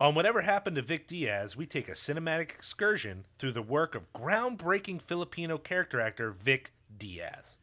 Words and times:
On 0.00 0.14
Whatever 0.14 0.40
Happened 0.40 0.76
to 0.76 0.82
Vic 0.82 1.06
Diaz, 1.06 1.58
we 1.58 1.66
take 1.66 1.86
a 1.86 1.92
cinematic 1.92 2.52
excursion 2.52 3.26
through 3.38 3.52
the 3.52 3.60
work 3.60 3.94
of 3.94 4.10
groundbreaking 4.14 5.02
Filipino 5.02 5.58
character 5.58 6.00
actor 6.00 6.30
Vic 6.30 6.72
Diaz. 6.96 7.58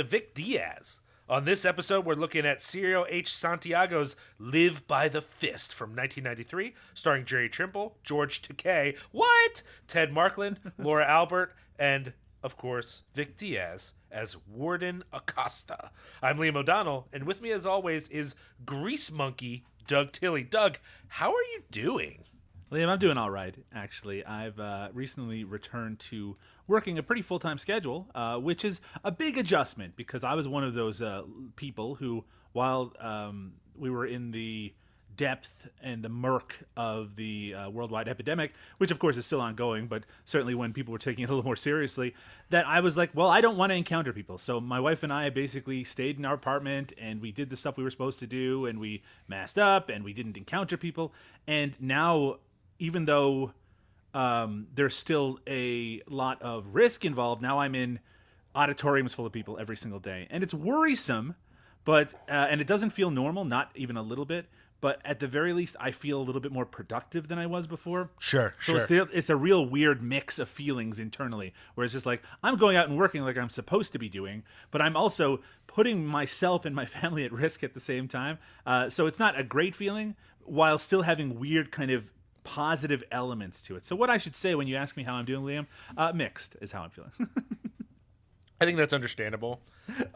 To 0.00 0.04
Vic 0.04 0.32
Diaz. 0.32 1.00
On 1.28 1.44
this 1.44 1.66
episode, 1.66 2.06
we're 2.06 2.14
looking 2.14 2.46
at 2.46 2.60
Cirio 2.60 3.04
H. 3.10 3.34
Santiago's 3.34 4.16
Live 4.38 4.86
by 4.86 5.08
the 5.10 5.20
Fist 5.20 5.74
from 5.74 5.90
1993, 5.90 6.72
starring 6.94 7.26
Jerry 7.26 7.50
Trimble, 7.50 7.98
George 8.02 8.40
Takei, 8.40 8.96
what? 9.12 9.62
Ted 9.86 10.10
Markland, 10.10 10.58
Laura 10.78 11.06
Albert, 11.06 11.52
and, 11.78 12.14
of 12.42 12.56
course, 12.56 13.02
Vic 13.14 13.36
Diaz 13.36 13.92
as 14.10 14.38
Warden 14.48 15.04
Acosta. 15.12 15.90
I'm 16.22 16.38
Liam 16.38 16.56
O'Donnell, 16.56 17.06
and 17.12 17.24
with 17.24 17.42
me, 17.42 17.50
as 17.50 17.66
always, 17.66 18.08
is 18.08 18.34
Grease 18.64 19.12
Monkey 19.12 19.66
Doug 19.86 20.12
Tilley. 20.12 20.44
Doug, 20.44 20.78
how 21.08 21.28
are 21.28 21.44
you 21.52 21.62
doing? 21.70 22.24
Liam, 22.72 22.88
I'm 22.88 22.98
doing 22.98 23.18
all 23.18 23.30
right, 23.30 23.54
actually. 23.74 24.24
I've 24.24 24.58
uh, 24.58 24.88
recently 24.94 25.44
returned 25.44 25.98
to 25.98 26.36
working 26.70 26.96
a 26.98 27.02
pretty 27.02 27.20
full 27.20 27.40
time 27.40 27.58
schedule, 27.58 28.08
uh, 28.14 28.38
which 28.38 28.64
is 28.64 28.80
a 29.04 29.10
big 29.10 29.36
adjustment 29.36 29.96
because 29.96 30.22
I 30.24 30.34
was 30.34 30.46
one 30.46 30.64
of 30.64 30.72
those 30.72 31.02
uh, 31.02 31.22
people 31.56 31.96
who, 31.96 32.24
while 32.52 32.94
um, 33.00 33.54
we 33.76 33.90
were 33.90 34.06
in 34.06 34.30
the 34.30 34.72
depth 35.16 35.68
and 35.82 36.02
the 36.02 36.08
murk 36.08 36.56
of 36.76 37.16
the 37.16 37.54
uh, 37.54 37.68
worldwide 37.68 38.08
epidemic, 38.08 38.52
which 38.78 38.90
of 38.90 38.98
course 38.98 39.16
is 39.16 39.26
still 39.26 39.40
ongoing, 39.40 39.86
but 39.88 40.04
certainly 40.24 40.54
when 40.54 40.72
people 40.72 40.92
were 40.92 40.98
taking 40.98 41.24
it 41.24 41.26
a 41.26 41.32
little 41.32 41.44
more 41.44 41.56
seriously, 41.56 42.14
that 42.48 42.66
I 42.66 42.80
was 42.80 42.96
like, 42.96 43.10
well, 43.14 43.28
I 43.28 43.40
don't 43.40 43.56
want 43.56 43.70
to 43.70 43.76
encounter 43.76 44.12
people. 44.12 44.38
So 44.38 44.60
my 44.60 44.80
wife 44.80 45.02
and 45.02 45.12
I 45.12 45.28
basically 45.28 45.84
stayed 45.84 46.18
in 46.18 46.24
our 46.24 46.34
apartment 46.34 46.92
and 46.96 47.20
we 47.20 47.32
did 47.32 47.50
the 47.50 47.56
stuff 47.56 47.76
we 47.76 47.84
were 47.84 47.90
supposed 47.90 48.20
to 48.20 48.26
do 48.26 48.64
and 48.64 48.78
we 48.78 49.02
masked 49.28 49.58
up 49.58 49.90
and 49.90 50.04
we 50.04 50.12
didn't 50.12 50.36
encounter 50.36 50.76
people. 50.76 51.12
And 51.46 51.74
now 51.80 52.36
even 52.78 53.04
though 53.04 53.52
um, 54.14 54.66
there's 54.74 54.96
still 54.96 55.38
a 55.48 56.02
lot 56.08 56.40
of 56.42 56.66
risk 56.72 57.04
involved, 57.04 57.42
now 57.42 57.60
I'm 57.60 57.74
in 57.74 58.00
auditoriums 58.54 59.14
full 59.14 59.26
of 59.26 59.32
people 59.32 59.58
every 59.58 59.76
single 59.76 60.00
day, 60.00 60.26
and 60.30 60.42
it's 60.42 60.54
worrisome. 60.54 61.36
But 61.84 62.12
uh, 62.28 62.46
and 62.50 62.60
it 62.60 62.66
doesn't 62.66 62.90
feel 62.90 63.10
normal, 63.10 63.44
not 63.44 63.70
even 63.74 63.96
a 63.96 64.02
little 64.02 64.26
bit. 64.26 64.46
But 64.80 65.00
at 65.04 65.20
the 65.20 65.26
very 65.26 65.52
least, 65.52 65.76
I 65.78 65.90
feel 65.90 66.18
a 66.18 66.24
little 66.24 66.40
bit 66.40 66.52
more 66.52 66.64
productive 66.64 67.28
than 67.28 67.38
I 67.38 67.46
was 67.46 67.66
before. 67.66 68.10
Sure, 68.18 68.54
Sure. 68.58 68.74
So 68.74 68.76
it's 68.76 68.86
the, 68.86 69.16
it's 69.16 69.30
a 69.30 69.36
real 69.36 69.66
weird 69.66 70.02
mix 70.02 70.38
of 70.38 70.48
feelings 70.48 70.98
internally, 70.98 71.52
where 71.74 71.84
it's 71.84 71.92
just 71.92 72.06
like 72.06 72.22
I'm 72.42 72.56
going 72.56 72.76
out 72.76 72.88
and 72.88 72.96
working 72.96 73.22
like 73.22 73.36
I'm 73.36 73.50
supposed 73.50 73.92
to 73.92 73.98
be 73.98 74.08
doing, 74.08 74.42
but 74.70 74.80
I'm 74.80 74.96
also 74.96 75.40
putting 75.66 76.06
myself 76.06 76.64
and 76.64 76.74
my 76.74 76.86
family 77.00 77.24
at 77.24 77.32
risk 77.32 77.62
at 77.62 77.74
the 77.74 77.80
same 77.80 78.08
time. 78.08 78.38
Uh, 78.64 78.88
so 78.88 79.06
it's 79.06 79.18
not 79.18 79.38
a 79.38 79.44
great 79.44 79.74
feeling, 79.74 80.16
while 80.44 80.78
still 80.78 81.02
having 81.02 81.38
weird 81.38 81.70
kind 81.70 81.90
of 81.90 82.10
positive 82.54 83.04
elements 83.12 83.62
to 83.62 83.76
it. 83.76 83.84
So 83.84 83.94
what 83.94 84.10
I 84.10 84.18
should 84.18 84.34
say 84.34 84.56
when 84.56 84.66
you 84.66 84.74
ask 84.74 84.96
me 84.96 85.04
how 85.04 85.14
I'm 85.14 85.24
doing, 85.24 85.44
Liam, 85.44 85.66
uh, 85.96 86.12
mixed 86.12 86.56
is 86.60 86.72
how 86.72 86.82
I'm 86.82 86.90
feeling. 86.90 87.12
I 88.60 88.64
think 88.64 88.76
that's 88.76 88.92
understandable. 88.92 89.60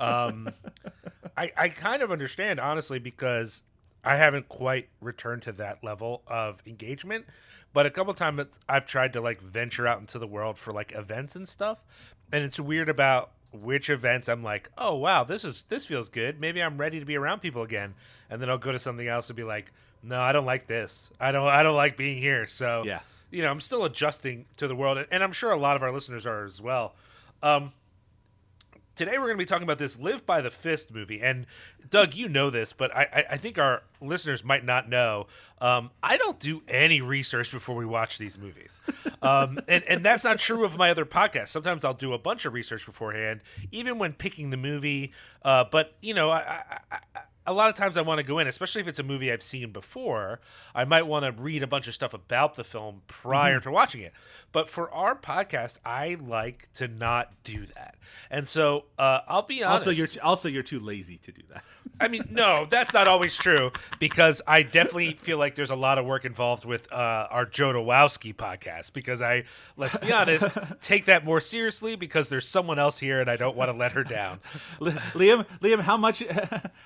Um, 0.00 0.50
I 1.36 1.53
I 1.56 1.69
kind 1.69 2.03
of 2.03 2.10
understand 2.10 2.58
honestly 2.58 2.98
because 2.98 3.62
I 4.03 4.16
haven't 4.16 4.48
quite 4.48 4.88
returned 5.00 5.42
to 5.42 5.53
that 5.53 5.84
level 5.84 6.22
of 6.26 6.60
engagement. 6.66 7.26
But 7.72 7.86
a 7.86 7.91
couple 7.91 8.12
times 8.14 8.47
I've 8.69 8.87
tried 8.87 9.12
to 9.12 9.20
like 9.20 9.41
venture 9.41 9.87
out 9.87 10.00
into 10.00 10.19
the 10.19 10.26
world 10.26 10.58
for 10.58 10.72
like 10.72 10.92
events 10.92 11.37
and 11.37 11.48
stuff, 11.48 11.78
and 12.32 12.44
it's 12.44 12.58
weird 12.58 12.88
about 12.88 13.31
which 13.53 13.88
events 13.88 14.28
I'm 14.28 14.42
like, 14.42 14.70
oh 14.76 14.97
wow, 14.97 15.22
this 15.22 15.44
is 15.44 15.64
this 15.69 15.87
feels 15.87 16.08
good. 16.08 16.41
Maybe 16.41 16.60
I'm 16.60 16.78
ready 16.78 16.98
to 16.98 17.06
be 17.06 17.16
around 17.16 17.42
people 17.42 17.62
again, 17.62 17.94
and 18.28 18.42
then 18.42 18.50
I'll 18.50 18.58
go 18.58 18.72
to 18.72 18.78
something 18.81 19.06
else 19.06 19.31
and 19.31 19.37
be 19.37 19.44
like, 19.44 19.72
no, 20.04 20.20
I 20.20 20.32
don't 20.32 20.47
like 20.47 20.66
this. 20.66 21.10
I 21.19 21.32
don't 21.32 21.47
I 21.47 21.62
don't 21.62 21.76
like 21.76 21.97
being 21.97 22.19
here. 22.19 22.47
So 22.47 22.82
Yeah. 22.84 23.00
you 23.31 23.42
know, 23.42 23.50
I'm 23.50 23.60
still 23.60 23.84
adjusting 23.84 24.47
to 24.56 24.69
the 24.69 24.76
world, 24.76 25.04
and 25.10 25.22
I'm 25.22 25.32
sure 25.32 25.50
a 25.50 25.56
lot 25.56 25.76
of 25.76 25.82
our 25.82 25.91
listeners 25.92 26.26
are 26.26 26.44
as 26.44 26.60
well. 26.60 26.94
Um, 27.42 27.72
today 28.94 29.12
we're 29.19 29.26
going 29.26 29.37
to 29.37 29.43
be 29.43 29.44
talking 29.44 29.64
about 29.64 29.78
this 29.78 29.98
"Live 29.98 30.25
by 30.26 30.41
the 30.41 30.50
Fist" 30.50 30.93
movie, 30.94 31.20
and 31.20 31.47
Doug, 31.91 32.14
you 32.14 32.28
know 32.28 32.50
this, 32.50 32.72
but 32.72 32.94
I, 32.94 33.03
I, 33.12 33.25
I 33.32 33.37
think 33.37 33.59
our 33.59 33.82
listeners 34.00 34.43
might 34.44 34.64
not 34.64 34.88
know. 34.88 35.26
Um, 35.60 35.91
I 36.03 36.16
don't 36.16 36.38
do 36.41 36.62
any 36.69 37.00
research 37.00 37.50
before 37.53 37.75
we 37.76 37.84
watch 37.87 38.19
these 38.19 38.38
movies, 38.38 38.81
um, 39.22 39.59
and 39.69 39.84
and 39.84 40.04
that's 40.04 40.25
not 40.25 40.38
true 40.38 40.64
of 40.64 40.76
my 40.76 40.91
other 40.91 41.04
podcasts. 41.04 41.48
Sometimes 41.48 41.84
I'll 41.84 41.94
do 41.94 42.12
a 42.12 42.19
bunch 42.19 42.44
of 42.44 42.53
research 42.53 42.87
beforehand, 42.87 43.41
even 43.72 43.98
when 43.98 44.12
picking 44.12 44.50
the 44.50 44.56
movie. 44.56 45.12
Uh, 45.43 45.64
but 45.70 45.94
you 46.00 46.14
know, 46.14 46.31
I, 46.31 46.62
I, 46.91 46.98
I 47.14 47.20
a 47.47 47.53
lot 47.53 47.69
of 47.69 47.75
times 47.75 47.97
I 47.97 48.03
want 48.03 48.19
to 48.19 48.22
go 48.25 48.38
in, 48.38 48.47
especially 48.47 48.81
if 48.81 48.88
it's 48.88 48.99
a 48.99 49.03
movie 49.03 49.31
I've 49.32 49.43
seen 49.43 49.71
before. 49.71 50.41
I 50.75 50.84
might 50.84 51.03
want 51.06 51.25
to 51.25 51.32
read 51.43 51.62
a 51.62 51.66
bunch 51.66 51.87
of 51.88 51.94
stuff 51.94 52.15
about 52.15 52.55
the 52.56 52.65
film 52.65 53.03
prior 53.06 53.56
Mm-hmm. 53.59 53.62
to 53.69 53.71
watching 53.71 54.00
it. 54.00 54.12
But 54.53 54.69
for 54.69 54.91
our 54.93 55.15
podcast, 55.16 55.78
I 55.84 56.16
like 56.21 56.72
to 56.75 56.88
not 56.88 57.32
do 57.44 57.66
that. 57.66 57.97
And 58.31 58.47
so 58.49 58.84
uh, 58.99 59.21
I'll 59.28 59.43
be 59.43 59.62
honest. 59.65 59.87
also, 59.88 59.91
you're 59.91 60.06
t- 60.06 60.21
also 60.21 60.49
you're 60.49 60.62
too 60.62 60.78
lazy 60.81 61.16
to 61.19 61.32
do 61.32 61.43
that. 61.53 61.65
I 62.00 62.09
mean, 62.09 62.25
no, 62.31 62.66
that's 62.69 62.93
not 62.93 63.06
always 63.06 63.37
true 63.37 63.71
because 64.00 64.43
I 64.49 64.62
definitely 64.62 65.12
feel 65.15 65.38
like 65.38 65.55
there's 65.55 65.71
a 65.71 65.76
lot 65.76 65.99
of 65.99 66.05
work 66.06 66.25
involved 66.25 66.65
with 66.65 66.91
uh, 66.93 67.28
our 67.31 67.47
Jodorowsky 67.47 68.34
podcast 68.34 68.93
because 68.93 69.22
I, 69.22 69.44
let's 69.76 69.97
be 69.99 70.12
honest, 70.12 70.49
take 70.81 71.05
that 71.06 71.25
more 71.25 71.41
seriously 71.41 71.94
because 71.94 72.28
there's 72.28 72.49
someone 72.49 72.78
else 72.81 72.99
here 72.99 73.21
and 73.21 73.31
I 73.31 73.37
don't 73.37 73.56
want 73.56 73.71
to 73.71 73.76
let 73.76 73.93
her 73.93 74.03
down. 74.03 74.41
Liam, 74.81 75.47
Liam, 75.61 75.81
how 75.81 75.97
much 75.97 76.22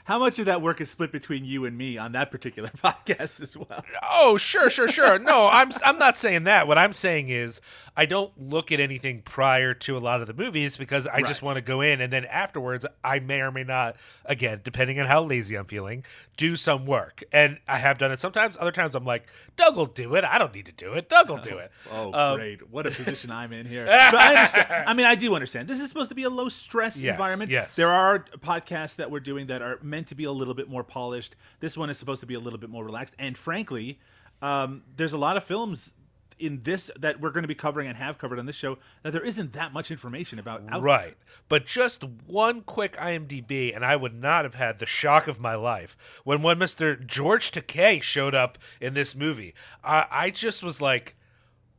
how 0.05 0.19
much 0.19 0.39
of 0.39 0.47
that 0.49 0.63
work 0.63 0.81
is 0.81 0.91
split 0.91 1.13
between 1.13 1.45
you 1.45 1.65
and 1.65 1.77
me 1.79 1.97
on 1.97 2.13
that 2.13 2.31
particular 2.31 2.71
podcast 2.85 3.41
as 3.41 3.57
well? 3.57 3.85
Oh, 4.11 4.37
sure, 4.37 4.69
sure, 4.69 4.89
sure. 4.89 5.19
No, 5.19 5.49
I'm 5.49 5.71
I'm 5.85 5.99
not 5.99 6.19
saying 6.19 6.45
that. 6.45 6.67
What 6.67 6.79
I'm 6.79 6.93
saying 6.93 7.29
is 7.29 7.61
I 7.99 8.07
don't 8.07 8.31
look 8.41 8.71
at 8.71 8.79
anything 8.79 9.23
prior 9.23 9.75
to 9.75 9.97
a 9.97 9.99
lot 9.99 10.21
of 10.21 10.29
the 10.29 10.33
movies 10.33 10.77
because 10.77 11.09
I 11.09 11.21
just 11.23 11.43
want 11.43 11.57
to 11.57 11.61
go 11.61 11.81
in 11.81 12.01
and 12.01 12.13
then 12.13 12.25
afterwards 12.27 12.87
I 13.03 13.19
may 13.19 13.41
or 13.41 13.51
may 13.51 13.65
not 13.65 13.97
again, 14.25 14.61
depending 14.63 15.01
on 15.01 15.07
how 15.07 15.25
lazy 15.25 15.57
I'm 15.57 15.65
feeling, 15.65 16.05
do 16.37 16.55
some 16.55 16.87
work. 16.87 17.25
And 17.33 17.59
I 17.67 17.79
have 17.79 17.99
done 17.99 18.13
it 18.13 18.21
sometimes. 18.21 18.57
Other 18.61 18.71
times 18.71 18.95
I'm 18.95 19.05
like, 19.05 19.29
Doug 19.57 19.77
will 19.77 19.87
do 19.87 20.15
it. 20.15 20.23
I 20.23 20.39
don't 20.39 20.55
need 20.55 20.67
to 20.67 20.73
do 20.73 20.93
it. 20.93 21.09
Doug 21.09 21.29
will 21.29 21.39
do 21.39 21.59
it. 21.59 21.73
Oh, 21.91 22.13
Um, 22.13 22.37
great! 22.39 22.71
What 22.71 22.87
a 22.87 22.93
position 22.93 23.33
I'm 23.33 23.53
in 23.53 23.67
here. 23.67 23.85
But 23.87 24.15
I 24.15 24.35
understand. 24.37 24.67
I 24.87 24.95
mean, 24.95 25.07
I 25.07 25.17
do 25.17 25.35
understand. 25.35 25.67
This 25.67 25.81
is 25.81 25.89
supposed 25.89 26.11
to 26.11 26.15
be 26.15 26.23
a 26.23 26.31
low 26.31 26.49
stress 26.49 26.97
Yes, 27.01 27.13
environment. 27.15 27.51
yes. 27.51 27.75
There 27.75 27.91
are 27.93 28.21
podcasts 28.39 28.95
that 28.97 29.11
we're 29.11 29.19
doing 29.21 29.49
that 29.49 29.61
are 29.61 29.81
meant 29.83 30.07
to 30.09 30.15
be 30.15 30.23
a 30.25 30.31
little 30.33 30.55
bit 30.55 30.69
more 30.71 30.85
polished. 30.85 31.35
This 31.59 31.77
one 31.77 31.91
is 31.91 31.99
supposed 31.99 32.21
to 32.21 32.27
be 32.27 32.35
a 32.35 32.41
little 32.41 32.61
bit 32.61 32.71
more 32.71 32.85
relaxed. 32.85 33.15
And 33.19 33.37
frankly, 33.37 33.99
um, 34.41 34.83
there's 34.97 35.13
a 35.15 35.19
lot 35.19 35.37
of 35.37 35.43
films 35.43 35.93
in 36.39 36.63
this 36.63 36.91
that 36.99 37.21
we're 37.21 37.31
going 37.31 37.43
to 37.43 37.49
be 37.49 37.55
covering 37.55 37.89
and 37.89 37.97
have 37.97 38.19
covered 38.19 38.39
on 38.39 38.47
this 38.47 38.57
show 38.57 38.79
that 39.03 39.13
there 39.13 39.25
isn't 39.25 39.53
that 39.55 39.73
much 39.73 39.91
information 39.91 40.39
about. 40.39 40.63
Out 40.69 40.83
Right. 40.83 41.17
But 41.49 41.67
just 41.67 42.05
one 42.05 42.63
quick 42.63 42.97
IMDb, 42.97 43.75
and 43.75 43.85
I 43.85 43.97
would 43.97 44.15
not 44.15 44.45
have 44.45 44.55
had 44.55 44.79
the 44.79 44.87
shock 44.87 45.29
of 45.29 45.41
my 45.41 45.55
life 45.55 45.97
when 46.25 46.43
one 46.43 46.59
Mr. 46.59 47.05
George 47.05 47.51
Takei 47.51 48.03
showed 48.03 48.35
up 48.35 48.59
in 48.81 48.95
this 48.95 49.15
movie. 49.15 49.55
I, 49.83 50.07
I 50.11 50.31
just 50.31 50.63
was 50.63 50.81
like, 50.81 51.15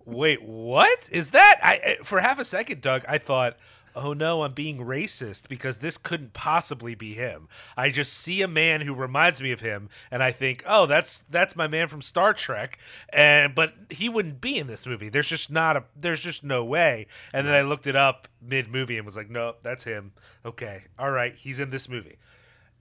wait, 0.06 0.42
what 0.42 1.10
is 1.12 1.31
that? 1.31 1.56
I 1.63 1.74
I- 2.00 2.04
For 2.04 2.19
half 2.19 2.39
a 2.39 2.45
second, 2.45 2.81
Doug, 2.81 3.04
I 3.07 3.18
thought, 3.18 3.57
oh 3.95 4.13
no, 4.13 4.44
I'm 4.44 4.53
being 4.53 4.80
racist 4.80 5.47
because 5.47 5.77
this 5.77 5.97
couldn't 5.97 6.33
possibly 6.33 6.95
be 6.95 7.13
him. 7.13 7.47
I 7.75 7.89
just 7.89 8.13
see 8.13 8.41
a 8.41 8.47
man 8.47 8.81
who 8.81 8.94
reminds 8.94 9.41
me 9.41 9.51
of 9.51 9.59
him, 9.62 9.89
and 10.12 10.21
I 10.24 10.31
think, 10.31 10.63
oh, 10.65 10.86
that's 10.86 11.24
that's 11.30 11.56
my 11.56 11.68
man 11.68 11.88
from 11.88 12.01
Star 12.01 12.33
Trek, 12.33 12.80
and 13.09 13.53
but 13.56 13.74
he 13.89 14.09
wouldn't 14.09 14.41
be 14.41 14.57
in 14.57 14.68
this 14.68 14.86
movie. 14.86 15.09
There's 15.09 15.27
just 15.27 15.51
not 15.51 15.77
a, 15.77 15.83
there's 15.95 16.21
just 16.21 16.44
no 16.44 16.63
way. 16.63 17.07
And 17.33 17.47
then 17.47 17.53
I 17.53 17.62
looked 17.62 17.88
it 17.88 17.95
up 17.95 18.27
mid 18.41 18.68
movie 18.69 18.97
and 18.97 19.06
was 19.06 19.15
like, 19.15 19.30
no, 19.30 19.56
that's 19.62 19.83
him. 19.83 20.13
Okay, 20.45 20.83
all 20.97 21.12
right, 21.12 21.36
he's 21.36 21.59
in 21.59 21.69
this 21.69 21.89
movie. 21.89 22.18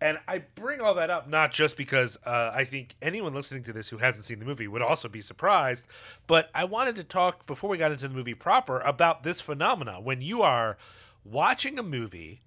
And 0.00 0.19
I 0.29 0.39
bring 0.55 0.81
all 0.81 0.95
that 0.95 1.11
up 1.11 1.29
not 1.29 1.53
just 1.53 1.77
because 1.77 2.17
uh, 2.25 2.53
I 2.55 2.65
think 2.65 2.95
anyone 3.03 3.35
listening 3.35 3.65
to 3.65 3.73
this 3.73 3.89
who 3.89 3.99
hasn't 3.99 4.25
seen 4.25 4.39
the 4.39 4.45
movie 4.45 4.69
would 4.69 4.83
also 4.83 5.09
be 5.09 5.21
surprised, 5.21 5.87
but 6.27 6.50
I 6.55 6.65
wanted 6.65 6.95
to 6.97 7.05
talk 7.05 7.47
before 7.47 7.69
we 7.69 7.79
got 7.79 7.91
into 7.91 8.06
the 8.06 8.15
movie 8.15 8.35
proper 8.35 8.79
about 8.81 9.25
this 9.25 9.41
phenomena 9.41 10.00
when 10.00 10.23
you 10.23 10.43
are 10.43 10.79
watching 11.25 11.79
a 11.79 11.83
movie 11.83 12.43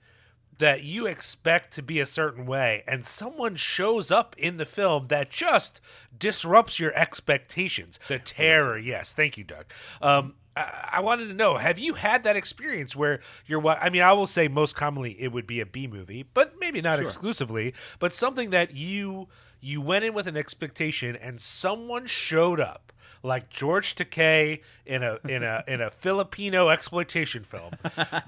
that 0.62 0.84
you 0.84 1.08
expect 1.08 1.74
to 1.74 1.82
be 1.82 2.00
a 2.00 2.06
certain 2.06 2.46
way, 2.46 2.84
and 2.88 3.04
someone 3.04 3.56
shows 3.56 4.12
up 4.12 4.36
in 4.38 4.58
the 4.58 4.66
film 4.66 5.08
that 5.08 5.32
just 5.32 5.82
disrupts 6.18 6.80
your 6.80 6.94
expectations. 6.94 8.00
The 8.08 8.20
terror, 8.20 8.78
yes, 8.78 9.12
thank 9.12 9.40
you, 9.40 9.44
Doug. 9.44 9.66
Um, 10.04 10.36
I, 10.56 10.90
I 10.94 11.00
wanted 11.02 11.28
to 11.28 11.34
know: 11.34 11.58
Have 11.58 11.80
you 11.80 11.94
had 11.94 12.24
that 12.24 12.36
experience 12.36 12.96
where 12.96 13.20
you're? 13.46 13.66
I 13.68 13.90
mean, 13.90 14.02
I 14.02 14.14
will 14.14 14.28
say 14.28 14.48
most 14.48 14.76
commonly 14.76 15.22
it 15.22 15.32
would 15.32 15.48
be 15.48 15.60
a 15.60 15.66
B 15.66 15.88
movie, 15.88 16.24
but 16.34 16.56
maybe 16.60 16.82
not 16.82 17.00
exclusively. 17.00 17.74
But 18.00 18.14
something 18.14 18.50
that 18.52 18.76
you 18.76 19.28
you 19.60 19.82
went 19.82 20.06
in 20.06 20.14
with 20.14 20.28
an 20.28 20.38
expectation, 20.38 21.16
and 21.16 21.40
someone 21.40 22.06
showed 22.06 22.60
up 22.60 22.92
like 23.24 23.50
George 23.50 23.96
Takei 23.96 24.62
in 24.86 25.04
a 25.04 25.20
in 25.28 25.44
a 25.44 25.64
in 25.68 25.82
a 25.82 25.90
Filipino 25.90 26.70
exploitation 26.70 27.44
film. 27.44 27.74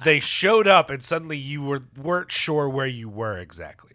they 0.04 0.20
showed 0.20 0.68
up, 0.68 0.90
and 0.90 1.04
suddenly 1.04 1.38
you 1.38 1.62
were 1.62 1.84
weren't 1.98 2.32
sure 2.32 2.70
where 2.70 2.88
you 2.88 3.10
were 3.10 3.38
exactly. 3.38 3.92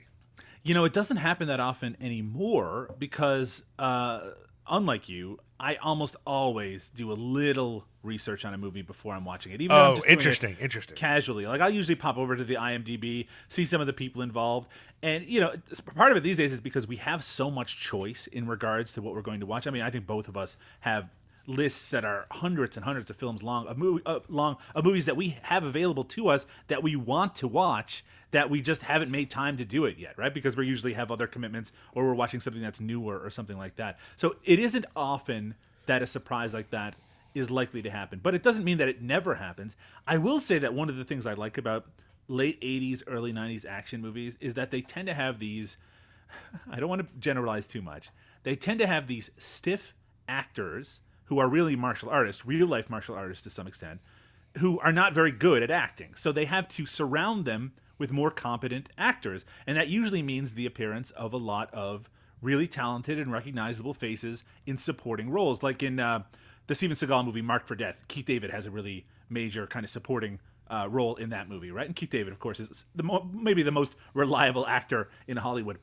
You 0.62 0.74
know, 0.74 0.84
it 0.84 0.92
doesn't 0.92 1.18
happen 1.18 1.48
that 1.48 1.60
often 1.60 1.96
anymore 2.00 2.94
because, 2.98 3.62
uh, 3.78 4.20
unlike 4.68 5.08
you, 5.08 5.38
I 5.58 5.76
almost 5.76 6.14
always 6.26 6.90
do 6.90 7.10
a 7.10 7.14
little 7.14 7.86
research 8.08 8.44
on 8.44 8.54
a 8.54 8.58
movie 8.58 8.82
before 8.82 9.14
I'm 9.14 9.24
watching 9.24 9.52
it. 9.52 9.60
Even 9.60 9.76
Oh, 9.76 9.94
just 9.94 10.08
interesting, 10.08 10.56
interesting. 10.60 10.96
Casually, 10.96 11.46
like 11.46 11.60
I'll 11.60 11.70
usually 11.70 11.94
pop 11.94 12.16
over 12.16 12.34
to 12.34 12.42
the 12.42 12.56
IMDb, 12.56 13.28
see 13.48 13.64
some 13.64 13.80
of 13.80 13.86
the 13.86 13.92
people 13.92 14.22
involved, 14.22 14.68
and 15.02 15.24
you 15.26 15.40
know, 15.40 15.54
part 15.94 16.10
of 16.10 16.16
it 16.16 16.22
these 16.22 16.38
days 16.38 16.52
is 16.52 16.60
because 16.60 16.88
we 16.88 16.96
have 16.96 17.22
so 17.22 17.50
much 17.50 17.78
choice 17.80 18.26
in 18.26 18.48
regards 18.48 18.92
to 18.94 19.02
what 19.02 19.14
we're 19.14 19.22
going 19.22 19.40
to 19.40 19.46
watch. 19.46 19.66
I 19.66 19.70
mean, 19.70 19.82
I 19.82 19.90
think 19.90 20.06
both 20.06 20.26
of 20.26 20.36
us 20.36 20.56
have 20.80 21.10
lists 21.46 21.90
that 21.90 22.04
are 22.04 22.26
hundreds 22.30 22.76
and 22.76 22.84
hundreds 22.84 23.08
of 23.10 23.16
films 23.16 23.42
long, 23.42 23.66
of 23.66 23.78
movie, 23.78 24.02
uh, 24.04 24.20
long 24.28 24.56
of 24.74 24.84
movies 24.84 25.06
that 25.06 25.16
we 25.16 25.38
have 25.42 25.64
available 25.64 26.04
to 26.04 26.28
us 26.28 26.46
that 26.68 26.82
we 26.82 26.94
want 26.96 27.34
to 27.36 27.48
watch 27.48 28.04
that 28.30 28.50
we 28.50 28.60
just 28.60 28.82
haven't 28.82 29.10
made 29.10 29.30
time 29.30 29.56
to 29.56 29.64
do 29.64 29.86
it 29.86 29.98
yet, 29.98 30.18
right? 30.18 30.34
Because 30.34 30.56
we 30.56 30.66
usually 30.66 30.92
have 30.92 31.10
other 31.10 31.26
commitments 31.26 31.72
or 31.94 32.04
we're 32.04 32.14
watching 32.14 32.40
something 32.40 32.62
that's 32.62 32.80
newer 32.80 33.18
or 33.18 33.30
something 33.30 33.56
like 33.56 33.76
that. 33.76 33.98
So 34.16 34.36
it 34.44 34.58
isn't 34.58 34.84
often 34.94 35.54
that 35.86 36.02
a 36.02 36.06
surprise 36.06 36.52
like 36.52 36.70
that 36.70 36.94
is 37.34 37.50
likely 37.50 37.82
to 37.82 37.90
happen, 37.90 38.20
but 38.22 38.34
it 38.34 38.42
doesn't 38.42 38.64
mean 38.64 38.78
that 38.78 38.88
it 38.88 39.02
never 39.02 39.36
happens. 39.36 39.76
I 40.06 40.18
will 40.18 40.40
say 40.40 40.58
that 40.58 40.74
one 40.74 40.88
of 40.88 40.96
the 40.96 41.04
things 41.04 41.26
I 41.26 41.34
like 41.34 41.58
about 41.58 41.86
late 42.26 42.60
80s, 42.60 43.02
early 43.06 43.32
90s 43.32 43.64
action 43.66 44.00
movies 44.00 44.36
is 44.40 44.54
that 44.54 44.70
they 44.70 44.80
tend 44.80 45.08
to 45.08 45.14
have 45.14 45.38
these 45.38 45.76
I 46.70 46.80
don't 46.80 46.88
want 46.88 47.02
to 47.02 47.18
generalize 47.18 47.66
too 47.66 47.82
much. 47.82 48.10
They 48.42 48.56
tend 48.56 48.80
to 48.80 48.86
have 48.86 49.06
these 49.06 49.30
stiff 49.38 49.94
actors 50.28 51.00
who 51.24 51.38
are 51.38 51.48
really 51.48 51.76
martial 51.76 52.08
artists, 52.08 52.46
real 52.46 52.66
life 52.66 52.88
martial 52.88 53.14
artists 53.14 53.44
to 53.44 53.50
some 53.50 53.66
extent, 53.66 54.00
who 54.58 54.78
are 54.80 54.92
not 54.92 55.14
very 55.14 55.32
good 55.32 55.62
at 55.62 55.70
acting. 55.70 56.14
So 56.14 56.32
they 56.32 56.46
have 56.46 56.68
to 56.68 56.86
surround 56.86 57.44
them 57.44 57.72
with 57.98 58.12
more 58.12 58.30
competent 58.30 58.88
actors. 58.96 59.44
And 59.66 59.76
that 59.76 59.88
usually 59.88 60.22
means 60.22 60.52
the 60.52 60.66
appearance 60.66 61.10
of 61.12 61.32
a 61.32 61.38
lot 61.38 61.72
of 61.74 62.08
really 62.40 62.68
talented 62.68 63.18
and 63.18 63.32
recognizable 63.32 63.92
faces 63.92 64.44
in 64.64 64.78
supporting 64.78 65.30
roles. 65.30 65.62
Like 65.62 65.82
in 65.82 65.98
uh, 65.98 66.22
the 66.68 66.74
Steven 66.74 66.96
Seagal 66.96 67.24
movie 67.24 67.42
Marked 67.42 67.66
for 67.66 67.74
Death, 67.74 68.02
Keith 68.06 68.26
David 68.26 68.50
has 68.50 68.66
a 68.66 68.70
really 68.70 69.06
major 69.28 69.66
kind 69.66 69.84
of 69.84 69.90
supporting 69.90 70.38
uh, 70.70 70.86
role 70.88 71.16
in 71.16 71.30
that 71.30 71.48
movie, 71.48 71.70
right? 71.70 71.86
And 71.86 71.96
Keith 71.96 72.10
David, 72.10 72.32
of 72.32 72.38
course, 72.38 72.60
is 72.60 72.84
the 72.94 73.02
mo- 73.02 73.28
maybe 73.32 73.62
the 73.62 73.72
most 73.72 73.96
reliable 74.14 74.66
actor 74.66 75.08
in 75.26 75.38
Hollywood 75.38 75.78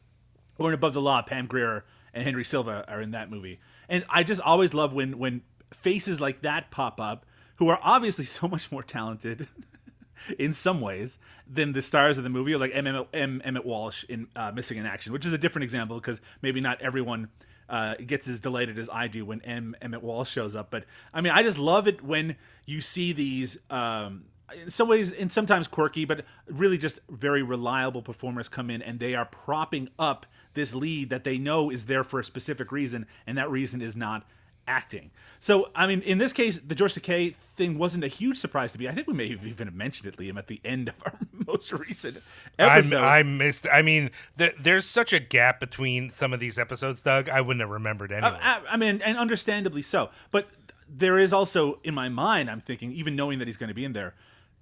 or 0.58 0.70
in 0.70 0.74
Above 0.74 0.94
the 0.94 1.02
Law, 1.02 1.22
Pam 1.22 1.48
Grier 1.48 1.84
and 2.14 2.24
Henry 2.24 2.44
Silva 2.44 2.86
are 2.88 3.02
in 3.02 3.12
that 3.12 3.30
movie. 3.30 3.60
And 3.90 4.06
I 4.10 4.24
just 4.24 4.42
always 4.42 4.74
love 4.74 4.94
when 4.94 5.18
when 5.18 5.42
faces 5.74 6.22
like 6.22 6.42
that 6.42 6.72
pop 6.72 7.02
up, 7.02 7.26
who 7.58 7.68
are 7.70 7.80
obviously 7.82 8.26
so 8.26 8.48
much 8.48 8.72
more 8.72 8.84
talented 8.84 9.48
in 10.40 10.54
some 10.54 10.82
ways 10.82 11.18
than 11.48 11.74
the 11.74 11.82
stars 11.82 12.18
of 12.18 12.24
the 12.24 12.30
movie, 12.30 12.56
like 12.56 12.72
M. 12.74 12.88
M. 13.14 13.42
Emmett 13.44 13.66
Walsh 13.66 14.04
in 14.08 14.28
uh, 14.36 14.52
Missing 14.52 14.78
in 14.78 14.86
Action, 14.86 15.12
which 15.12 15.26
is 15.26 15.34
a 15.34 15.38
different 15.38 15.64
example 15.64 16.00
because 16.00 16.22
maybe 16.42 16.62
not 16.62 16.82
everyone. 16.82 17.30
Uh, 17.68 17.96
gets 17.96 18.28
as 18.28 18.40
delighted 18.40 18.78
as 18.78 18.92
I 18.92 19.08
do 19.08 19.26
when 19.26 19.42
M. 19.42 19.76
Emmett 19.82 20.04
Walsh 20.04 20.30
shows 20.30 20.56
up, 20.56 20.70
but 20.70 20.86
I 21.12 21.22
mean, 21.22 21.34
I 21.34 21.42
just 21.42 21.58
love 21.58 21.88
it 21.88 22.04
when 22.04 22.36
you 22.68 22.80
see 22.80 23.12
these 23.12 23.58
um, 23.72 24.26
in 24.54 24.70
some 24.70 24.88
ways 24.88 25.12
and 25.12 25.32
sometimes 25.32 25.68
quirky 25.68 26.06
but 26.06 26.24
really 26.48 26.78
just 26.78 27.00
very 27.10 27.42
reliable 27.42 28.02
performers 28.02 28.50
come 28.50 28.70
in 28.70 28.82
and 28.82 29.00
they 29.00 29.16
are 29.16 29.26
propping 29.26 29.90
up 29.98 30.26
this 30.54 30.76
lead 30.76 31.10
that 31.10 31.24
they 31.24 31.38
know 31.38 31.70
is 31.70 31.86
there 31.86 32.04
for 32.04 32.20
a 32.20 32.24
specific 32.24 32.72
reason 32.72 33.08
and 33.26 33.38
that 33.38 33.50
reason 33.50 33.82
is 33.82 33.96
not 33.96 34.26
acting 34.68 35.12
so 35.40 35.70
i 35.76 35.86
mean 35.86 36.02
in 36.02 36.18
this 36.18 36.34
case 36.34 36.60
the 36.66 36.76
george 36.76 36.94
takei 36.94 37.36
thing 37.56 37.78
wasn't 37.78 38.04
a 38.04 38.08
huge 38.08 38.38
surprise 38.38 38.72
to 38.74 38.80
me 38.80 38.88
i 38.88 38.92
think 38.92 39.08
we 39.08 39.14
may 39.14 39.30
have 39.30 39.46
even 39.46 39.76
mentioned 39.76 40.12
it 40.12 40.18
liam 40.18 40.38
at 40.38 40.48
the 40.48 40.60
end 40.66 40.90
of 40.90 40.96
our 41.06 41.14
most 41.48 41.72
recent 41.72 42.18
episode 42.58 42.98
I 42.98 43.24
missed. 43.24 43.68
I 43.72 43.82
mean, 43.82 44.12
th- 44.38 44.56
there's 44.60 44.86
such 44.86 45.14
a 45.14 45.20
gap 45.20 45.60
between 45.60 46.10
some 46.10 46.34
of 46.34 46.40
these 46.40 46.58
episodes, 46.58 47.02
Doug. 47.02 47.30
I 47.30 47.42
wouldn't 47.42 47.62
have 47.62 47.70
remembered 47.70 48.12
anyway. 48.12 48.38
I, 48.42 48.62
I 48.72 48.78
mean, 48.78 49.02
and 49.04 49.18
understandably 49.18 49.82
so. 49.82 50.10
But 50.32 50.48
there 50.90 51.18
is 51.18 51.34
also 51.34 51.80
in 51.84 51.94
my 51.94 52.10
mind, 52.10 52.50
I'm 52.50 52.62
thinking, 52.62 52.92
even 52.94 53.16
knowing 53.16 53.40
that 53.40 53.48
he's 53.48 53.58
going 53.58 53.70
to 53.70 53.74
be 53.74 53.86
in 53.86 53.94
there, 53.94 54.14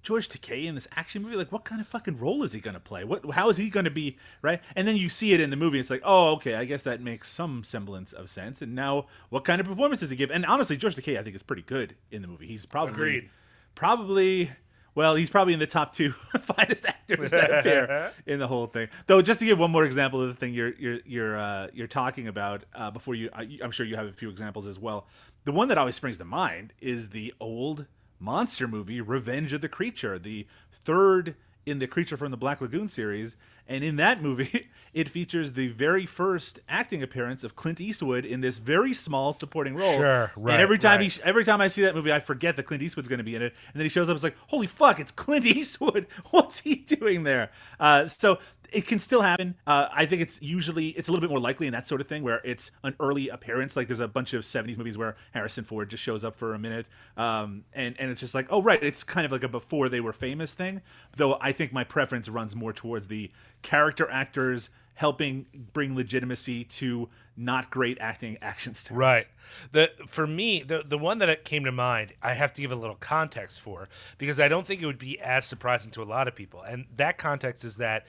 George 0.04 0.28
Takei 0.28 0.66
in 0.66 0.74
this 0.74 0.86
action 0.94 1.22
movie, 1.22 1.34
like, 1.34 1.50
what 1.50 1.64
kind 1.64 1.80
of 1.80 1.88
fucking 1.88 2.18
role 2.18 2.42
is 2.44 2.52
he 2.52 2.60
going 2.60 2.74
to 2.74 2.80
play? 2.80 3.04
What, 3.04 3.28
how 3.32 3.48
is 3.48 3.56
he 3.56 3.70
going 3.70 3.86
to 3.86 3.90
be, 3.90 4.18
right? 4.42 4.60
And 4.76 4.86
then 4.86 4.96
you 4.96 5.08
see 5.08 5.32
it 5.32 5.40
in 5.40 5.48
the 5.48 5.56
movie. 5.56 5.80
It's 5.80 5.88
like, 5.88 6.02
oh, 6.04 6.32
okay, 6.34 6.54
I 6.56 6.66
guess 6.66 6.82
that 6.82 7.00
makes 7.00 7.30
some 7.30 7.64
semblance 7.64 8.12
of 8.12 8.28
sense. 8.28 8.60
And 8.60 8.74
now, 8.74 9.06
what 9.30 9.44
kind 9.44 9.62
of 9.62 9.66
performance 9.66 10.00
does 10.00 10.10
he 10.10 10.16
give? 10.16 10.30
And 10.30 10.44
honestly, 10.44 10.76
George 10.76 10.94
Takei, 10.94 11.18
I 11.18 11.22
think, 11.22 11.34
is 11.34 11.42
pretty 11.42 11.62
good 11.62 11.96
in 12.10 12.20
the 12.20 12.28
movie. 12.28 12.46
He's 12.46 12.66
probably, 12.66 12.92
Agreed. 12.92 13.30
probably. 13.74 14.50
Well, 14.94 15.16
he's 15.16 15.30
probably 15.30 15.54
in 15.54 15.58
the 15.58 15.66
top 15.66 15.92
two 15.94 16.12
finest 16.42 16.84
actors 16.86 17.32
that 17.32 17.50
appear 17.58 18.12
in 18.26 18.38
the 18.38 18.46
whole 18.46 18.66
thing. 18.66 18.88
Though, 19.06 19.22
just 19.22 19.40
to 19.40 19.46
give 19.46 19.58
one 19.58 19.72
more 19.72 19.84
example 19.84 20.22
of 20.22 20.28
the 20.28 20.34
thing 20.34 20.54
you're 20.54 20.74
you're 20.74 20.98
you're 21.04 21.36
uh, 21.36 21.68
you're 21.72 21.88
talking 21.88 22.28
about 22.28 22.62
uh, 22.74 22.90
before 22.92 23.16
you, 23.16 23.30
I, 23.32 23.58
I'm 23.62 23.72
sure 23.72 23.86
you 23.86 23.96
have 23.96 24.06
a 24.06 24.12
few 24.12 24.30
examples 24.30 24.66
as 24.68 24.78
well. 24.78 25.08
The 25.46 25.52
one 25.52 25.66
that 25.68 25.78
always 25.78 25.96
springs 25.96 26.18
to 26.18 26.24
mind 26.24 26.74
is 26.80 27.08
the 27.08 27.34
old 27.40 27.86
monster 28.18 28.66
movie 28.68 29.00
Revenge 29.00 29.52
of 29.52 29.60
the 29.60 29.68
Creature, 29.68 30.18
the 30.20 30.46
third 30.72 31.34
in 31.66 31.78
the 31.78 31.86
Creature 31.86 32.16
from 32.16 32.30
the 32.30 32.36
Black 32.36 32.60
Lagoon 32.60 32.88
series. 32.88 33.36
And 33.66 33.82
in 33.82 33.96
that 33.96 34.22
movie, 34.22 34.68
it 34.92 35.08
features 35.08 35.54
the 35.54 35.68
very 35.68 36.04
first 36.04 36.60
acting 36.68 37.02
appearance 37.02 37.42
of 37.44 37.56
Clint 37.56 37.80
Eastwood 37.80 38.24
in 38.26 38.42
this 38.42 38.58
very 38.58 38.92
small 38.92 39.32
supporting 39.32 39.74
role. 39.74 39.96
Sure, 39.96 40.30
right, 40.36 40.52
And 40.52 40.62
every 40.62 40.78
time 40.78 41.00
right. 41.00 41.10
he 41.10 41.22
every 41.22 41.44
time 41.44 41.60
I 41.60 41.68
see 41.68 41.82
that 41.82 41.94
movie, 41.94 42.12
I 42.12 42.20
forget 42.20 42.56
that 42.56 42.64
Clint 42.64 42.82
Eastwood's 42.82 43.08
going 43.08 43.18
to 43.18 43.24
be 43.24 43.34
in 43.34 43.42
it, 43.42 43.54
and 43.72 43.80
then 43.80 43.84
he 43.84 43.88
shows 43.88 44.08
up. 44.08 44.14
It's 44.14 44.24
like, 44.24 44.36
holy 44.48 44.66
fuck, 44.66 45.00
it's 45.00 45.12
Clint 45.12 45.46
Eastwood. 45.46 46.06
What's 46.30 46.60
he 46.60 46.74
doing 46.74 47.22
there? 47.22 47.50
Uh, 47.80 48.06
so 48.06 48.38
it 48.74 48.86
can 48.86 48.98
still 48.98 49.22
happen. 49.22 49.54
Uh, 49.66 49.88
I 49.92 50.04
think 50.06 50.20
it's 50.20 50.40
usually 50.42 50.88
it's 50.88 51.08
a 51.08 51.12
little 51.12 51.20
bit 51.20 51.30
more 51.30 51.40
likely 51.40 51.66
in 51.66 51.72
that 51.72 51.86
sort 51.86 52.00
of 52.00 52.08
thing 52.08 52.22
where 52.22 52.40
it's 52.44 52.72
an 52.82 52.94
early 53.00 53.28
appearance. 53.28 53.76
Like 53.76 53.86
there's 53.86 54.00
a 54.00 54.08
bunch 54.08 54.34
of 54.34 54.42
'70s 54.42 54.76
movies 54.76 54.98
where 54.98 55.16
Harrison 55.32 55.64
Ford 55.64 55.88
just 55.88 56.02
shows 56.02 56.24
up 56.24 56.36
for 56.36 56.54
a 56.54 56.58
minute, 56.58 56.86
um, 57.16 57.64
and 57.72 57.94
and 57.98 58.10
it's 58.10 58.20
just 58.20 58.34
like, 58.34 58.46
oh 58.50 58.60
right, 58.60 58.82
it's 58.82 59.04
kind 59.04 59.24
of 59.24 59.32
like 59.32 59.44
a 59.44 59.48
before 59.48 59.88
they 59.88 60.00
were 60.00 60.12
famous 60.12 60.54
thing. 60.54 60.82
Though 61.16 61.38
I 61.40 61.52
think 61.52 61.72
my 61.72 61.84
preference 61.84 62.28
runs 62.28 62.56
more 62.56 62.72
towards 62.72 63.08
the 63.08 63.30
character 63.62 64.10
actors 64.10 64.70
helping 64.94 65.46
bring 65.72 65.94
legitimacy 65.96 66.64
to 66.64 67.08
not 67.36 67.70
great 67.70 67.98
acting 68.00 68.38
action 68.40 68.74
stars. 68.74 68.96
Right. 68.96 69.26
The 69.72 69.90
for 70.06 70.26
me, 70.26 70.62
the 70.62 70.82
the 70.84 70.98
one 70.98 71.18
that 71.18 71.44
came 71.44 71.64
to 71.64 71.72
mind, 71.72 72.14
I 72.22 72.34
have 72.34 72.52
to 72.54 72.60
give 72.60 72.72
a 72.72 72.76
little 72.76 72.96
context 72.96 73.60
for 73.60 73.88
because 74.18 74.40
I 74.40 74.48
don't 74.48 74.66
think 74.66 74.82
it 74.82 74.86
would 74.86 74.98
be 74.98 75.20
as 75.20 75.44
surprising 75.44 75.90
to 75.92 76.02
a 76.02 76.04
lot 76.04 76.28
of 76.28 76.34
people. 76.34 76.62
And 76.62 76.86
that 76.96 77.18
context 77.18 77.64
is 77.64 77.76
that 77.76 78.06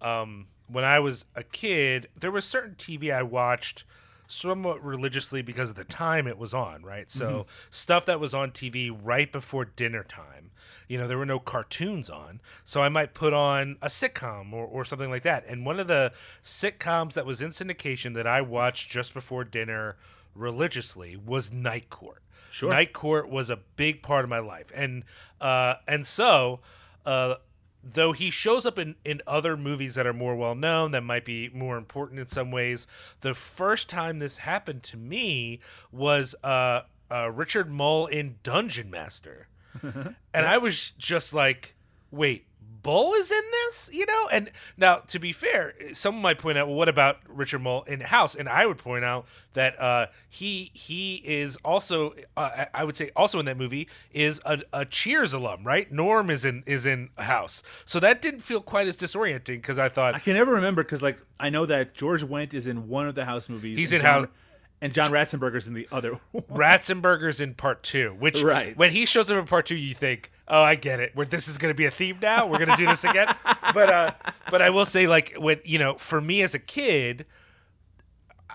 um, 0.00 0.46
when 0.68 0.84
I 0.84 0.98
was 0.98 1.24
a 1.34 1.42
kid, 1.42 2.08
there 2.18 2.30
was 2.30 2.44
certain 2.44 2.74
TV 2.74 3.14
I 3.14 3.22
watched 3.22 3.84
somewhat 4.26 4.82
religiously 4.82 5.42
because 5.42 5.70
of 5.70 5.76
the 5.76 5.84
time 5.84 6.26
it 6.26 6.38
was 6.38 6.54
on, 6.54 6.82
right? 6.82 7.10
So 7.10 7.46
stuff 7.70 8.06
that 8.06 8.18
was 8.18 8.32
on 8.34 8.50
TV 8.50 8.96
right 9.02 9.30
before 9.30 9.64
dinner 9.64 10.02
time. 10.02 10.50
You 10.88 10.98
know, 10.98 11.06
there 11.06 11.18
were 11.18 11.26
no 11.26 11.38
cartoons 11.38 12.10
on. 12.10 12.40
So 12.64 12.82
I 12.82 12.88
might 12.88 13.14
put 13.14 13.32
on 13.32 13.76
a 13.80 13.88
sitcom 13.88 14.52
or, 14.52 14.66
or 14.66 14.84
something 14.84 15.10
like 15.10 15.22
that. 15.22 15.44
And 15.46 15.64
one 15.64 15.78
of 15.78 15.86
the 15.86 16.12
sitcoms 16.42 17.12
that 17.14 17.26
was 17.26 17.40
in 17.40 17.50
syndication 17.50 18.14
that 18.14 18.26
I 18.26 18.40
watched 18.40 18.90
just 18.90 19.14
before 19.14 19.44
dinner 19.44 19.96
religiously 20.34 21.16
was 21.16 21.52
Night 21.52 21.90
Court. 21.90 22.22
Sure. 22.50 22.70
Night 22.70 22.92
Court 22.92 23.28
was 23.28 23.50
a 23.50 23.56
big 23.76 24.02
part 24.02 24.24
of 24.24 24.30
my 24.30 24.38
life. 24.38 24.70
And 24.74 25.04
uh 25.40 25.74
and 25.88 26.06
so 26.06 26.60
uh 27.04 27.34
though 27.84 28.12
he 28.12 28.30
shows 28.30 28.64
up 28.64 28.78
in, 28.78 28.94
in 29.04 29.20
other 29.26 29.56
movies 29.56 29.94
that 29.94 30.06
are 30.06 30.12
more 30.12 30.34
well 30.34 30.54
known 30.54 30.92
that 30.92 31.02
might 31.02 31.24
be 31.24 31.50
more 31.50 31.76
important 31.76 32.18
in 32.18 32.28
some 32.28 32.50
ways 32.50 32.86
the 33.20 33.34
first 33.34 33.88
time 33.88 34.18
this 34.18 34.38
happened 34.38 34.82
to 34.82 34.96
me 34.96 35.60
was 35.92 36.34
uh, 36.42 36.80
uh 37.10 37.30
richard 37.30 37.70
moll 37.70 38.06
in 38.06 38.36
dungeon 38.42 38.90
master. 38.90 39.48
And 39.82 40.46
i 40.46 40.56
was 40.56 40.92
just 40.98 41.34
like 41.34 41.74
wait 42.10 42.46
Bull 42.84 43.14
is 43.14 43.32
in 43.32 43.42
this, 43.50 43.90
you 43.92 44.06
know? 44.06 44.28
And 44.30 44.50
now, 44.76 44.98
to 45.08 45.18
be 45.18 45.32
fair, 45.32 45.74
someone 45.92 46.22
might 46.22 46.38
point 46.38 46.56
out, 46.56 46.68
well, 46.68 46.76
what 46.76 46.88
about 46.88 47.16
Richard 47.26 47.60
Moll 47.60 47.82
in 47.84 48.00
House? 48.00 48.36
And 48.36 48.48
I 48.48 48.66
would 48.66 48.78
point 48.78 49.04
out 49.04 49.26
that 49.54 49.80
uh, 49.80 50.06
he 50.28 50.70
he 50.74 51.16
is 51.24 51.56
also, 51.64 52.14
uh, 52.36 52.66
I 52.72 52.84
would 52.84 52.94
say, 52.94 53.10
also 53.16 53.40
in 53.40 53.46
that 53.46 53.56
movie 53.56 53.88
is 54.12 54.40
a, 54.44 54.60
a, 54.72 54.84
Cheers 54.84 55.32
alum, 55.32 55.64
right? 55.64 55.90
Norm 55.90 56.30
is 56.30 56.44
in 56.44 56.62
is 56.66 56.84
in 56.86 57.08
House, 57.16 57.62
so 57.86 57.98
that 58.00 58.20
didn't 58.20 58.40
feel 58.40 58.60
quite 58.60 58.86
as 58.86 58.98
disorienting 58.98 59.56
because 59.56 59.78
I 59.78 59.88
thought 59.88 60.14
I 60.14 60.18
can 60.18 60.34
never 60.34 60.52
remember 60.52 60.84
because 60.84 61.02
like 61.02 61.18
I 61.40 61.48
know 61.48 61.66
that 61.66 61.94
George 61.94 62.22
Wendt 62.22 62.52
is 62.52 62.66
in 62.66 62.88
one 62.88 63.08
of 63.08 63.14
the 63.14 63.24
House 63.24 63.48
movies. 63.48 63.78
He's 63.78 63.92
in 63.92 64.02
John, 64.02 64.24
House. 64.24 64.28
And 64.80 64.92
John 64.92 65.10
Ratzenberger's 65.10 65.66
in 65.66 65.74
the 65.74 65.88
other. 65.90 66.20
Ratzenberger's 66.34 67.40
in 67.40 67.54
part 67.54 67.82
two, 67.82 68.14
which 68.18 68.42
right. 68.42 68.76
when 68.76 68.90
he 68.90 69.06
shows 69.06 69.30
up 69.30 69.38
in 69.38 69.46
part 69.46 69.66
two, 69.66 69.76
you 69.76 69.94
think, 69.94 70.30
oh, 70.46 70.62
I 70.62 70.74
get 70.74 71.00
it. 71.00 71.16
Where 71.16 71.26
this 71.26 71.48
is 71.48 71.58
going 71.58 71.72
to 71.72 71.76
be 71.76 71.86
a 71.86 71.90
theme 71.90 72.18
now. 72.20 72.46
We're 72.46 72.58
going 72.58 72.70
to 72.70 72.76
do 72.76 72.86
this 72.86 73.04
again. 73.04 73.34
but 73.74 73.90
uh, 73.90 74.12
but 74.50 74.60
I 74.60 74.70
will 74.70 74.84
say, 74.84 75.06
like, 75.06 75.34
when 75.38 75.60
you 75.64 75.78
know, 75.78 75.94
for 75.94 76.20
me 76.20 76.42
as 76.42 76.54
a 76.54 76.58
kid, 76.58 77.24
uh, 78.50 78.54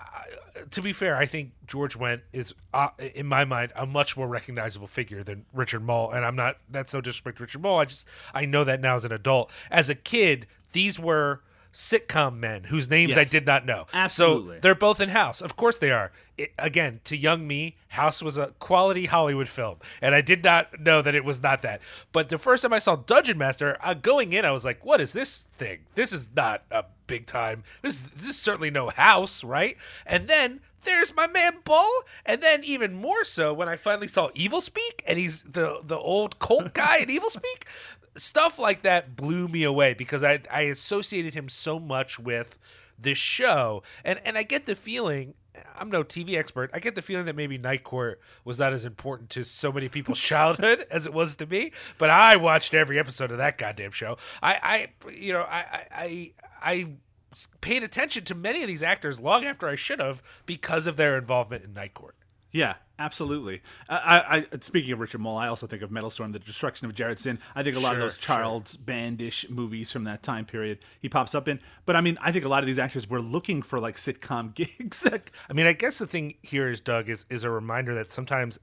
to 0.70 0.82
be 0.82 0.92
fair, 0.92 1.16
I 1.16 1.26
think 1.26 1.52
George 1.66 1.98
Wendt 1.98 2.20
is, 2.32 2.54
uh, 2.72 2.90
in 3.14 3.26
my 3.26 3.44
mind, 3.44 3.72
a 3.74 3.86
much 3.86 4.16
more 4.16 4.28
recognizable 4.28 4.86
figure 4.86 5.24
than 5.24 5.46
Richard 5.52 5.82
Moll. 5.82 6.10
And 6.12 6.24
I'm 6.24 6.36
not. 6.36 6.58
That's 6.70 6.94
no 6.94 7.00
disrespect 7.00 7.38
to 7.38 7.42
Richard 7.42 7.62
Moll. 7.62 7.80
I 7.80 7.86
just 7.86 8.06
I 8.32 8.44
know 8.44 8.62
that 8.64 8.80
now 8.80 8.94
as 8.94 9.04
an 9.04 9.12
adult. 9.12 9.50
As 9.70 9.90
a 9.90 9.94
kid, 9.94 10.46
these 10.72 10.98
were 10.98 11.42
sitcom 11.72 12.38
men 12.38 12.64
whose 12.64 12.90
names 12.90 13.10
Yes. 13.10 13.18
I 13.18 13.24
did 13.24 13.46
not 13.46 13.64
know. 13.66 13.86
Absolutely. 13.92 14.56
So 14.56 14.60
they're 14.60 14.74
both 14.74 15.00
in 15.00 15.10
House. 15.10 15.40
Of 15.40 15.56
course 15.56 15.78
they 15.78 15.90
are. 15.90 16.12
It, 16.36 16.52
again, 16.58 17.00
to 17.04 17.16
young 17.16 17.46
me, 17.46 17.76
House 17.88 18.22
was 18.22 18.36
a 18.38 18.48
quality 18.58 19.06
Hollywood 19.06 19.48
film, 19.48 19.76
and 20.00 20.14
I 20.14 20.20
did 20.20 20.42
not 20.42 20.80
know 20.80 21.02
that 21.02 21.14
it 21.14 21.24
was 21.24 21.42
not 21.42 21.62
that. 21.62 21.80
But 22.12 22.28
the 22.28 22.38
first 22.38 22.62
time 22.62 22.72
I 22.72 22.78
saw 22.78 22.96
Dungeon 22.96 23.38
Master, 23.38 23.76
uh, 23.82 23.94
going 23.94 24.32
in, 24.32 24.44
I 24.44 24.50
was 24.50 24.64
like, 24.64 24.84
"What 24.84 25.00
is 25.00 25.12
this 25.12 25.46
thing? 25.58 25.80
This 25.94 26.12
is 26.12 26.28
not 26.34 26.62
a 26.70 26.84
big 27.06 27.26
time. 27.26 27.64
This 27.82 27.96
is, 27.96 28.10
this 28.10 28.28
is 28.28 28.36
certainly 28.36 28.70
no 28.70 28.88
House, 28.90 29.44
right?" 29.44 29.76
And 30.06 30.28
then 30.28 30.60
there's 30.84 31.14
my 31.14 31.26
man 31.26 31.58
Bull, 31.64 31.90
and 32.24 32.42
then 32.42 32.64
even 32.64 32.94
more 32.94 33.22
so 33.24 33.52
when 33.52 33.68
I 33.68 33.76
finally 33.76 34.08
saw 34.08 34.30
Evilspeak, 34.30 35.02
and 35.06 35.18
he's 35.18 35.42
the 35.42 35.80
the 35.84 35.98
old 35.98 36.38
cult 36.38 36.72
guy 36.72 36.98
in 36.98 37.08
Evilspeak. 37.16 37.64
Stuff 38.16 38.58
like 38.58 38.82
that 38.82 39.16
blew 39.16 39.48
me 39.48 39.62
away 39.62 39.94
because 39.94 40.24
I 40.24 40.40
I 40.50 40.62
associated 40.62 41.34
him 41.34 41.48
so 41.48 41.78
much 41.78 42.18
with 42.18 42.58
this 42.98 43.18
show, 43.18 43.82
and 44.04 44.20
and 44.24 44.36
I 44.36 44.42
get 44.42 44.66
the 44.66 44.74
feeling. 44.74 45.34
I'm 45.76 45.90
no 45.90 46.04
TV 46.04 46.38
expert. 46.38 46.70
I 46.72 46.78
get 46.78 46.94
the 46.94 47.02
feeling 47.02 47.26
that 47.26 47.34
maybe 47.34 47.58
Night 47.58 47.82
Court 47.82 48.20
was 48.44 48.58
not 48.58 48.72
as 48.72 48.84
important 48.84 49.30
to 49.30 49.44
so 49.44 49.72
many 49.72 49.88
people's 49.88 50.20
childhood 50.32 50.86
as 50.90 51.06
it 51.06 51.12
was 51.12 51.34
to 51.36 51.46
me. 51.46 51.72
But 51.98 52.08
I 52.08 52.36
watched 52.36 52.72
every 52.72 52.98
episode 53.00 53.32
of 53.32 53.38
that 53.38 53.58
goddamn 53.58 53.90
show. 53.90 54.16
I, 54.40 54.88
I 55.04 55.10
you 55.10 55.32
know, 55.32 55.42
I, 55.42 55.58
I, 55.58 55.86
I, 55.92 56.32
I 56.62 56.86
paid 57.60 57.82
attention 57.82 58.24
to 58.24 58.34
many 58.34 58.62
of 58.62 58.68
these 58.68 58.82
actors 58.82 59.18
long 59.18 59.44
after 59.44 59.68
I 59.68 59.74
should 59.74 59.98
have 59.98 60.22
because 60.46 60.86
of 60.86 60.96
their 60.96 61.18
involvement 61.18 61.64
in 61.64 61.72
Night 61.72 61.94
Court. 61.94 62.14
Yeah, 62.52 62.74
absolutely. 63.00 63.62
I, 63.88 64.46
I, 64.52 64.58
speaking 64.60 64.92
of 64.92 65.00
Richard 65.00 65.20
Moll, 65.20 65.36
I 65.36 65.48
also 65.48 65.66
think 65.66 65.82
of 65.82 65.90
Metal 65.90 66.10
Storm, 66.10 66.30
The 66.32 66.38
Destruction 66.38 66.86
of 66.86 66.94
Jared-Syn. 66.94 67.38
I 67.56 67.62
think 67.64 67.76
a 67.76 67.80
lot 67.80 67.90
Sure, 67.90 67.96
of 67.96 68.00
those 68.02 68.14
sure. 68.14 68.22
Charles 68.36 68.76
Bandish 68.76 69.48
movies 69.50 69.90
from 69.90 70.04
that 70.04 70.22
time 70.22 70.44
period 70.44 70.78
he 71.00 71.08
pops 71.08 71.34
up 71.34 71.48
in. 71.48 71.58
But 71.86 71.96
I 71.96 72.00
mean, 72.00 72.18
I 72.20 72.30
think 72.30 72.44
a 72.44 72.48
lot 72.48 72.62
of 72.62 72.66
these 72.66 72.78
actors 72.78 73.08
were 73.10 73.20
looking 73.20 73.62
for 73.62 73.80
like 73.80 73.96
sitcom 73.96 74.54
gigs. 74.78 75.00
That, 75.00 75.30
I 75.48 75.52
mean, 75.54 75.66
I 75.66 75.72
guess 75.72 75.98
the 75.98 76.06
thing 76.06 76.34
here 76.42 76.68
is, 76.70 76.80
Doug, 76.80 77.08
is 77.08 77.26
is 77.28 77.42
a 77.42 77.50
reminder 77.50 77.94
that 77.94 78.12
sometimes 78.12 78.58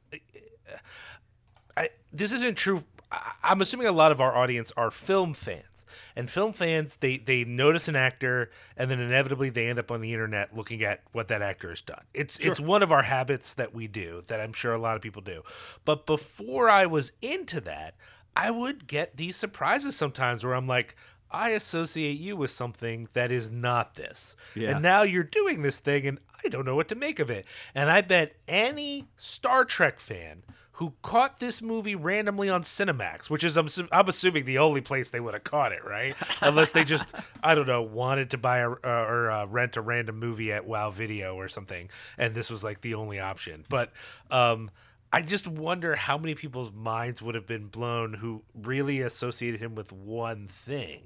I, 1.76 1.90
this 2.12 2.32
isn't 2.34 2.56
true. 2.56 2.84
I- 3.12 3.34
I'm 3.44 3.62
assuming 3.62 3.88
a 3.88 3.92
lot 3.92 4.12
of 4.12 4.20
our 4.22 4.36
audience 4.36 4.72
are 4.78 4.92
film 4.92 5.34
fans, 5.34 5.77
and 6.18 6.28
film 6.32 6.52
fans 6.52 6.98
they 7.00 7.18
they 7.18 7.44
notice 7.44 7.88
an 7.88 7.96
actor, 7.96 8.50
and 8.76 8.90
then 8.90 9.00
inevitably 9.00 9.52
they 9.52 9.68
end 9.68 9.78
up 9.78 9.92
on 9.92 10.02
the 10.02 10.12
internet 10.12 10.58
looking 10.58 10.84
at 10.84 11.04
what 11.12 11.28
that 11.28 11.44
actor 11.44 11.70
has 11.70 11.80
done. 11.80 12.02
It's 12.14 12.40
it's 12.40 12.60
one 12.60 12.82
of 12.82 12.92
our 12.92 13.04
habits 13.04 13.54
that 13.54 13.74
we 13.74 13.88
do 13.88 14.24
that 14.26 14.40
I'm 14.42 14.52
sure 14.52 14.74
a 14.74 14.80
lot 14.80 14.96
of 14.96 15.04
people 15.04 15.22
do. 15.22 15.44
But 15.86 16.08
before 16.08 16.70
I 16.72 16.88
was 16.88 17.12
into 17.22 17.62
that, 17.62 17.94
I 18.36 18.50
would 18.50 18.88
get 18.88 19.16
these 19.16 19.36
surprises 19.38 19.96
sometimes 19.96 20.44
where 20.44 20.56
I'm 20.56 20.68
like. 20.68 20.96
I 21.30 21.50
associate 21.50 22.18
you 22.18 22.38
with 22.38 22.52
something 22.52 23.10
that 23.12 23.34
is 23.34 23.52
not 23.52 23.96
this. 23.96 24.38
Yeah. 24.56 24.70
And 24.70 24.82
now 24.82 25.02
you're 25.02 25.24
doing 25.24 25.62
this 25.62 25.82
thing 25.82 26.06
and 26.06 26.20
I 26.42 26.48
don't 26.48 26.64
know 26.64 26.78
what 26.78 26.88
to 26.88 26.96
make 26.96 27.20
of 27.20 27.30
it. 27.30 27.46
And 27.76 27.92
I 27.92 28.00
bet 28.00 28.38
any 28.48 29.10
Star 29.18 29.66
Trek 29.66 30.00
fan 30.00 30.44
who 30.78 30.94
caught 31.02 31.40
this 31.40 31.60
movie 31.60 31.96
randomly 31.96 32.50
on 32.50 32.62
Cinemax, 32.62 33.32
which 33.32 33.44
is 33.44 33.58
I'm, 33.58 33.68
I'm 33.92 34.08
assuming 34.08 34.46
the 34.46 34.60
only 34.60 34.80
place 34.80 35.10
they 35.10 35.20
would 35.20 35.34
have 35.34 35.44
caught 35.44 35.72
it, 35.72 35.84
right? 35.84 36.16
Unless 36.42 36.72
they 36.72 36.84
just 36.84 37.06
I 37.44 37.56
don't 37.56 37.66
know 37.66 37.82
wanted 37.82 38.30
to 38.32 38.38
buy 38.38 38.60
a, 38.60 38.70
uh, 38.70 38.78
or 38.84 39.32
uh, 39.32 39.46
rent 39.48 39.76
a 39.78 39.82
random 39.82 40.20
movie 40.20 40.52
at 40.52 40.68
Wow 40.68 40.92
Video 40.92 41.36
or 41.36 41.48
something, 41.48 41.90
and 42.20 42.36
this 42.36 42.52
was 42.52 42.64
like 42.64 42.82
the 42.82 42.94
only 42.94 43.20
option. 43.20 43.66
But 43.70 43.92
um, 44.30 44.70
I 45.18 45.22
just 45.22 45.48
wonder 45.48 45.96
how 45.96 46.20
many 46.20 46.36
people's 46.36 46.72
minds 46.72 47.24
would 47.24 47.34
have 47.34 47.48
been 47.48 47.70
blown 47.70 48.14
who 48.14 48.44
really 48.54 49.02
associated 49.02 49.60
him 49.60 49.74
with 49.74 49.92
one 49.92 50.48
thing. 50.48 51.02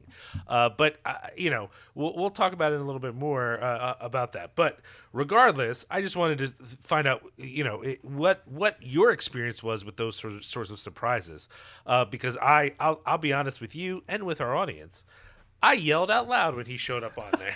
Uh, 0.49 0.67
but 0.67 0.97
uh, 1.05 1.13
you 1.37 1.49
know, 1.49 1.69
we'll 1.95 2.13
we'll 2.17 2.29
talk 2.29 2.51
about 2.51 2.73
it 2.73 2.81
a 2.81 2.83
little 2.83 2.99
bit 2.99 3.15
more 3.15 3.57
uh, 3.63 3.65
uh, 3.65 3.95
about 4.01 4.33
that. 4.33 4.53
But 4.57 4.81
regardless, 5.13 5.85
I 5.89 6.01
just 6.01 6.17
wanted 6.17 6.39
to 6.39 6.49
find 6.81 7.07
out, 7.07 7.23
you 7.37 7.63
know, 7.63 7.83
it, 7.83 8.03
what 8.03 8.45
what 8.45 8.75
your 8.81 9.11
experience 9.11 9.63
was 9.63 9.85
with 9.85 9.95
those 9.95 10.17
sort 10.17 10.33
of, 10.33 10.43
sorts 10.43 10.71
of 10.71 10.79
surprises, 10.79 11.47
uh, 11.85 12.03
because 12.03 12.35
I 12.35 12.73
I'll, 12.81 12.99
I'll 13.05 13.17
be 13.17 13.31
honest 13.31 13.61
with 13.61 13.77
you 13.77 14.03
and 14.09 14.23
with 14.23 14.41
our 14.41 14.53
audience. 14.53 15.05
I 15.63 15.73
yelled 15.73 16.09
out 16.09 16.27
loud 16.27 16.55
when 16.55 16.65
he 16.65 16.77
showed 16.77 17.03
up 17.03 17.17
on 17.17 17.31
there. 17.37 17.55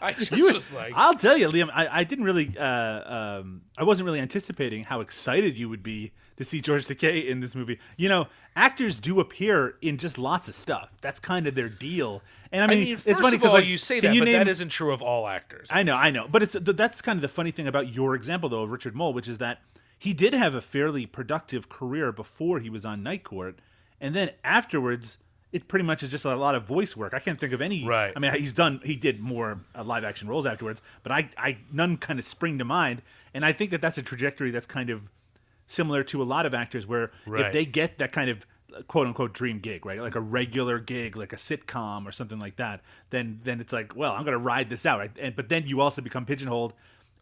I 0.00 0.12
just 0.18 0.32
You- 0.32 0.52
was 0.52 0.72
like, 0.72 0.92
I'll 0.96 1.14
tell 1.14 1.36
you, 1.38 1.48
Liam. 1.48 1.70
I, 1.72 2.00
I 2.00 2.04
didn't 2.04 2.24
really, 2.24 2.56
uh, 2.58 3.38
um, 3.40 3.62
I 3.78 3.84
wasn't 3.84 4.06
really 4.06 4.20
anticipating 4.20 4.84
how 4.84 5.00
excited 5.00 5.56
you 5.56 5.68
would 5.68 5.82
be 5.82 6.12
to 6.36 6.42
see 6.44 6.60
George 6.60 6.84
Takei 6.86 7.26
in 7.28 7.38
this 7.40 7.54
movie. 7.54 7.78
You 7.96 8.08
know, 8.08 8.26
actors 8.56 8.98
do 8.98 9.20
appear 9.20 9.76
in 9.82 9.98
just 9.98 10.18
lots 10.18 10.48
of 10.48 10.54
stuff. 10.56 10.90
That's 11.00 11.20
kind 11.20 11.46
of 11.46 11.54
their 11.54 11.68
deal. 11.68 12.22
And 12.50 12.62
I 12.62 12.64
I 12.64 12.68
mean, 12.68 12.84
mean, 12.84 12.98
it's 13.04 13.20
funny 13.20 13.36
because 13.36 13.52
like, 13.52 13.66
you 13.66 13.78
say 13.78 14.00
that, 14.00 14.14
you 14.14 14.20
but 14.20 14.24
name, 14.24 14.38
that 14.38 14.48
isn't 14.48 14.70
true 14.70 14.92
of 14.92 15.00
all 15.00 15.28
actors. 15.28 15.68
I 15.70 15.84
know, 15.84 15.94
I 15.96 16.10
know, 16.10 16.26
but 16.28 16.42
it's 16.42 16.56
that's 16.60 17.00
kind 17.02 17.16
of 17.16 17.22
the 17.22 17.28
funny 17.28 17.50
thing 17.52 17.68
about 17.68 17.92
your 17.94 18.14
example 18.16 18.48
though 18.48 18.62
of 18.62 18.70
Richard 18.70 18.96
Moll, 18.96 19.12
which 19.12 19.28
is 19.28 19.38
that 19.38 19.60
he 19.98 20.12
did 20.12 20.34
have 20.34 20.54
a 20.56 20.60
fairly 20.60 21.06
productive 21.06 21.68
career 21.68 22.10
before 22.10 22.58
he 22.60 22.68
was 22.68 22.84
on 22.84 23.02
Night 23.02 23.22
Court, 23.24 23.58
and 24.00 24.14
then 24.14 24.30
afterwards, 24.42 25.18
it 25.54 25.68
pretty 25.68 25.84
much 25.84 26.02
is 26.02 26.10
just 26.10 26.24
a 26.24 26.34
lot 26.34 26.54
of 26.56 26.64
voice 26.64 26.96
work. 26.96 27.14
I 27.14 27.20
can't 27.20 27.38
think 27.38 27.52
of 27.52 27.60
any. 27.62 27.86
Right. 27.86 28.12
I 28.14 28.18
mean, 28.18 28.34
he's 28.34 28.52
done. 28.52 28.80
He 28.84 28.96
did 28.96 29.20
more 29.20 29.60
uh, 29.74 29.84
live 29.84 30.02
action 30.04 30.26
roles 30.28 30.46
afterwards, 30.46 30.82
but 31.04 31.12
I, 31.12 31.30
I 31.38 31.58
none 31.72 31.96
kind 31.96 32.18
of 32.18 32.24
spring 32.24 32.58
to 32.58 32.64
mind, 32.64 33.02
and 33.32 33.44
I 33.44 33.52
think 33.52 33.70
that 33.70 33.80
that's 33.80 33.96
a 33.96 34.02
trajectory 34.02 34.50
that's 34.50 34.66
kind 34.66 34.90
of 34.90 35.02
similar 35.68 36.02
to 36.04 36.20
a 36.20 36.24
lot 36.24 36.44
of 36.44 36.52
actors 36.54 36.86
where 36.86 37.10
Right. 37.26 37.46
if 37.46 37.52
they 37.52 37.64
get 37.64 37.98
that 37.98 38.12
kind 38.12 38.28
of 38.30 38.44
quote 38.88 39.06
unquote 39.06 39.32
dream 39.32 39.60
gig, 39.60 39.86
right? 39.86 40.00
Like 40.00 40.16
a 40.16 40.20
regular 40.20 40.80
gig, 40.80 41.16
like 41.16 41.32
a 41.32 41.36
sitcom 41.36 42.04
or 42.06 42.12
something 42.12 42.40
like 42.40 42.56
that, 42.56 42.80
then 43.10 43.40
then 43.44 43.60
it's 43.60 43.72
like, 43.72 43.94
well, 43.94 44.12
I'm 44.12 44.24
gonna 44.24 44.38
ride 44.38 44.68
this 44.70 44.84
out. 44.84 44.98
Right? 44.98 45.12
And 45.20 45.36
but 45.36 45.48
then 45.48 45.66
you 45.68 45.80
also 45.80 46.02
become 46.02 46.26
pigeonholed. 46.26 46.72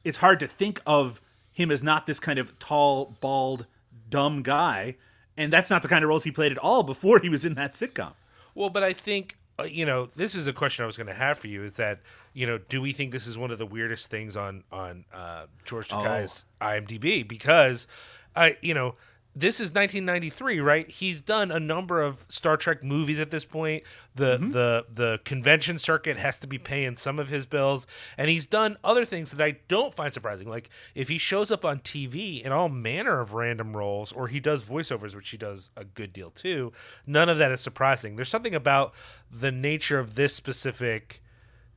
It's 0.04 0.18
hard 0.18 0.40
to 0.40 0.46
think 0.46 0.80
of 0.86 1.20
him 1.52 1.70
as 1.70 1.82
not 1.82 2.06
this 2.06 2.18
kind 2.18 2.38
of 2.38 2.58
tall, 2.58 3.16
bald, 3.20 3.66
dumb 4.08 4.42
guy. 4.42 4.96
And 5.36 5.52
that's 5.52 5.68
not 5.70 5.82
the 5.82 5.88
kind 5.88 6.02
of 6.02 6.08
roles 6.08 6.24
he 6.24 6.30
played 6.30 6.52
at 6.52 6.58
all 6.58 6.82
before 6.82 7.18
he 7.18 7.28
was 7.28 7.44
in 7.44 7.54
that 7.54 7.74
sitcom. 7.74 8.12
Well, 8.54 8.70
but 8.70 8.82
I 8.82 8.92
think 8.92 9.36
uh, 9.58 9.64
you 9.64 9.84
know 9.86 10.06
this 10.16 10.34
is 10.34 10.46
a 10.46 10.52
question 10.52 10.82
I 10.82 10.86
was 10.86 10.96
going 10.96 11.06
to 11.06 11.14
have 11.14 11.38
for 11.38 11.48
you. 11.48 11.62
Is 11.62 11.74
that 11.74 12.00
you 12.32 12.46
know 12.46 12.58
do 12.58 12.80
we 12.80 12.92
think 12.92 13.12
this 13.12 13.26
is 13.26 13.36
one 13.36 13.50
of 13.50 13.58
the 13.58 13.66
weirdest 13.66 14.10
things 14.10 14.36
on 14.36 14.64
on 14.72 15.04
uh, 15.12 15.46
George 15.64 15.88
Takei's 15.88 16.44
IMDb 16.60 17.26
because 17.26 17.86
I 18.34 18.56
you 18.62 18.74
know 18.74 18.96
this 19.34 19.56
is 19.56 19.72
1993, 19.72 20.60
right? 20.60 20.90
He's 20.90 21.22
done 21.22 21.50
a 21.50 21.58
number 21.58 22.02
of 22.02 22.26
Star 22.28 22.56
Trek 22.56 22.84
movies 22.84 23.18
at 23.18 23.30
this 23.30 23.44
point. 23.44 23.82
The 24.14 24.36
mm-hmm. 24.36 24.50
the 24.50 24.86
the 24.92 25.20
convention 25.24 25.78
circuit 25.78 26.18
has 26.18 26.38
to 26.38 26.46
be 26.46 26.58
paying 26.58 26.96
some 26.96 27.18
of 27.18 27.28
his 27.28 27.46
bills, 27.46 27.86
and 28.18 28.28
he's 28.28 28.46
done 28.46 28.76
other 28.84 29.06
things 29.06 29.30
that 29.30 29.42
I 29.42 29.56
don't 29.68 29.94
find 29.94 30.12
surprising. 30.12 30.48
Like 30.48 30.68
if 30.94 31.08
he 31.08 31.16
shows 31.16 31.50
up 31.50 31.64
on 31.64 31.80
TV 31.80 32.42
in 32.42 32.52
all 32.52 32.68
manner 32.68 33.20
of 33.20 33.32
random 33.32 33.74
roles, 33.74 34.12
or 34.12 34.28
he 34.28 34.38
does 34.38 34.62
voiceovers, 34.62 35.14
which 35.14 35.30
he 35.30 35.38
does 35.38 35.70
a 35.76 35.84
good 35.84 36.12
deal 36.12 36.30
too. 36.30 36.72
None 37.06 37.30
of 37.30 37.38
that 37.38 37.50
is 37.52 37.60
surprising. 37.60 38.16
There's 38.16 38.28
something 38.28 38.54
about 38.54 38.92
the 39.30 39.50
nature 39.50 39.98
of 39.98 40.14
this 40.14 40.34
specific 40.34 41.22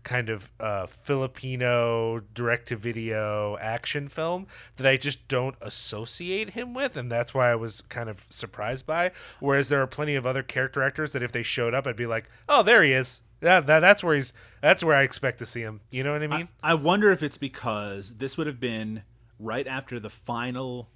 kind 0.05 0.29
of 0.29 0.50
uh, 0.62 0.85
Filipino 0.85 2.21
direct 2.33 2.69
to 2.69 2.77
video 2.77 3.57
action 3.57 4.07
film 4.07 4.47
that 4.77 4.88
I 4.88 4.95
just 4.95 5.27
don't 5.27 5.55
associate 5.59 6.51
him 6.51 6.74
with, 6.74 6.95
and 6.95 7.12
that's 7.12 7.33
why 7.33 7.51
I 7.51 7.55
was 7.55 7.81
kind 7.81 8.07
of 8.09 8.25
surprised 8.29 8.85
by. 8.85 9.12
Whereas 9.41 9.67
there 9.67 9.81
are 9.81 9.88
plenty 9.88 10.15
of 10.15 10.25
other 10.25 10.43
character 10.43 10.81
actors 10.81 11.12
that 11.12 11.24
if 11.24 11.33
they 11.33 11.43
showed 11.43 11.74
up, 11.74 11.85
I'd 11.85 11.97
be 11.97 12.05
like, 12.05 12.29
oh, 12.47 12.63
there 12.63 12.83
he 12.83 12.93
is. 12.93 13.24
Yeah, 13.41 13.59
that, 13.59 13.81
that's 13.81 14.01
where 14.03 14.15
he's. 14.15 14.31
That's 14.62 14.83
where 14.83 14.95
I 14.95 15.03
expect 15.03 15.39
to 15.39 15.45
see 15.45 15.62
him. 15.62 15.81
You 15.91 16.03
know 16.03 16.13
what 16.13 16.24
I 16.24 16.27
mean? 16.27 16.47
I 16.63 16.74
wonder 16.75 17.12
if 17.12 17.21
it's 17.21 17.38
because 17.38 18.13
this 18.17 18.38
would 18.38 18.47
have 18.47 18.59
been 18.59 19.03
right 19.39 19.67
after 19.67 20.00
the 20.00 20.09
final 20.09 20.89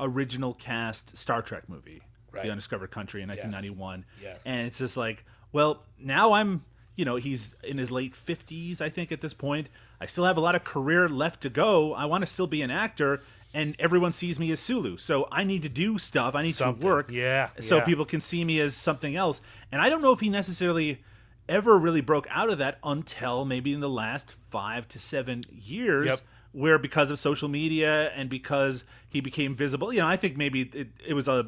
original 0.00 0.54
cast 0.54 1.16
Star 1.16 1.42
Trek 1.42 1.68
movie, 1.68 2.02
Right. 2.32 2.44
The 2.44 2.50
Undiscovered 2.50 2.90
Country 2.90 3.22
in 3.22 3.28
1991. 3.28 4.04
Yes. 4.20 4.44
And 4.46 4.66
it's 4.66 4.78
just 4.78 4.96
like, 4.96 5.24
Well, 5.52 5.84
now 5.98 6.32
I'm, 6.32 6.64
you 6.96 7.04
know, 7.04 7.16
he's 7.16 7.54
in 7.64 7.78
his 7.78 7.90
late 7.90 8.14
50s, 8.14 8.80
I 8.80 8.88
think, 8.88 9.10
at 9.12 9.20
this 9.20 9.34
point. 9.34 9.68
I 10.00 10.06
still 10.06 10.24
have 10.24 10.36
a 10.36 10.40
lot 10.40 10.54
of 10.54 10.64
career 10.64 11.08
left 11.08 11.40
to 11.42 11.50
go. 11.50 11.94
I 11.94 12.04
want 12.06 12.22
to 12.22 12.26
still 12.26 12.46
be 12.46 12.62
an 12.62 12.70
actor, 12.70 13.20
and 13.52 13.74
everyone 13.78 14.12
sees 14.12 14.38
me 14.38 14.50
as 14.52 14.60
Sulu. 14.60 14.96
So 14.98 15.26
I 15.32 15.44
need 15.44 15.62
to 15.62 15.68
do 15.68 15.98
stuff. 15.98 16.34
I 16.34 16.42
need 16.42 16.54
Something. 16.54 16.80
to 16.80 16.86
work. 16.86 17.10
Yeah, 17.10 17.48
So 17.60 17.76
yeah. 17.78 17.84
people 17.84 18.04
can 18.04 18.20
see 18.20 18.44
me 18.44 18.60
as 18.60 18.76
something 18.76 19.16
else. 19.16 19.40
And 19.72 19.80
I 19.80 19.88
don't 19.88 20.02
know 20.02 20.12
if 20.12 20.20
he 20.20 20.28
necessarily 20.28 21.02
ever 21.48 21.76
really 21.78 22.00
broke 22.00 22.26
out 22.30 22.48
of 22.50 22.58
that 22.58 22.78
until 22.82 23.44
maybe 23.44 23.72
in 23.72 23.80
the 23.80 23.88
last 23.88 24.34
five 24.50 24.88
to 24.88 24.98
seven 24.98 25.44
years. 25.50 26.06
Yep. 26.06 26.20
Where 26.52 26.78
because 26.78 27.10
of 27.10 27.18
social 27.18 27.48
media 27.48 28.10
and 28.14 28.30
because 28.30 28.84
he 29.08 29.20
became 29.20 29.56
visible, 29.56 29.92
you 29.92 29.98
know, 29.98 30.06
I 30.06 30.16
think 30.16 30.36
maybe 30.36 30.70
it, 30.72 30.88
it 31.04 31.14
was 31.14 31.26
a 31.26 31.46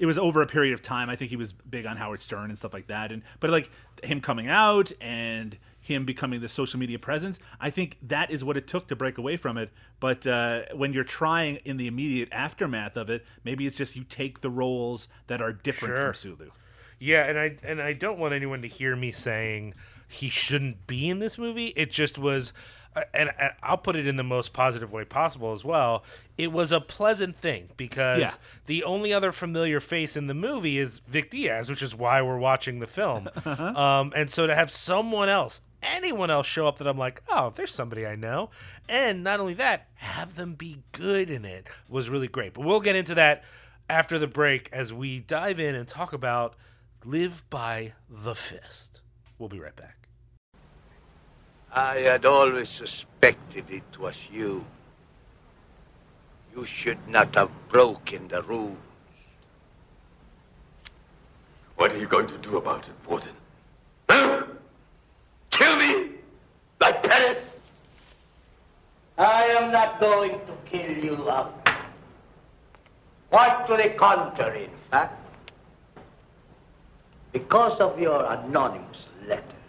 it 0.00 0.06
was 0.06 0.18
over 0.18 0.42
a 0.42 0.46
period 0.46 0.72
of 0.74 0.82
time. 0.82 1.08
I 1.08 1.14
think 1.14 1.30
he 1.30 1.36
was 1.36 1.52
big 1.52 1.86
on 1.86 1.96
Howard 1.98 2.22
Stern 2.22 2.48
and 2.50 2.58
stuff 2.58 2.72
like 2.72 2.88
that. 2.88 3.12
And 3.12 3.22
but 3.38 3.50
like 3.50 3.70
him 4.02 4.20
coming 4.20 4.48
out 4.48 4.90
and 5.00 5.56
him 5.78 6.04
becoming 6.04 6.40
the 6.40 6.48
social 6.48 6.80
media 6.80 6.98
presence, 6.98 7.38
I 7.60 7.70
think 7.70 7.98
that 8.02 8.30
is 8.30 8.42
what 8.42 8.56
it 8.56 8.66
took 8.66 8.88
to 8.88 8.96
break 8.96 9.18
away 9.18 9.36
from 9.36 9.56
it. 9.58 9.70
But 10.00 10.26
uh, 10.26 10.62
when 10.74 10.92
you're 10.92 11.04
trying 11.04 11.56
in 11.64 11.76
the 11.76 11.86
immediate 11.86 12.28
aftermath 12.32 12.96
of 12.96 13.10
it, 13.10 13.24
maybe 13.44 13.66
it's 13.66 13.76
just 13.76 13.94
you 13.94 14.04
take 14.04 14.40
the 14.40 14.50
roles 14.50 15.06
that 15.26 15.40
are 15.42 15.52
different 15.52 15.94
Sure. 15.96 16.04
from 16.06 16.14
Sulu. 16.14 16.50
Yeah, 16.98 17.24
and 17.26 17.38
I 17.38 17.56
and 17.62 17.80
I 17.80 17.92
don't 17.92 18.18
want 18.18 18.34
anyone 18.34 18.62
to 18.62 18.68
hear 18.68 18.96
me 18.96 19.12
saying 19.12 19.74
he 20.08 20.28
shouldn't 20.28 20.86
be 20.86 21.08
in 21.08 21.18
this 21.18 21.38
movie. 21.38 21.68
It 21.76 21.90
just 21.90 22.18
was, 22.18 22.52
and, 23.14 23.30
and 23.38 23.52
I'll 23.62 23.78
put 23.78 23.96
it 23.96 24.06
in 24.06 24.16
the 24.16 24.22
most 24.24 24.52
positive 24.52 24.92
way 24.92 25.04
possible 25.04 25.52
as 25.52 25.64
well. 25.64 26.04
It 26.36 26.52
was 26.52 26.72
a 26.72 26.80
pleasant 26.80 27.36
thing 27.36 27.68
because 27.76 28.20
Yeah. 28.20 28.32
the 28.66 28.82
only 28.84 29.12
other 29.12 29.30
familiar 29.32 29.78
face 29.80 30.16
in 30.16 30.26
the 30.26 30.34
movie 30.34 30.78
is 30.78 30.98
Vic 31.00 31.30
Diaz, 31.30 31.68
which 31.70 31.82
is 31.82 31.94
why 31.94 32.20
we're 32.22 32.38
watching 32.38 32.78
the 32.80 32.86
film. 32.86 33.28
um, 33.44 34.12
and 34.16 34.30
so 34.30 34.46
to 34.46 34.54
have 34.54 34.72
someone 34.72 35.28
else, 35.28 35.62
anyone 35.82 36.30
else 36.30 36.46
show 36.46 36.66
up 36.66 36.78
that 36.78 36.88
I'm 36.88 36.98
like, 36.98 37.22
oh, 37.28 37.52
there's 37.54 37.74
somebody 37.74 38.06
I 38.06 38.16
know, 38.16 38.50
and 38.88 39.22
not 39.22 39.38
only 39.40 39.54
that, 39.54 39.88
have 39.96 40.34
them 40.36 40.54
be 40.54 40.82
good 40.92 41.30
in 41.30 41.44
it 41.44 41.66
was 41.88 42.08
really 42.10 42.28
great. 42.28 42.54
But 42.54 42.64
we'll 42.64 42.80
get 42.80 42.96
into 42.96 43.14
that 43.14 43.44
after 43.88 44.18
the 44.18 44.26
break 44.26 44.68
as 44.72 44.92
we 44.92 45.20
dive 45.20 45.60
in 45.60 45.74
and 45.74 45.86
talk 45.86 46.12
about 46.12 46.54
Live 47.04 47.44
by 47.50 47.92
the 48.08 48.34
Fist. 48.34 49.00
We'll 49.38 49.48
be 49.48 49.60
right 49.60 49.76
back. 49.76 49.99
I 51.72 51.98
had 51.98 52.24
always 52.24 52.68
suspected 52.68 53.70
it 53.70 53.98
was 53.98 54.16
you. 54.32 54.64
You 56.54 56.66
should 56.66 57.06
not 57.06 57.34
have 57.36 57.50
broken 57.68 58.26
the 58.28 58.42
rules. 58.42 58.76
What 61.76 61.92
are 61.92 61.98
you 61.98 62.06
going 62.06 62.26
to 62.26 62.38
do 62.38 62.56
about 62.56 62.88
it, 62.88 62.94
Warden? 63.08 63.32
Huh? 64.08 64.42
Kill 65.50 65.76
me? 65.76 66.10
Like 66.80 67.02
Paris? 67.02 67.60
I 69.16 69.44
am 69.44 69.70
not 69.70 70.00
going 70.00 70.32
to 70.32 70.52
kill 70.70 71.04
you 71.04 71.28
up. 71.28 71.68
Quite 73.30 73.66
to 73.68 73.76
the 73.76 73.90
contrary, 73.90 74.64
in 74.64 74.70
fact. 74.90 75.16
Because 77.32 77.78
of 77.78 78.00
your 78.00 78.24
anonymous 78.24 79.06
letters, 79.28 79.59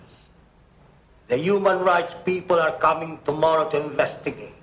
the 1.32 1.38
human 1.38 1.80
rights 1.80 2.14
people 2.26 2.60
are 2.60 2.78
coming 2.80 3.18
tomorrow 3.24 3.70
to 3.70 3.78
investigate. 3.82 4.54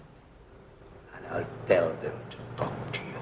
And 1.16 1.26
I'll 1.32 1.46
tell 1.66 1.88
them 2.02 2.12
to 2.32 2.36
talk 2.58 2.92
to 2.92 3.00
you. 3.00 3.20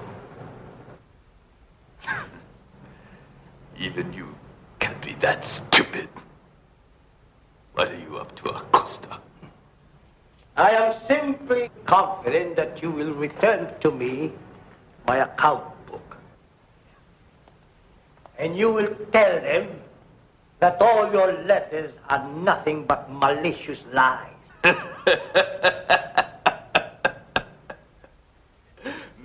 Even 3.85 4.11
you 4.11 4.35
can't 4.79 5.01
be 5.01 5.13
that 5.21 5.45
stupid. 5.45 6.09
What 7.75 7.89
are 7.89 7.97
you 7.97 8.17
up 8.17 8.35
to, 8.35 8.49
Acosta? 8.49 9.17
I 10.57 10.71
am 10.71 10.93
simply 11.07 11.71
confident 11.85 12.57
that 12.57 12.83
you 12.83 12.91
will 12.91 13.13
return 13.13 13.73
to 13.79 13.91
me 13.91 14.33
my 15.07 15.19
account 15.19 15.63
book. 15.85 16.17
And 18.37 18.57
you 18.57 18.73
will 18.73 18.93
tell 19.13 19.39
them 19.39 19.69
that 20.59 20.81
all 20.81 21.11
your 21.11 21.33
letters 21.43 21.91
are 22.09 22.27
nothing 22.29 22.85
but 22.85 23.11
malicious 23.11 23.79
lies. 23.93 24.33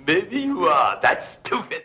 Maybe 0.05 0.41
you 0.41 0.67
are 0.67 0.99
That's 1.01 1.27
stupid. 1.27 1.83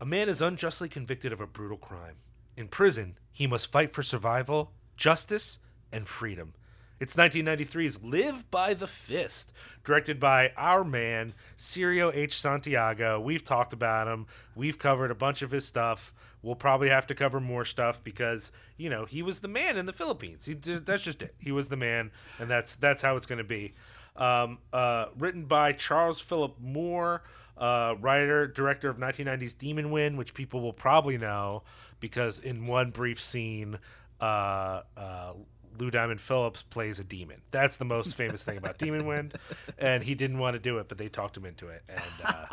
A 0.00 0.06
man 0.06 0.28
is 0.28 0.40
unjustly 0.40 0.88
convicted 0.88 1.32
of 1.32 1.40
a 1.40 1.46
brutal 1.46 1.76
crime. 1.76 2.16
In 2.56 2.68
prison, 2.68 3.18
he 3.30 3.46
must 3.46 3.70
fight 3.70 3.92
for 3.92 4.02
survival, 4.02 4.72
justice, 4.96 5.58
and 5.92 6.08
freedom. 6.08 6.54
It's 6.98 7.16
1993's 7.16 8.02
Live 8.02 8.50
by 8.50 8.74
the 8.74 8.86
Fist, 8.86 9.54
directed 9.84 10.20
by 10.20 10.52
our 10.56 10.84
man, 10.84 11.32
Cirio 11.56 12.14
H. 12.14 12.38
Santiago. 12.38 13.18
We've 13.20 13.44
talked 13.44 13.72
about 13.72 14.08
him. 14.08 14.26
We've 14.54 14.78
covered 14.78 15.10
a 15.10 15.14
bunch 15.14 15.40
of 15.40 15.50
his 15.50 15.66
stuff. 15.66 16.12
We'll 16.42 16.54
probably 16.54 16.88
have 16.88 17.06
to 17.08 17.14
cover 17.14 17.40
more 17.40 17.64
stuff 17.64 18.02
because, 18.02 18.50
you 18.76 18.88
know, 18.88 19.04
he 19.04 19.22
was 19.22 19.40
the 19.40 19.48
man 19.48 19.76
in 19.76 19.86
the 19.86 19.92
Philippines. 19.92 20.46
He 20.46 20.54
did, 20.54 20.86
that's 20.86 21.02
just 21.02 21.22
it. 21.22 21.34
He 21.38 21.52
was 21.52 21.68
the 21.68 21.76
man, 21.76 22.10
and 22.38 22.48
that's 22.50 22.76
that's 22.76 23.02
how 23.02 23.16
it's 23.16 23.26
going 23.26 23.38
to 23.38 23.44
be. 23.44 23.74
Um, 24.16 24.58
uh, 24.72 25.06
written 25.18 25.44
by 25.44 25.72
Charles 25.72 26.20
Philip 26.20 26.56
Moore, 26.60 27.22
uh, 27.58 27.94
writer, 28.00 28.46
director 28.46 28.88
of 28.88 28.96
1990's 28.96 29.54
Demon 29.54 29.90
Wind, 29.90 30.16
which 30.16 30.34
people 30.34 30.60
will 30.60 30.72
probably 30.72 31.18
know 31.18 31.62
because 32.00 32.38
in 32.38 32.66
one 32.66 32.90
brief 32.90 33.20
scene, 33.20 33.78
uh, 34.20 34.82
uh, 34.96 35.32
Lou 35.78 35.90
Diamond 35.90 36.20
Phillips 36.20 36.62
plays 36.62 36.98
a 36.98 37.04
demon. 37.04 37.40
That's 37.50 37.76
the 37.76 37.84
most 37.84 38.14
famous 38.16 38.42
thing 38.42 38.56
about 38.56 38.78
Demon 38.78 39.06
Wind, 39.06 39.34
and 39.78 40.02
he 40.02 40.14
didn't 40.14 40.38
want 40.38 40.54
to 40.54 40.58
do 40.58 40.78
it, 40.78 40.88
but 40.88 40.98
they 40.98 41.08
talked 41.08 41.36
him 41.36 41.44
into 41.44 41.68
it, 41.68 41.82
and 41.88 42.26
uh, 42.26 42.46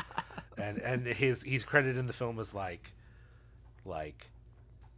and 0.58 0.78
and 0.80 1.06
his 1.06 1.44
he's 1.44 1.64
credited 1.64 1.98
in 1.98 2.06
the 2.06 2.14
film 2.14 2.40
as 2.40 2.54
like 2.54 2.92
like 3.88 4.28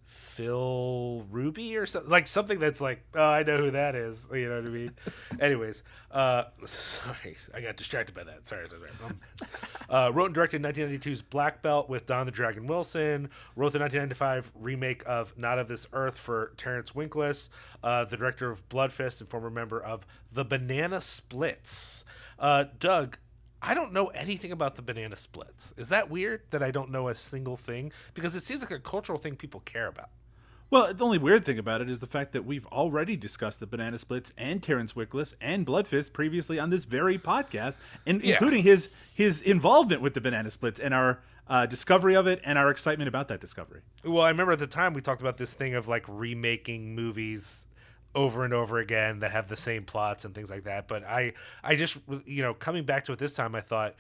Phil 0.06 1.26
Ruby 1.30 1.76
or 1.76 1.86
something 1.86 2.10
like 2.10 2.26
something 2.26 2.60
that's 2.60 2.80
like 2.80 3.04
oh 3.14 3.22
I 3.22 3.44
know 3.44 3.58
who 3.58 3.72
that 3.72 3.94
is 3.94 4.28
you 4.32 4.48
know 4.48 4.56
what 4.56 4.66
I 4.66 4.70
mean? 4.70 4.92
Anyways 5.40 5.84
uh 6.12 6.46
sorry 6.66 7.36
I 7.54 7.62
got 7.62 7.76
distracted 7.76 8.16
by 8.16 8.24
that. 8.24 8.48
Sorry 8.48 8.68
sorry, 8.70 8.82
sorry. 8.98 9.12
Um, 9.12 9.20
uh, 9.90 10.12
wrote 10.14 10.28
and 10.28 10.36
directed 10.36 10.64
1992's 10.64 11.22
Black 11.22 11.62
Belt 11.62 11.90
with 11.90 12.06
Don 12.06 12.26
the 12.26 12.32
Dragon 12.32 12.68
Wilson. 12.68 13.30
Wrote 13.56 13.74
the 13.74 13.80
1995 13.80 14.52
remake 14.56 15.04
of 15.06 15.38
Not 15.38 15.60
of 15.60 15.68
This 15.68 15.88
Earth 15.94 16.18
for 16.18 16.54
Terrence 16.58 16.92
Winkless. 16.92 17.50
Uh, 17.84 18.06
the 18.06 18.16
director 18.18 18.50
of 18.50 18.68
Blood 18.70 18.94
Fist 18.94 19.20
and 19.20 19.30
former 19.30 19.50
member 19.50 19.82
of 19.82 20.06
the 20.32 20.46
Banana 20.46 21.02
Splits. 21.02 22.06
Uh, 22.40 22.66
Doug 22.80 23.18
I 23.62 23.74
don't 23.74 23.92
know 23.94 24.08
anything 24.08 24.52
about 24.52 24.76
the 24.76 24.82
banana 24.82 25.16
splits. 25.18 25.74
Is 25.78 25.90
that 25.90 26.10
weird 26.10 26.42
that 26.52 26.64
I 26.64 26.72
don't 26.72 26.92
know 26.92 27.10
a 27.10 27.16
single 27.16 27.58
thing? 27.58 27.92
Because 28.14 28.36
it 28.36 28.44
seems 28.44 28.62
like 28.62 28.72
a 28.72 28.80
cultural 28.80 29.20
thing 29.20 29.36
people 29.36 29.60
care 29.62 29.88
about. 29.88 30.10
Well, 30.72 30.94
the 30.94 31.04
only 31.04 31.18
weird 31.18 31.46
thing 31.46 31.58
about 31.58 31.82
it 31.82 31.90
is 31.90 31.98
the 31.98 32.06
fact 32.08 32.32
that 32.34 32.46
we've 32.46 32.68
already 32.68 33.16
discussed 33.18 33.60
the 33.60 33.66
Banana 33.66 33.98
Splits 33.98 34.32
and 34.38 34.62
Terrence 34.62 34.94
Winkless 34.94 35.34
and 35.42 35.66
Bloodfist 35.66 36.14
previously 36.14 36.60
on 36.60 36.70
this 36.70 36.86
very 36.86 37.18
podcast, 37.18 37.74
and 38.06 38.22
Yeah. 38.24 38.34
including 38.34 38.62
his 38.64 38.90
his 39.14 39.42
involvement 39.42 40.02
with 40.04 40.14
the 40.14 40.22
Banana 40.22 40.52
Splits 40.52 40.80
and 40.80 40.94
our 40.94 41.20
uh, 41.48 41.66
discovery 41.66 42.16
of 42.16 42.28
it 42.28 42.40
and 42.46 42.60
our 42.60 42.70
excitement 42.70 43.08
about 43.08 43.28
that 43.30 43.42
discovery. 43.42 43.82
Well, 44.06 44.22
I 44.22 44.30
remember 44.30 44.52
at 44.52 44.60
the 44.60 44.68
time 44.68 44.94
we 44.94 45.02
talked 45.02 45.22
about 45.22 45.38
this 45.38 45.56
thing 45.56 45.74
of 45.74 45.88
like 45.88 46.06
remaking 46.08 46.94
movies 46.94 47.66
over 48.16 48.44
and 48.44 48.54
over 48.54 48.80
again 48.80 49.20
that 49.20 49.32
have 49.32 49.48
the 49.48 49.56
same 49.56 49.84
plots 49.84 50.26
and 50.26 50.34
things 50.34 50.50
like 50.50 50.64
that. 50.64 50.88
But 50.88 51.04
I, 51.04 51.34
I 51.64 51.76
just, 51.76 51.98
you 52.26 52.42
know, 52.42 52.54
coming 52.54 52.84
back 52.84 53.04
to 53.06 53.14
it 53.14 53.20
this 53.20 53.34
time, 53.34 53.54
I 53.56 53.62
thought 53.62 53.96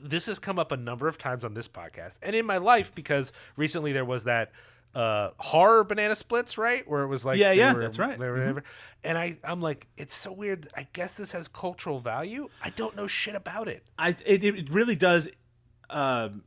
this 0.00 0.26
has 0.26 0.38
come 0.38 0.58
up 0.58 0.72
a 0.72 0.76
number 0.76 1.08
of 1.08 1.18
times 1.18 1.44
on 1.44 1.54
this 1.54 1.68
podcast 1.68 2.18
and 2.22 2.34
in 2.36 2.44
my 2.44 2.56
life 2.58 2.92
because 2.94 3.32
recently 3.56 3.92
there 3.92 4.04
was 4.04 4.24
that 4.24 4.50
uh 4.94 5.30
horror 5.38 5.84
banana 5.84 6.16
splits 6.16 6.58
right 6.58 6.88
where 6.88 7.02
it 7.02 7.06
was 7.06 7.24
like 7.24 7.38
Yeah, 7.38 7.52
yeah, 7.52 7.72
were- 7.74 7.80
that's 7.82 7.98
right. 7.98 8.18
were- 8.18 8.64
and 9.04 9.16
i 9.18 9.36
i'm 9.44 9.60
like 9.60 9.86
it's 9.98 10.14
so 10.16 10.32
weird 10.32 10.66
i 10.74 10.88
guess 10.94 11.16
this 11.16 11.30
has 11.32 11.46
cultural 11.46 12.00
value 12.00 12.48
i 12.64 12.70
don't 12.70 12.96
know 12.96 13.06
shit 13.06 13.34
about 13.36 13.68
it 13.68 13.84
I 13.98 14.16
it, 14.26 14.42
it 14.42 14.70
really 14.70 14.96
does. 14.96 15.28
Um, 15.90 16.42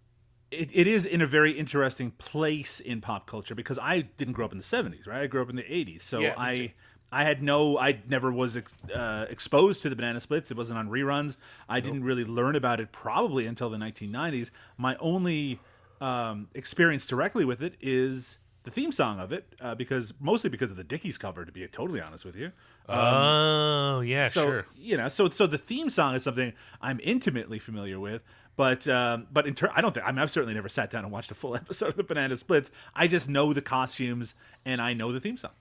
it, 0.51 0.69
it 0.73 0.87
is 0.87 1.05
in 1.05 1.21
a 1.21 1.25
very 1.27 1.51
interesting 1.53 2.11
place 2.11 2.79
in 2.79 2.99
pop 3.01 3.25
culture 3.25 3.55
because 3.55 3.79
I 3.79 4.01
didn't 4.01 4.33
grow 4.33 4.45
up 4.45 4.51
in 4.51 4.57
the 4.57 4.63
'70s, 4.63 5.07
right? 5.07 5.21
I 5.21 5.27
grew 5.27 5.41
up 5.41 5.49
in 5.49 5.55
the 5.55 5.63
'80s, 5.63 6.01
so 6.01 6.19
Yeah, 6.19 6.35
I. 6.37 6.73
I 7.11 7.23
had 7.25 7.43
no, 7.43 7.77
I 7.77 7.99
never 8.07 8.31
was 8.31 8.55
ex, 8.55 8.73
uh, 8.93 9.25
exposed 9.29 9.81
to 9.81 9.89
the 9.89 9.95
Banana 9.95 10.19
Splits. 10.21 10.49
It 10.49 10.57
wasn't 10.57 10.79
on 10.79 10.89
reruns. 10.89 11.35
I 11.67 11.79
didn't 11.81 12.03
really 12.03 12.23
learn 12.23 12.55
about 12.55 12.79
it 12.79 12.91
probably 12.91 13.45
until 13.45 13.69
the 13.69 13.77
1990s. 13.77 14.51
My 14.77 14.95
only 14.97 15.59
um, 15.99 16.47
experience 16.53 17.05
directly 17.05 17.43
with 17.43 17.61
it 17.61 17.75
is 17.81 18.37
the 18.63 18.71
theme 18.71 18.91
song 18.91 19.19
of 19.19 19.33
it, 19.33 19.45
uh, 19.59 19.75
because 19.75 20.13
mostly 20.19 20.49
because 20.49 20.69
of 20.71 20.77
the 20.77 20.83
Dickies 20.83 21.17
cover, 21.17 21.43
to 21.45 21.51
be 21.51 21.67
totally 21.67 21.99
honest 21.99 22.23
with 22.23 22.35
you. 22.35 22.51
oh 22.87 23.99
yeah 24.01 24.27
so 24.27 24.43
sure 24.43 24.65
you 24.75 24.97
know 24.97 25.07
so 25.07 25.29
so 25.29 25.45
the 25.47 25.57
theme 25.57 25.89
song 25.89 26.15
is 26.15 26.23
something 26.23 26.51
i'm 26.81 26.99
intimately 27.03 27.59
familiar 27.59 27.99
with 27.99 28.21
but 28.57 28.87
um 28.87 29.27
but 29.31 29.45
in 29.47 29.53
turn 29.53 29.69
i 29.75 29.81
don't 29.81 29.93
think 29.93 30.05
I 30.05 30.11
mean, 30.11 30.19
i've 30.19 30.31
certainly 30.31 30.55
never 30.55 30.67
sat 30.67 30.89
down 30.89 31.03
and 31.03 31.13
watched 31.13 31.31
a 31.31 31.35
full 31.35 31.55
episode 31.63 31.89
of 31.89 31.95
the 31.95 32.03
banana 32.03 32.35
splits 32.35 32.71
i 32.95 33.07
just 33.07 33.29
know 33.29 33.53
the 33.53 33.61
costumes 33.61 34.33
and 34.65 34.81
i 34.81 34.93
know 34.93 35.11
the 35.13 35.19
theme 35.19 35.37
song 35.37 35.51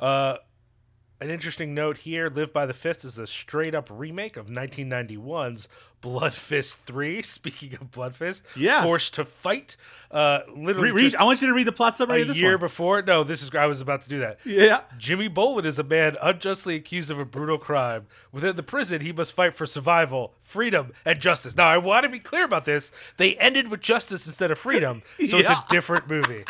Uh, 0.00 0.36
an 1.18 1.30
interesting 1.30 1.72
note 1.74 1.98
here 1.98 2.28
Live 2.28 2.52
by 2.52 2.66
the 2.66 2.74
Fist 2.74 3.04
is 3.04 3.18
a 3.18 3.26
straight 3.26 3.74
up 3.74 3.88
remake 3.90 4.36
of 4.36 4.48
1991's 4.48 5.66
Blood 6.02 6.34
Fist 6.34 6.76
3. 6.82 7.22
Speaking 7.22 7.72
of 7.80 7.90
Blood 7.90 8.14
Fist, 8.14 8.44
Yeah. 8.54 8.82
Forced 8.82 9.14
to 9.14 9.24
Fight. 9.24 9.78
Uh, 10.10 10.40
literally, 10.54 10.90
Re- 10.92 11.04
read, 11.04 11.16
I 11.16 11.24
want 11.24 11.40
you 11.40 11.48
to 11.48 11.54
read 11.54 11.66
the 11.66 11.72
plot 11.72 11.96
summary 11.96 12.18
a 12.18 12.22
of 12.22 12.28
this 12.28 12.36
year 12.38 12.52
one. 12.52 12.60
before. 12.60 13.00
No, 13.00 13.24
this 13.24 13.42
is, 13.42 13.54
I 13.54 13.64
was 13.64 13.80
about 13.80 14.02
to 14.02 14.08
do 14.10 14.18
that. 14.20 14.38
Yeah. 14.44 14.82
Jimmy 14.98 15.28
Boland 15.28 15.66
is 15.66 15.78
a 15.78 15.82
man 15.84 16.18
unjustly 16.20 16.74
accused 16.76 17.10
of 17.10 17.18
a 17.18 17.24
brutal 17.24 17.56
crime. 17.56 18.06
Within 18.30 18.54
the 18.56 18.62
prison, 18.62 19.00
he 19.00 19.10
must 19.10 19.32
fight 19.32 19.56
for 19.56 19.64
survival, 19.64 20.34
freedom, 20.42 20.92
and 21.06 21.18
justice. 21.18 21.56
Now, 21.56 21.66
I 21.68 21.78
want 21.78 22.04
to 22.04 22.10
be 22.10 22.18
clear 22.20 22.44
about 22.44 22.66
this. 22.66 22.92
They 23.16 23.36
ended 23.36 23.68
with 23.68 23.80
justice 23.80 24.26
instead 24.26 24.50
of 24.50 24.58
freedom, 24.58 25.02
so 25.26 25.38
it's 25.38 25.48
a 25.50 25.64
different 25.70 26.08
movie. 26.10 26.44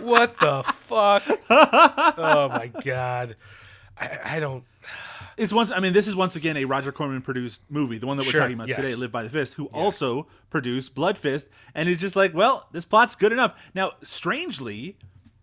What 0.00 0.38
the 0.38 0.62
fuck? 0.62 1.22
oh 1.50 2.48
my 2.48 2.70
god. 2.84 3.36
I, 3.98 4.18
I 4.24 4.40
don't. 4.40 4.64
It's 5.36 5.52
once. 5.52 5.70
I 5.70 5.80
mean, 5.80 5.92
this 5.92 6.08
is 6.08 6.16
once 6.16 6.34
again 6.36 6.56
a 6.56 6.64
Roger 6.64 6.92
Corman 6.92 7.20
produced 7.20 7.60
movie, 7.68 7.98
the 7.98 8.06
one 8.06 8.16
that 8.16 8.24
we're 8.24 8.32
Sure, 8.32 8.40
talking 8.40 8.54
about 8.54 8.68
yes. 8.68 8.76
today, 8.76 8.94
Live 8.94 9.12
by 9.12 9.22
the 9.22 9.28
Fist, 9.28 9.54
who 9.54 9.66
also 9.66 10.26
produced 10.50 10.94
Blood 10.94 11.18
Fist, 11.18 11.48
and 11.74 11.88
is 11.88 11.98
just 11.98 12.16
like, 12.16 12.34
well, 12.34 12.68
this 12.72 12.84
plot's 12.84 13.14
good 13.14 13.32
enough. 13.32 13.54
Now, 13.74 13.92
strangely, 14.02 14.96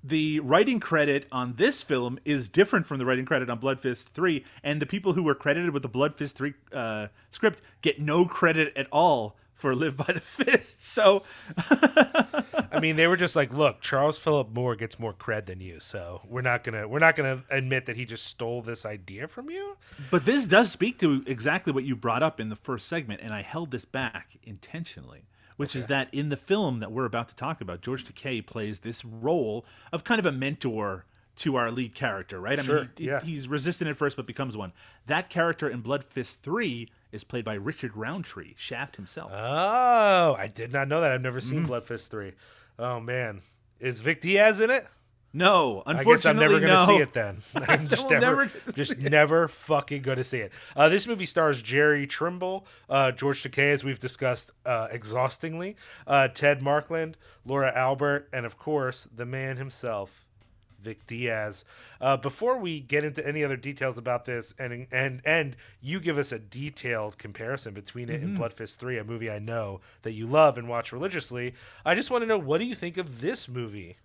the 0.04 0.40
writing 0.40 0.80
credit 0.80 1.28
on 1.32 1.54
this 1.58 1.82
film 1.82 2.20
is 2.26 2.50
different 2.50 2.88
from 2.88 2.98
the 2.98 3.06
writing 3.06 3.26
credit 3.26 3.50
on 3.50 3.60
Blood 3.60 3.80
Fist 3.80 4.10
Three, 4.10 4.44
and 4.64 4.82
the 4.82 4.88
people 4.88 5.14
who 5.14 5.24
were 5.24 5.36
credited 5.36 5.72
with 5.72 5.84
the 5.84 5.90
Blood 5.90 6.16
Fist 6.16 6.36
Three 6.36 6.54
uh, 6.72 7.08
script 7.30 7.62
get 7.82 8.00
no 8.00 8.26
credit 8.26 8.74
at 8.76 8.88
all 8.92 9.36
for 9.64 9.74
Live 9.74 9.96
by 9.96 10.12
the 10.12 10.20
Fist. 10.20 10.84
So, 10.84 11.24
I 11.70 12.80
mean, 12.82 12.98
they 12.98 13.08
were 13.08 13.16
just 13.16 13.34
like, 13.34 13.54
look, 13.54 13.80
Charles 13.80 14.18
Philip 14.18 14.50
Moore 14.54 14.76
gets 14.76 15.00
more 15.00 15.14
cred 15.14 15.46
than 15.46 15.62
you, 15.62 15.80
so 15.80 16.20
we're 16.28 16.42
not 16.42 16.66
gonna 16.66 16.86
we're 16.86 17.00
not 17.00 17.16
gonna 17.16 17.44
admit 17.50 17.86
that 17.86 17.96
he 17.96 18.04
just 18.04 18.26
stole 18.28 18.62
this 18.62 18.86
idea 18.86 19.26
from 19.30 19.50
you. 19.50 19.78
but 20.12 20.26
this 20.26 20.48
does 20.48 20.70
speak 20.70 21.00
to 21.00 21.24
exactly 21.28 21.72
what 21.72 21.86
you 21.86 21.96
brought 21.96 22.22
up 22.22 22.42
in 22.42 22.50
the 22.50 22.58
first 22.58 22.88
segment, 22.90 23.22
and 23.24 23.34
I 23.34 23.42
held 23.42 23.72
this 23.72 23.86
back 23.86 24.36
intentionally, 24.44 25.28
which 25.56 25.78
is 25.78 25.88
that 25.88 26.14
in 26.14 26.28
the 26.28 26.36
film 26.38 26.82
that 26.82 26.92
we're 26.92 27.06
about 27.06 27.30
to 27.30 27.36
talk 27.36 27.62
about, 27.62 27.80
George 27.82 28.04
Takei 28.04 28.46
plays 28.46 28.80
this 28.80 29.06
role 29.06 29.66
of 29.94 30.04
kind 30.04 30.20
of 30.20 30.26
a 30.26 30.32
mentor 30.34 31.06
to 31.38 31.56
our 31.56 31.72
lead 31.72 31.96
character, 31.96 32.40
right? 32.42 32.60
I 32.60 32.64
Sure, 32.64 32.80
mean, 32.82 32.90
he, 32.98 33.06
yeah. 33.06 33.22
he's 33.24 33.48
resistant 33.48 33.90
at 33.90 33.96
first, 33.96 34.18
but 34.18 34.28
becomes 34.28 34.58
one. 34.58 34.74
That 35.08 35.30
character 35.30 35.70
in 35.70 35.80
Blood 35.80 36.04
Fist 36.04 36.44
3 36.44 36.90
is 37.14 37.24
played 37.24 37.46
by 37.46 37.54
Richard 37.54 37.96
Roundtree, 37.96 38.56
Shaft 38.58 38.98
himself. 38.98 39.32
Oh, 39.34 40.36
I 40.38 40.52
did 40.54 40.74
not 40.74 40.88
know 40.90 41.00
that. 41.00 41.12
I've 41.12 41.22
never 41.22 41.40
seen 41.40 41.64
Blood 41.64 41.86
Fist 41.86 42.12
three. 42.12 42.34
Oh 42.78 43.00
man, 43.00 43.42
is 43.80 44.02
Vic 44.02 44.20
Diaz 44.20 44.60
in 44.60 44.70
it? 44.70 44.86
no, 45.36 45.82
I 45.86 45.92
unfortunately, 45.92 46.14
guess 46.16 46.26
I'm 46.26 46.36
never 46.38 46.60
going 46.60 46.62
to 46.72 46.76
no. 46.76 46.86
see 46.86 47.02
it 47.02 47.14
then. 47.14 47.42
I'm 47.56 47.88
just 47.88 48.10
never, 48.10 48.46
never 48.46 48.52
just 48.74 48.98
never 49.00 49.48
fucking 49.48 50.02
going 50.04 50.18
to 50.18 50.24
see 50.24 50.40
it. 50.40 50.52
Uh, 50.76 50.90
this 50.90 51.08
movie 51.08 51.26
stars 51.26 51.62
Jerry 51.62 52.06
Trimble, 52.06 52.66
uh, 52.90 53.12
George 53.12 53.44
Takei, 53.44 53.74
as 53.74 53.84
we've 53.84 54.00
discussed 54.00 54.52
uh, 54.66 54.88
exhaustingly, 54.92 55.76
uh, 56.06 56.28
Ted 56.28 56.62
Markland, 56.62 57.18
Laura 57.46 57.72
Albert, 57.76 58.30
and 58.32 58.46
of 58.46 58.58
course 58.58 59.08
the 59.16 59.26
man 59.26 59.58
himself, 59.58 60.23
Vic 60.84 61.08
Diaz. 61.08 61.64
Uh, 62.02 62.18
before 62.18 62.58
we 62.58 62.80
get 62.80 63.04
into 63.04 63.26
any 63.26 63.44
other 63.44 63.56
details 63.58 63.98
about 63.98 64.26
this, 64.26 64.54
and 64.60 64.88
and 64.92 65.22
and 65.26 65.56
you 65.82 66.00
give 66.00 66.18
us 66.18 66.32
a 66.32 66.40
detailed 66.40 67.18
comparison 67.18 67.74
between 67.74 68.10
it 68.10 68.14
Mm-hmm. 68.18 68.26
and 68.26 68.38
Blood 68.38 68.54
Fist 68.54 68.80
Three, 68.80 68.98
a 68.98 69.04
movie 69.04 69.32
I 69.32 69.40
know 69.40 69.82
that 70.04 70.12
you 70.12 70.28
love 70.28 70.58
and 70.58 70.68
watch 70.68 70.92
religiously. 70.92 71.54
I 71.86 71.96
just 71.96 72.12
want 72.12 72.22
to 72.24 72.28
know 72.28 72.38
what 72.38 72.60
do 72.60 72.66
you 72.66 72.76
think 72.76 72.98
of 72.98 73.22
this 73.22 73.48
movie? 73.48 73.96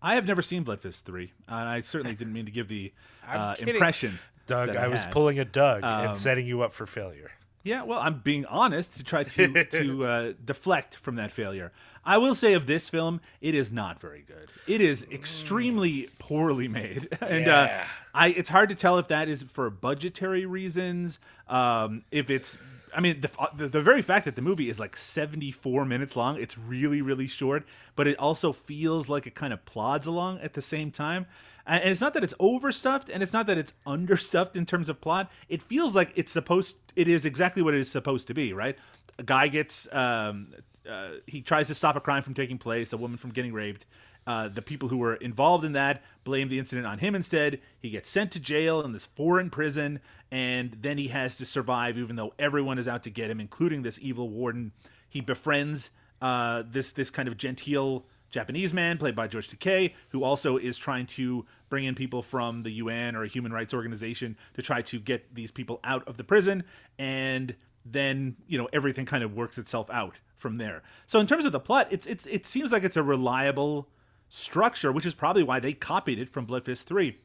I 0.00 0.14
have 0.14 0.26
never 0.26 0.42
seen 0.42 0.62
Blood 0.62 0.80
Fist 0.80 1.04
3, 1.06 1.32
and 1.48 1.68
I 1.68 1.80
certainly 1.80 2.14
didn't 2.14 2.32
mean 2.32 2.44
to 2.44 2.52
give 2.52 2.68
the 2.68 2.92
uh, 3.28 3.56
impression. 3.58 4.20
Doug, 4.46 4.68
that 4.68 4.76
I, 4.76 4.86
was 4.88 5.04
pulling 5.06 5.38
a 5.40 5.44
Doug 5.44 5.82
Um, 5.82 6.06
and 6.10 6.16
setting 6.16 6.46
you 6.46 6.62
up 6.62 6.72
for 6.72 6.86
failure. 6.86 7.32
Yeah, 7.68 7.82
well, 7.82 8.00
I'm 8.00 8.20
being 8.20 8.46
honest 8.46 8.96
to 8.96 9.04
try 9.04 9.24
to 9.24 9.64
to 9.70 10.06
uh, 10.06 10.32
deflect 10.42 10.96
from 10.96 11.16
that 11.16 11.30
failure. 11.30 11.70
I 12.02 12.16
will 12.16 12.34
say 12.34 12.54
of 12.54 12.64
this 12.64 12.88
film, 12.88 13.20
it 13.42 13.54
is 13.54 13.70
not 13.70 14.00
very 14.00 14.24
good. 14.26 14.48
It 14.66 14.80
is 14.80 15.06
extremely 15.12 16.08
poorly 16.18 16.66
made, 16.66 17.08
and 17.20 17.46
uh, 17.46 17.68
I 18.14 18.28
it's 18.28 18.48
hard 18.48 18.70
to 18.70 18.74
tell 18.74 18.96
if 18.96 19.08
that 19.08 19.28
is 19.28 19.42
for 19.42 19.68
budgetary 19.68 20.46
reasons. 20.46 21.18
Um, 21.46 22.04
if 22.10 22.30
it's, 22.30 22.56
I 22.96 23.00
mean, 23.00 23.20
the, 23.20 23.30
the 23.54 23.68
the 23.68 23.82
very 23.82 24.00
fact 24.00 24.24
that 24.24 24.34
the 24.34 24.42
movie 24.42 24.70
is 24.70 24.80
like 24.80 24.96
74 24.96 25.84
minutes 25.84 26.16
long, 26.16 26.40
it's 26.40 26.56
really 26.56 27.02
really 27.02 27.26
short, 27.26 27.64
but 27.96 28.08
it 28.08 28.18
also 28.18 28.54
feels 28.54 29.10
like 29.10 29.26
it 29.26 29.34
kind 29.34 29.52
of 29.52 29.62
plods 29.66 30.06
along 30.06 30.40
at 30.40 30.54
the 30.54 30.62
same 30.62 30.90
time. 30.90 31.26
And 31.68 31.90
it's 31.90 32.00
not 32.00 32.14
that 32.14 32.24
it's 32.24 32.34
overstuffed, 32.40 33.10
and 33.10 33.22
it's 33.22 33.34
not 33.34 33.46
that 33.46 33.58
it's 33.58 33.74
understuffed 33.86 34.56
in 34.56 34.64
terms 34.64 34.88
of 34.88 35.02
plot. 35.02 35.30
It 35.50 35.62
feels 35.62 35.94
like 35.94 36.12
it's 36.16 36.32
supposed. 36.32 36.76
It 36.96 37.08
is 37.08 37.26
exactly 37.26 37.62
what 37.62 37.74
it 37.74 37.80
is 37.80 37.90
supposed 37.90 38.26
to 38.28 38.34
be, 38.34 38.54
right? 38.54 38.76
A 39.18 39.22
guy 39.22 39.48
gets. 39.48 39.86
Um, 39.92 40.54
uh, 40.88 41.10
he 41.26 41.42
tries 41.42 41.66
to 41.66 41.74
stop 41.74 41.96
a 41.96 42.00
crime 42.00 42.22
from 42.22 42.32
taking 42.32 42.56
place, 42.56 42.94
a 42.94 42.96
woman 42.96 43.18
from 43.18 43.30
getting 43.30 43.52
raped. 43.52 43.84
Uh, 44.26 44.48
the 44.48 44.62
people 44.62 44.88
who 44.88 44.98
were 44.98 45.14
involved 45.16 45.64
in 45.64 45.72
that 45.72 46.02
blame 46.24 46.48
the 46.48 46.58
incident 46.58 46.86
on 46.86 46.98
him 46.98 47.14
instead. 47.14 47.60
He 47.78 47.90
gets 47.90 48.10
sent 48.10 48.32
to 48.32 48.40
jail 48.40 48.82
in 48.82 48.92
this 48.92 49.04
foreign 49.04 49.50
prison, 49.50 50.00
and 50.30 50.76
then 50.80 50.98
he 50.98 51.08
has 51.08 51.36
to 51.36 51.46
survive, 51.46 51.98
even 51.98 52.16
though 52.16 52.32
everyone 52.38 52.78
is 52.78 52.88
out 52.88 53.02
to 53.04 53.10
get 53.10 53.30
him, 53.30 53.40
including 53.40 53.82
this 53.82 53.98
evil 54.00 54.30
warden. 54.30 54.72
He 55.08 55.20
befriends 55.20 55.90
uh, 56.20 56.62
this 56.66 56.92
this 56.92 57.10
kind 57.10 57.28
of 57.28 57.36
genteel 57.36 58.06
Japanese 58.30 58.74
man 58.74 58.98
played 58.98 59.16
by 59.16 59.26
George 59.26 59.48
Takei, 59.48 59.94
who 60.10 60.22
also 60.22 60.56
is 60.56 60.76
trying 60.76 61.06
to 61.06 61.46
bring 61.68 61.84
in 61.84 61.94
people 61.94 62.22
from 62.22 62.62
the 62.62 62.72
UN 62.72 63.16
or 63.16 63.24
a 63.24 63.28
human 63.28 63.52
rights 63.52 63.72
organization 63.72 64.36
to 64.54 64.62
try 64.62 64.82
to 64.82 64.98
get 64.98 65.34
these 65.34 65.50
people 65.50 65.80
out 65.84 66.06
of 66.06 66.16
the 66.16 66.24
prison. 66.24 66.64
And 66.98 67.56
then, 67.84 68.36
you 68.46 68.58
know, 68.58 68.68
everything 68.72 69.06
kind 69.06 69.24
of 69.24 69.34
works 69.34 69.58
itself 69.58 69.88
out 69.90 70.16
from 70.36 70.58
there. 70.58 70.82
So 71.06 71.20
in 71.20 71.26
terms 71.26 71.44
of 71.44 71.52
the 71.52 71.60
plot, 71.60 71.88
it's 71.90 72.06
it's 72.06 72.26
it 72.26 72.46
seems 72.46 72.70
like 72.70 72.84
it's 72.84 72.96
a 72.96 73.02
reliable 73.02 73.88
structure, 74.28 74.92
which 74.92 75.06
is 75.06 75.14
probably 75.14 75.42
why 75.42 75.58
they 75.58 75.72
copied 75.72 76.18
it 76.18 76.30
from 76.30 76.44
Blood 76.44 76.64
Fist 76.64 76.86
3. 76.86 77.18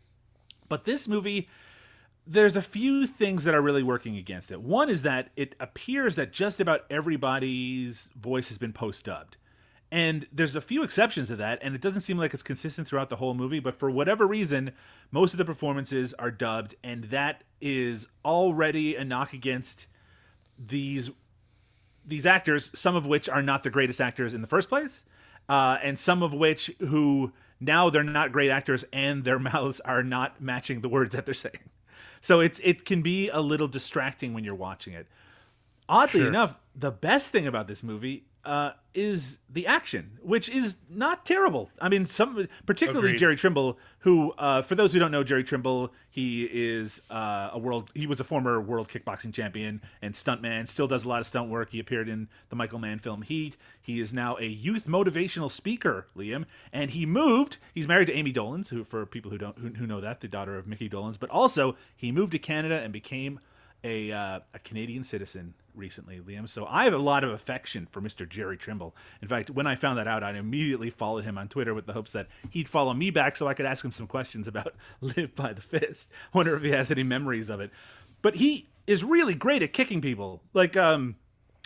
But 0.70 0.86
this 0.86 1.08
movie 1.08 1.50
there's 2.26 2.56
a 2.56 2.62
few 2.62 3.06
things 3.06 3.44
that 3.44 3.54
are 3.54 3.62
really 3.62 3.84
working 3.84 4.16
against 4.16 4.50
it. 4.50 4.62
One 4.62 4.90
is 4.90 5.02
that 5.02 5.30
it 5.36 5.56
appears 5.60 6.16
that 6.16 6.32
just 6.32 6.60
about 6.60 6.86
everybody's 6.90 8.10
voice 8.16 8.48
has 8.48 8.58
been 8.58 8.72
post 8.72 9.06
dubbed. 9.06 9.36
And 9.94 10.26
there's 10.32 10.56
a 10.56 10.62
few 10.62 10.82
exceptions 10.82 11.28
to 11.28 11.36
that, 11.36 11.60
and 11.62 11.76
it 11.76 11.82
doesn't 11.82 12.02
seem 12.02 12.18
like 12.18 12.34
it's 12.34 12.42
consistent 12.42 12.88
throughout 12.88 13.12
the 13.12 13.18
whole 13.18 13.36
movie, 13.36 13.60
but 13.60 13.78
for 13.78 13.92
whatever 13.92 14.26
reason, 14.26 14.72
most 15.12 15.36
of 15.36 15.38
the 15.38 15.46
performances 15.46 16.16
are 16.16 16.32
dubbed, 16.32 16.74
and 16.84 17.04
that 17.06 17.44
is 17.62 18.08
already 18.26 18.96
a 18.96 19.06
knock 19.06 19.34
against 19.34 19.86
these 20.58 21.12
these 22.04 22.26
actors, 22.26 22.72
some 22.74 22.96
of 22.96 23.06
which 23.06 23.30
are 23.30 23.44
not 23.44 23.62
the 23.62 23.70
greatest 23.70 24.02
actors 24.02 24.34
in 24.34 24.42
the 24.42 24.48
first 24.48 24.68
place, 24.68 25.06
uh, 25.48 25.78
and 25.84 26.00
some 26.00 26.24
of 26.24 26.34
which 26.34 26.72
who 26.80 27.32
now 27.60 27.92
they're 27.92 28.04
not 28.04 28.32
great 28.32 28.50
actors 28.50 28.84
and 28.92 29.24
their 29.24 29.38
mouths 29.54 29.80
are 29.82 30.02
not 30.02 30.42
matching 30.42 30.82
the 30.82 30.90
words 30.90 31.14
that 31.14 31.26
they're 31.26 31.36
saying. 31.36 31.70
So 32.20 32.40
it's 32.40 32.60
it 32.64 32.84
can 32.84 33.04
be 33.04 33.30
a 33.30 33.42
little 33.42 33.68
distracting 33.68 34.34
when 34.34 34.44
you're 34.44 34.56
watching 34.56 34.94
it. 34.94 35.06
Oddly 35.88 36.22
Sure. 36.22 36.30
enough, 36.30 36.56
the 36.76 36.90
best 36.90 37.32
thing 37.32 37.46
about 37.46 37.68
this 37.68 37.84
movie 37.84 38.26
uh, 38.46 38.72
is 38.94 39.40
the 39.50 39.66
action, 39.66 40.20
which 40.22 40.50
is 40.50 40.78
not 40.90 41.26
terrible. 41.26 41.70
I 41.80 41.90
mean, 41.90 42.06
some 42.06 42.48
particularly 42.66 43.10
Agreed. 43.10 43.20
Jerry 43.20 43.36
Trimble, 43.36 43.80
who, 44.00 44.34
uh, 44.38 44.62
for 44.62 44.76
those 44.76 44.94
who 44.94 45.00
don't 45.00 45.12
know, 45.12 45.24
Jerry 45.24 45.44
Trimble, 45.44 45.94
he 46.10 46.44
is 46.44 47.02
uh, 47.10 47.52
a 47.54 47.58
world. 47.58 47.90
He 47.96 48.06
was 48.06 48.20
a 48.20 48.24
former 48.24 48.60
world 48.60 48.90
kickboxing 48.90 49.34
champion 49.34 49.82
and 50.02 50.14
stuntman. 50.14 50.68
Still 50.68 50.88
does 50.88 51.06
a 51.06 51.10
lot 51.10 51.22
of 51.22 51.26
stunt 51.26 51.50
work. 51.50 51.72
He 51.72 51.80
appeared 51.80 52.10
in 52.10 52.28
the 52.50 52.56
Michael 52.56 52.80
Mann 52.80 53.00
film 53.00 53.22
Heat. 53.22 53.56
He 53.82 54.00
is 54.00 54.14
now 54.14 54.38
a 54.38 54.46
youth 54.46 54.88
motivational 54.88 55.50
speaker, 55.50 56.08
Liam, 56.16 56.46
and 56.72 56.92
he 56.92 57.06
moved. 57.06 57.58
He's 57.74 57.88
married 57.88 58.08
to 58.08 58.20
Ami 58.20 58.34
Dolenz, 58.34 58.70
who, 58.70 58.84
for 58.84 59.06
people 59.06 59.32
who 59.32 59.38
don't 59.38 59.58
who, 59.58 59.70
who 59.70 59.88
know 59.88 60.02
that, 60.02 60.22
the 60.22 60.28
daughter 60.28 60.58
of 60.58 60.68
Mickey 60.68 60.90
Dolenz. 60.90 61.18
But 61.20 61.30
also, 61.30 61.76
he 61.96 62.12
moved 62.12 62.34
to 62.34 62.40
Canada 62.40 62.80
and 62.80 62.92
became 62.92 63.40
a 63.84 64.12
uh, 64.12 64.40
a 64.54 64.60
Canadian 64.60 65.04
citizen 65.04 65.54
recently, 65.76 66.20
Liam. 66.20 66.48
So 66.48 66.66
I 66.66 66.86
have 66.86 66.94
a 66.94 66.98
lot 66.98 67.24
of 67.24 67.32
affection 67.32 67.88
for 67.92 68.02
Mr. 68.02 68.28
Jerry 68.28 68.58
Trimble. 68.58 68.96
In 69.22 69.28
fact, 69.28 69.50
when 69.50 69.68
I 69.68 69.76
found 69.76 69.98
that 69.98 70.08
out, 70.08 70.24
I 70.24 70.32
immediately 70.32 70.90
followed 70.90 71.24
him 71.24 71.38
on 71.38 71.48
Twitter 71.48 71.74
with 71.74 71.86
the 71.86 71.94
hopes 71.94 72.12
that 72.14 72.28
he'd 72.50 72.70
follow 72.70 72.94
me 72.94 73.10
back 73.10 73.36
so 73.38 73.48
I 73.48 73.54
could 73.54 73.66
ask 73.66 73.84
him 73.84 73.92
some 73.92 74.08
questions 74.08 74.48
about 74.48 74.76
Live 75.02 75.36
by 75.36 75.54
the 75.54 75.62
Fist. 75.62 76.10
Wonder 76.34 76.56
if 76.56 76.64
he 76.64 76.72
has 76.72 76.92
any 76.92 77.04
memories 77.04 77.50
of 77.50 77.60
it. 77.60 77.72
But 78.22 78.36
he 78.36 78.70
is 78.88 79.04
really 79.04 79.36
great 79.36 79.62
at 79.64 79.74
kicking 79.74 80.02
people. 80.02 80.42
Like 80.54 80.76
um 80.76 81.16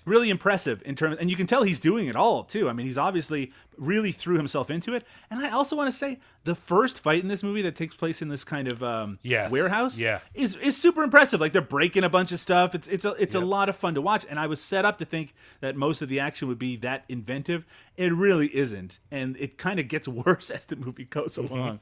really 0.07 0.29
impressive 0.29 0.81
in 0.85 0.95
terms, 0.95 1.17
and 1.19 1.29
you 1.29 1.35
can 1.35 1.45
tell 1.45 1.63
he's 1.63 1.79
doing 1.79 2.07
it 2.07 2.15
all 2.15 2.43
too. 2.43 2.69
I 2.69 2.73
mean, 2.73 2.85
he's 2.87 2.97
obviously 2.97 3.51
really 3.77 4.11
threw 4.11 4.37
himself 4.37 4.71
into 4.71 4.95
it. 4.95 5.03
And 5.29 5.39
I 5.45 5.51
also 5.51 5.75
want 5.75 5.87
to 5.87 5.95
say 5.95 6.19
the 6.45 6.55
first 6.55 6.99
fight 6.99 7.21
in 7.21 7.27
this 7.27 7.43
movie 7.43 7.61
that 7.61 7.75
takes 7.75 7.95
place 7.95 8.21
in 8.23 8.29
this 8.29 8.43
kind 8.43 8.67
of 8.67 8.81
um, 8.81 9.19
Yes. 9.21 9.51
warehouse, 9.51 9.99
Yeah. 9.99 10.19
is 10.33 10.55
is 10.55 10.75
super 10.75 11.03
impressive. 11.03 11.39
Like 11.41 11.51
they're 11.53 11.61
breaking 11.61 12.03
a 12.03 12.09
bunch 12.09 12.31
of 12.31 12.39
stuff. 12.39 12.73
It's 12.73 12.87
it's 12.87 13.05
a 13.05 13.11
it's 13.19 13.35
a 13.35 13.39
lot 13.39 13.69
of 13.69 13.75
fun 13.75 13.93
to 13.95 14.01
watch. 14.01 14.25
And 14.29 14.39
I 14.39 14.47
was 14.47 14.59
set 14.61 14.85
up 14.85 14.97
to 14.99 15.05
think 15.05 15.35
that 15.59 15.75
most 15.75 16.01
of 16.01 16.09
the 16.09 16.19
action 16.19 16.47
would 16.47 16.57
be 16.57 16.75
that 16.77 17.03
inventive. 17.09 17.65
It 17.97 18.13
really 18.13 18.47
isn't, 18.55 18.99
and 19.11 19.35
it 19.37 19.57
kind 19.57 19.79
of 19.79 19.87
gets 19.89 20.07
worse 20.25 20.49
as 20.49 20.65
the 20.65 20.75
movie 20.77 21.05
goes 21.05 21.37
along. 21.37 21.79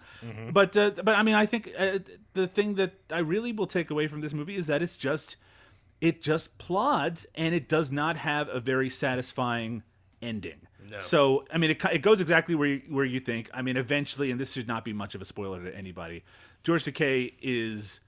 But 0.51 0.75
uh, 0.75 0.91
but 1.03 1.15
I 1.15 1.23
mean, 1.23 1.35
I 1.35 1.45
think 1.45 1.71
uh, 1.77 1.99
the 2.33 2.47
thing 2.47 2.75
that 2.75 2.93
I 3.11 3.19
really 3.19 3.51
will 3.53 3.67
take 3.67 3.89
away 3.91 4.07
from 4.07 4.21
this 4.21 4.33
movie 4.33 4.55
is 4.57 4.67
that 4.67 4.81
it's 4.81 4.97
just 4.97 5.37
it 6.01 6.21
just 6.21 6.57
plods 6.57 7.25
and 7.35 7.55
it 7.55 7.67
does 7.67 7.91
not 7.91 8.17
have 8.17 8.47
a 8.49 8.59
very 8.59 8.89
satisfying 8.89 9.83
ending. 10.21 10.67
So 11.01 11.45
I 11.51 11.57
mean, 11.57 11.71
it, 11.71 11.83
it 11.85 12.01
goes 12.01 12.21
exactly 12.21 12.55
where 12.55 12.67
you, 12.67 12.81
where 12.89 13.05
you 13.05 13.19
think. 13.19 13.49
I 13.53 13.61
mean, 13.61 13.77
eventually, 13.77 14.31
and 14.31 14.39
this 14.39 14.53
should 14.53 14.67
not 14.67 14.85
be 14.85 14.93
much 14.93 15.15
of 15.15 15.21
a 15.21 15.25
spoiler 15.25 15.63
to 15.63 15.75
anybody. 15.75 16.23
George 16.63 16.83
Takei 16.83 17.33
is 17.41 18.01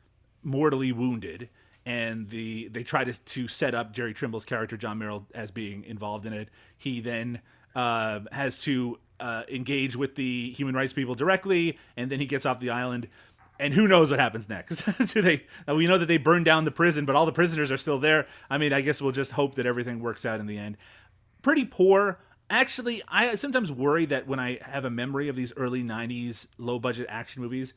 mortally 0.44 0.92
wounded, 0.92 1.50
and 1.86 2.30
the 2.30 2.68
they 2.70 2.84
try 2.84 3.04
to 3.04 3.14
to 3.14 3.48
set 3.48 3.74
up 3.74 3.94
Jerry 3.94 4.14
Trimble's 4.14 4.46
character 4.46 4.78
John 4.78 5.00
Merrill 5.00 5.26
as 5.34 5.52
being 5.52 5.84
involved 5.86 6.26
in 6.26 6.34
it. 6.34 6.50
He 6.78 7.02
then 7.02 7.42
uh, 7.76 8.22
has 8.32 8.60
to 8.60 9.00
uh, 9.20 9.44
engage 9.50 9.96
with 9.96 10.16
the 10.16 10.52
human 10.52 10.76
rights 10.76 10.94
people 10.94 11.16
directly, 11.16 11.78
and 11.96 12.12
then 12.12 12.20
he 12.20 12.26
gets 12.26 12.46
off 12.46 12.60
the 12.60 12.70
island. 12.70 13.08
And 13.60 13.74
who 13.74 13.88
knows 13.88 14.12
what 14.12 14.20
happens 14.20 14.48
next? 14.48 14.84
Do 15.14 15.22
they? 15.22 15.46
uh, 15.68 15.76
We 15.76 15.88
know 15.88 15.98
that 15.98 16.06
they 16.08 16.18
burned 16.18 16.46
down 16.46 16.66
the 16.66 16.72
prison, 16.72 17.06
but 17.06 17.16
all 17.16 17.26
the 17.26 17.32
prisoners 17.32 17.72
are 17.72 17.78
still 17.78 18.00
there. 18.00 18.28
I 18.50 18.58
mean, 18.58 18.72
I 18.74 18.82
guess 18.82 19.02
we'll 19.02 19.12
just 19.12 19.32
hope 19.32 19.56
that 19.56 19.66
everything 19.66 20.00
works 20.00 20.26
out 20.26 20.40
in 20.40 20.46
the 20.46 20.58
end 20.58 20.78
pretty 21.44 21.64
poor. 21.66 22.20
Actually, 22.50 23.02
I 23.08 23.36
sometimes 23.36 23.72
worry 23.72 24.06
that 24.06 24.28
when 24.28 24.40
I 24.40 24.60
have 24.62 24.86
a 24.86 24.90
memory 24.90 25.30
of 25.30 25.36
these 25.36 25.54
early 25.56 25.84
90s 25.84 26.48
low 26.58 26.78
budget 26.80 27.06
action 27.10 27.42
movies, 27.42 27.74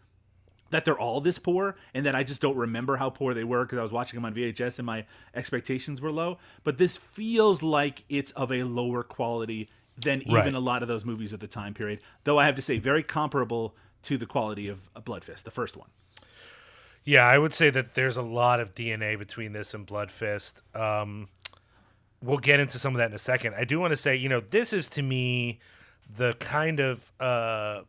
that 0.70 0.84
they're 0.84 0.98
all 0.98 1.20
this 1.20 1.38
poor 1.38 1.76
and 1.94 2.04
that 2.06 2.14
I 2.16 2.22
just 2.24 2.40
don't 2.40 2.56
remember 2.56 2.96
how 2.96 3.10
poor 3.10 3.32
they 3.34 3.44
were 3.44 3.64
because 3.64 3.78
I 3.78 3.82
was 3.82 3.92
watching 3.92 4.16
them 4.16 4.24
on 4.24 4.34
VHS 4.34 4.78
and 4.78 4.86
my 4.86 5.04
expectations 5.34 6.00
were 6.00 6.10
low. 6.12 6.38
But 6.64 6.78
this 6.78 6.96
feels 6.96 7.62
like 7.62 8.04
it's 8.08 8.30
of 8.32 8.50
a 8.52 8.62
lower 8.64 9.02
quality 9.02 9.68
than 9.96 10.22
even 10.22 10.34
Right. 10.34 10.54
a 10.54 10.60
lot 10.60 10.82
of 10.82 10.88
those 10.88 11.04
movies 11.04 11.32
at 11.34 11.40
the 11.40 11.48
time 11.48 11.74
period. 11.74 12.00
Though 12.24 12.38
I 12.38 12.46
have 12.46 12.54
to 12.56 12.62
say, 12.62 12.78
very 12.78 13.02
comparable 13.02 13.74
to 14.04 14.16
the 14.16 14.26
quality 14.26 14.68
of 14.68 14.80
Blood 15.04 15.24
Fist, 15.24 15.44
the 15.44 15.50
first 15.50 15.76
one. 15.76 15.88
Yeah, 17.04 17.26
I 17.26 17.38
would 17.38 17.54
say 17.54 17.70
that 17.70 17.94
there's 17.94 18.16
a 18.16 18.22
lot 18.22 18.60
of 18.60 18.74
DNA 18.74 19.18
between 19.18 19.52
this 19.52 19.72
and 19.72 19.86
Blood 19.86 20.10
Fist. 20.10 20.62
Um, 20.74 21.28
we'll 22.22 22.38
get 22.38 22.60
into 22.60 22.78
some 22.78 22.94
of 22.94 22.98
that 22.98 23.08
in 23.08 23.14
a 23.14 23.18
second. 23.18 23.54
I 23.54 23.64
do 23.64 23.80
want 23.80 23.92
to 23.92 23.96
say, 23.96 24.16
you 24.16 24.28
know, 24.28 24.40
this 24.40 24.72
is 24.72 24.88
to 24.90 25.02
me 25.02 25.60
the 26.14 26.34
kind 26.34 26.80
of 26.80 27.10
uh, 27.20 27.82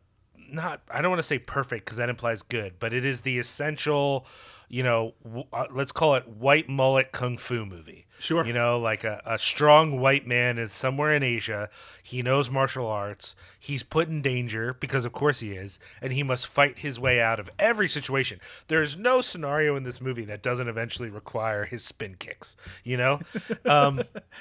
not. 0.52 0.82
I 0.90 1.00
don't 1.02 1.10
want 1.10 1.18
to 1.20 1.26
say 1.26 1.38
perfect 1.38 1.84
because 1.84 1.98
that 1.98 2.08
implies 2.08 2.42
good, 2.42 2.74
but 2.78 2.92
it 2.92 3.04
is 3.04 3.22
the 3.22 3.38
essential. 3.38 4.26
You 4.68 4.82
know, 4.82 5.12
w- 5.22 5.44
uh, 5.52 5.66
let's 5.70 5.92
call 5.92 6.14
it 6.14 6.26
white 6.26 6.66
mullet 6.66 7.12
kung 7.12 7.36
fu 7.36 7.66
movie. 7.66 8.06
Sure. 8.18 8.46
You 8.46 8.54
know, 8.54 8.78
like 8.78 9.04
a, 9.04 9.20
a 9.26 9.38
strong 9.38 10.00
white 10.00 10.26
man 10.26 10.56
is 10.56 10.72
somewhere 10.72 11.12
in 11.12 11.22
Asia. 11.22 11.68
He 12.02 12.22
knows 12.22 12.48
martial 12.48 12.86
arts. 12.86 13.34
He's 13.58 13.82
put 13.82 14.08
in 14.08 14.22
danger 14.22 14.72
because, 14.80 15.04
of 15.04 15.12
course, 15.12 15.40
he 15.40 15.52
is, 15.52 15.78
and 16.00 16.12
he 16.14 16.22
must 16.22 16.46
fight 16.46 16.78
his 16.78 16.98
way 16.98 17.20
out 17.20 17.38
of 17.38 17.50
every 17.58 17.86
situation. 17.88 18.40
There's 18.68 18.96
no 18.96 19.20
scenario 19.20 19.76
in 19.76 19.82
this 19.82 20.00
movie 20.00 20.24
that 20.24 20.40
doesn't 20.42 20.68
eventually 20.68 21.10
require 21.10 21.64
his 21.66 21.84
spin 21.84 22.14
kicks. 22.18 22.56
You 22.82 22.96
know, 22.96 23.20
um, 23.66 24.00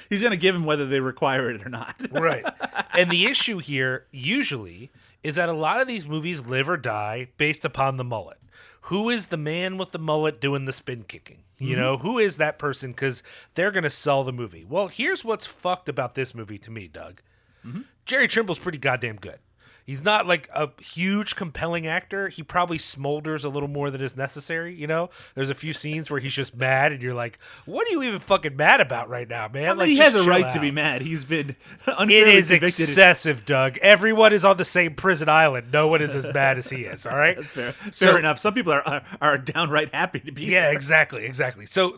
He's 0.10 0.22
going 0.22 0.32
to 0.32 0.38
give 0.38 0.56
him 0.56 0.64
whether 0.64 0.86
they 0.86 1.02
require 1.02 1.50
it 1.52 1.66
or 1.66 1.70
not. 1.70 1.96
right? 2.12 2.46
And 2.94 3.10
the 3.10 3.26
issue 3.26 3.58
here 3.60 4.06
usually 4.12 4.92
is 5.24 5.36
that 5.36 5.50
a 5.50 5.54
lot 5.54 5.82
of 5.82 5.88
these 5.88 6.08
movies 6.08 6.46
live 6.46 6.70
or 6.70 6.78
die 6.78 7.30
based 7.38 7.66
upon 7.66 7.98
the 7.98 8.04
mullet. 8.04 8.40
Who 8.86 9.10
is 9.10 9.28
the 9.28 9.38
man 9.38 9.78
with 9.78 9.92
the 9.92 10.00
mullet 10.00 10.42
doing 10.42 10.66
the 10.66 10.74
spin 10.74 11.04
kicking? 11.04 11.44
You 11.58 11.76
mm-hmm. 11.76 11.82
know, 11.82 11.98
who 11.98 12.18
is 12.18 12.38
that 12.38 12.58
person? 12.58 12.92
Because 12.92 13.22
they're 13.54 13.72
going 13.72 13.84
to 13.84 13.90
sell 13.92 14.24
the 14.24 14.32
movie. 14.34 14.66
Well, 14.68 14.88
here's 14.88 15.24
what's 15.24 15.46
fucked 15.46 15.88
about 15.88 16.16
this 16.16 16.34
movie 16.34 16.58
to 16.58 16.72
me, 16.72 16.88
Doug. 16.88 17.22
Mm-hmm. 17.66 17.82
Jerry 18.06 18.28
Trimble's 18.28 18.58
pretty 18.58 18.80
goddamn 18.80 19.18
good. 19.18 19.38
He's 19.86 20.04
not 20.04 20.28
like 20.28 20.50
a 20.54 20.70
huge, 20.82 21.36
compelling 21.36 21.88
actor. 21.88 22.30
He 22.30 22.44
probably 22.44 22.78
smolders 22.78 23.44
a 23.44 23.50
little 23.50 23.68
more 23.70 23.90
than 23.90 24.02
is 24.02 24.16
necessary. 24.16 24.74
You 24.74 24.88
know, 24.88 25.10
there's 25.36 25.50
a 25.50 25.56
few 25.56 25.74
scenes 25.74 26.10
where 26.12 26.20
he's 26.20 26.34
just 26.34 26.56
mad, 26.56 26.92
and 26.92 27.02
you're 27.02 27.14
like, 27.14 27.40
"What 27.66 27.88
are 27.88 27.92
you 27.92 28.04
even 28.04 28.20
fucking 28.20 28.56
mad 28.56 28.80
about 28.82 29.10
right 29.10 29.28
now, 29.28 29.48
man?" 29.48 29.66
I 29.66 29.70
mean, 29.70 29.78
like, 29.80 29.90
he 29.90 29.98
has 29.98 30.16
a 30.16 30.24
right 30.24 30.50
to 30.52 30.60
be 30.60 30.72
mad. 30.72 31.02
He's 31.02 31.24
been 31.26 31.56
It 31.88 32.10
is 32.28 32.48
convicted. 32.50 32.88
excessive, 32.88 33.46
Doug. 33.46 33.78
Everyone 33.80 34.34
is 34.34 34.46
on 34.46 34.58
the 34.58 34.66
same 34.66 34.96
prison 34.96 35.30
island. 35.30 35.68
No 35.74 35.88
one 35.88 36.02
is 36.02 36.16
as 36.16 36.30
bad 36.30 36.58
as 36.58 36.70
he 36.70 36.84
is. 36.84 37.06
All 37.06 37.18
right. 37.18 37.36
That's 37.42 37.48
fair. 37.48 37.76
So- 37.92 38.06
fair 38.08 38.18
enough. 38.20 38.40
Some 38.40 38.54
people 38.54 38.72
are, 38.74 38.88
are 38.88 39.04
are 39.22 39.38
downright 39.38 39.94
happy 39.94 40.20
to 40.22 40.32
be 40.32 40.44
Yeah, 40.46 40.64
there. 40.68 40.74
exactly, 40.74 41.26
exactly. 41.26 41.66
So 41.66 41.98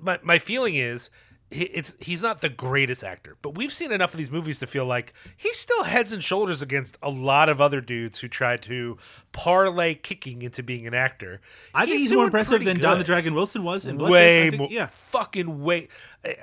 my 0.00 0.18
my 0.22 0.38
feeling 0.38 0.74
is 0.74 1.10
it's 1.52 1.96
he's 2.00 2.22
not 2.22 2.40
the 2.40 2.48
greatest 2.48 3.04
actor, 3.04 3.36
but 3.42 3.54
we've 3.54 3.72
seen 3.72 3.92
enough 3.92 4.14
of 4.14 4.18
these 4.18 4.30
movies 4.30 4.58
to 4.60 4.66
feel 4.66 4.84
like 4.84 5.12
he's 5.36 5.58
still 5.58 5.84
heads 5.84 6.12
and 6.12 6.22
shoulders 6.22 6.62
against 6.62 6.96
a 7.02 7.10
lot 7.10 7.48
of 7.48 7.60
other 7.60 7.80
dudes 7.80 8.18
who 8.20 8.28
tried 8.28 8.62
to 8.62 8.96
parlay 9.32 9.94
kicking 9.94 10.42
into 10.42 10.62
being 10.62 10.86
an 10.86 10.94
actor. 10.94 11.40
I 11.74 11.86
think 11.86 11.98
he's, 11.98 12.12
more 12.12 12.24
impressive 12.24 12.64
than 12.64 12.78
Don 12.78 12.98
the. 12.98 13.04
Dragon 13.04 13.34
Wilson 13.34 13.64
was 13.64 13.84
in 13.84 13.98
Blood 13.98 14.10
Way 14.10 14.50
think. 14.50 14.58
more, 14.58 14.68
Yeah, 14.70 14.86
fucking 14.86 15.62
way. 15.62 15.88
Eh, 16.24 16.34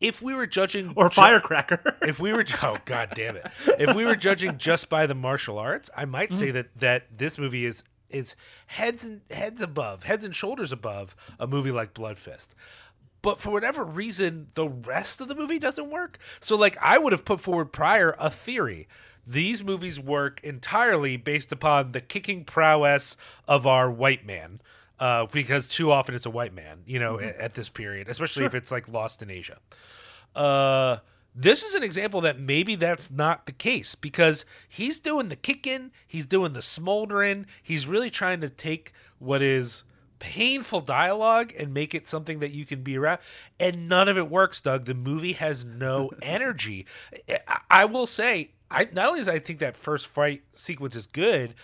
if 0.00 0.22
we 0.22 0.34
were 0.34 0.46
judging 0.46 0.92
or 0.94 1.10
Firecracker. 1.10 1.96
if 2.02 2.20
we 2.20 2.32
were 2.32 2.44
oh 2.62 2.76
god 2.84 3.10
damn 3.14 3.36
it 3.36 3.46
if 3.80 3.94
we 3.94 4.04
were 4.04 4.14
judging 4.14 4.56
just 4.56 4.88
by 4.88 5.06
the 5.06 5.14
martial 5.14 5.58
arts 5.58 5.90
i 5.96 6.04
might 6.04 6.32
say 6.32 6.52
that 6.52 6.68
that 6.76 7.18
this 7.18 7.36
movie 7.36 7.66
is 7.66 7.82
is 8.08 8.36
heads 8.68 9.04
and 9.04 9.22
heads 9.28 9.60
above 9.60 10.04
heads 10.04 10.24
and 10.24 10.36
shoulders 10.36 10.70
above 10.70 11.16
a 11.40 11.48
movie 11.48 11.72
like 11.72 11.94
blood 11.94 12.16
fist 12.16 12.54
but 13.22 13.40
for 13.40 13.50
whatever 13.50 13.84
reason 13.84 14.48
the 14.54 14.68
rest 14.68 15.20
of 15.20 15.28
the 15.28 15.34
movie 15.34 15.58
doesn't 15.58 15.90
work. 15.90 16.18
So 16.40 16.56
like 16.56 16.76
i 16.80 16.98
would 16.98 17.12
have 17.12 17.24
put 17.24 17.40
forward 17.40 17.72
prior 17.72 18.14
a 18.18 18.30
theory. 18.30 18.88
These 19.26 19.62
movies 19.62 20.00
work 20.00 20.40
entirely 20.42 21.18
based 21.18 21.52
upon 21.52 21.92
the 21.92 22.00
kicking 22.00 22.44
prowess 22.44 23.16
of 23.46 23.66
our 23.66 23.90
white 23.90 24.24
man 24.24 24.60
uh, 24.98 25.26
because 25.26 25.68
too 25.68 25.92
often 25.92 26.14
it's 26.14 26.24
a 26.24 26.30
white 26.30 26.54
man, 26.54 26.78
you 26.86 26.98
know, 26.98 27.20
at, 27.20 27.36
at 27.36 27.54
this 27.54 27.68
period, 27.68 28.08
especially 28.08 28.46
if 28.46 28.54
it's 28.54 28.70
like 28.70 28.88
lost 28.88 29.22
in 29.22 29.30
Asia. 29.30 29.58
Uh 30.34 30.98
this 31.34 31.62
is 31.62 31.74
an 31.74 31.84
example 31.84 32.20
that 32.22 32.40
maybe 32.40 32.74
that's 32.74 33.12
not 33.12 33.46
the 33.46 33.52
case 33.52 33.94
because 33.94 34.44
he's 34.68 34.98
doing 34.98 35.28
the 35.28 35.36
kicking, 35.36 35.92
he's 36.04 36.26
doing 36.26 36.52
the 36.52 36.62
smoldering, 36.62 37.46
he's 37.62 37.86
really 37.86 38.10
trying 38.10 38.40
to 38.40 38.48
take 38.48 38.92
what 39.20 39.40
is 39.40 39.84
painful 40.18 40.80
dialogue 40.80 41.52
and 41.58 41.72
make 41.72 41.94
it 41.94 42.08
something 42.08 42.40
that 42.40 42.50
you 42.50 42.66
can 42.66 42.82
be 42.82 42.96
around 42.98 43.18
and 43.60 43.88
none 43.88 44.08
of 44.08 44.18
it 44.18 44.30
works 44.30 44.60
doug 44.60 44.84
the 44.84 44.94
movie 44.94 45.34
has 45.34 45.64
no 45.64 46.10
energy 46.22 46.86
I, 47.28 47.60
I 47.70 47.84
will 47.84 48.06
say 48.06 48.50
i 48.70 48.88
not 48.92 49.08
only 49.08 49.20
does 49.20 49.28
i 49.28 49.38
think 49.38 49.58
that 49.60 49.76
first 49.76 50.06
fight 50.06 50.42
sequence 50.50 50.96
is 50.96 51.06
good 51.06 51.54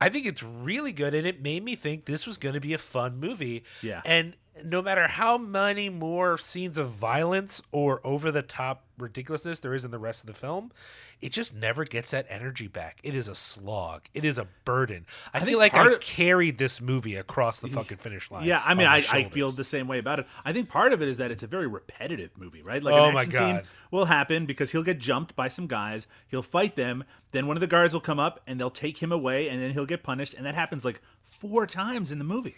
I 0.00 0.08
think 0.08 0.26
it's 0.26 0.42
really 0.42 0.92
good, 0.92 1.14
and 1.14 1.26
it 1.26 1.40
made 1.40 1.64
me 1.64 1.74
think 1.74 2.04
this 2.04 2.26
was 2.26 2.36
going 2.38 2.54
to 2.54 2.60
be 2.60 2.74
a 2.74 2.78
fun 2.78 3.18
movie. 3.18 3.64
Yeah. 3.80 4.02
And 4.04 4.36
no 4.64 4.80
matter 4.82 5.06
how 5.06 5.36
many 5.38 5.88
more 5.88 6.38
scenes 6.38 6.78
of 6.78 6.90
violence 6.90 7.62
or 7.72 8.00
over 8.04 8.30
the 8.30 8.42
top 8.42 8.84
ridiculousness 8.98 9.60
there 9.60 9.74
is 9.74 9.84
in 9.84 9.90
the 9.90 9.98
rest 9.98 10.22
of 10.22 10.26
the 10.26 10.32
film, 10.34 10.72
it 11.20 11.30
just 11.32 11.54
never 11.54 11.84
gets 11.84 12.10
that 12.12 12.26
energy 12.28 12.66
back. 12.66 12.98
It 13.02 13.14
is 13.14 13.28
a 13.28 13.34
slog. 13.34 14.02
It 14.14 14.24
is 14.24 14.38
a 14.38 14.46
burden. 14.64 15.06
I, 15.34 15.38
think 15.40 15.50
feel 15.50 15.58
like 15.58 15.74
I 15.74 15.92
of- 15.92 16.00
carried 16.00 16.58
this 16.58 16.80
movie 16.80 17.14
across 17.16 17.60
the 17.60 17.68
fucking 17.68 17.98
finish 17.98 18.30
line. 18.30 18.44
Yeah, 18.44 18.62
I 18.64 18.74
mean, 18.74 18.86
I, 18.86 19.04
I 19.10 19.24
feel 19.24 19.50
the 19.50 19.64
same 19.64 19.88
way 19.88 19.98
about 19.98 20.20
it. 20.20 20.26
I 20.44 20.52
think 20.52 20.68
part 20.68 20.92
of 20.92 21.02
it 21.02 21.08
is 21.08 21.18
that 21.18 21.30
it's 21.30 21.42
a 21.42 21.46
very 21.46 21.66
repetitive 21.66 22.30
movie, 22.36 22.62
right? 22.62 22.82
Like 22.82 22.94
Oh 22.94 23.06
an 23.08 23.14
my 23.14 23.24
God. 23.26 23.64
will 23.90 24.06
happen 24.06 24.46
because 24.46 24.72
he'll 24.72 24.82
get 24.82 24.98
jumped 24.98 25.36
by 25.36 25.48
some 25.48 25.66
guys, 25.66 26.06
he'll 26.28 26.42
fight 26.42 26.76
them, 26.76 27.04
then 27.32 27.46
one 27.46 27.56
of 27.56 27.60
the 27.60 27.66
guards 27.66 27.92
will 27.92 28.00
come 28.00 28.18
up 28.18 28.40
and 28.46 28.58
they'll 28.58 28.70
take 28.70 28.98
him 28.98 29.12
away, 29.12 29.48
and 29.48 29.60
then 29.60 29.72
he'll 29.72 29.86
get 29.86 30.02
punished, 30.02 30.32
and 30.34 30.46
that 30.46 30.54
happens 30.54 30.84
like 30.84 31.00
four 31.22 31.66
times 31.66 32.10
in 32.10 32.18
the 32.18 32.24
movie. 32.24 32.56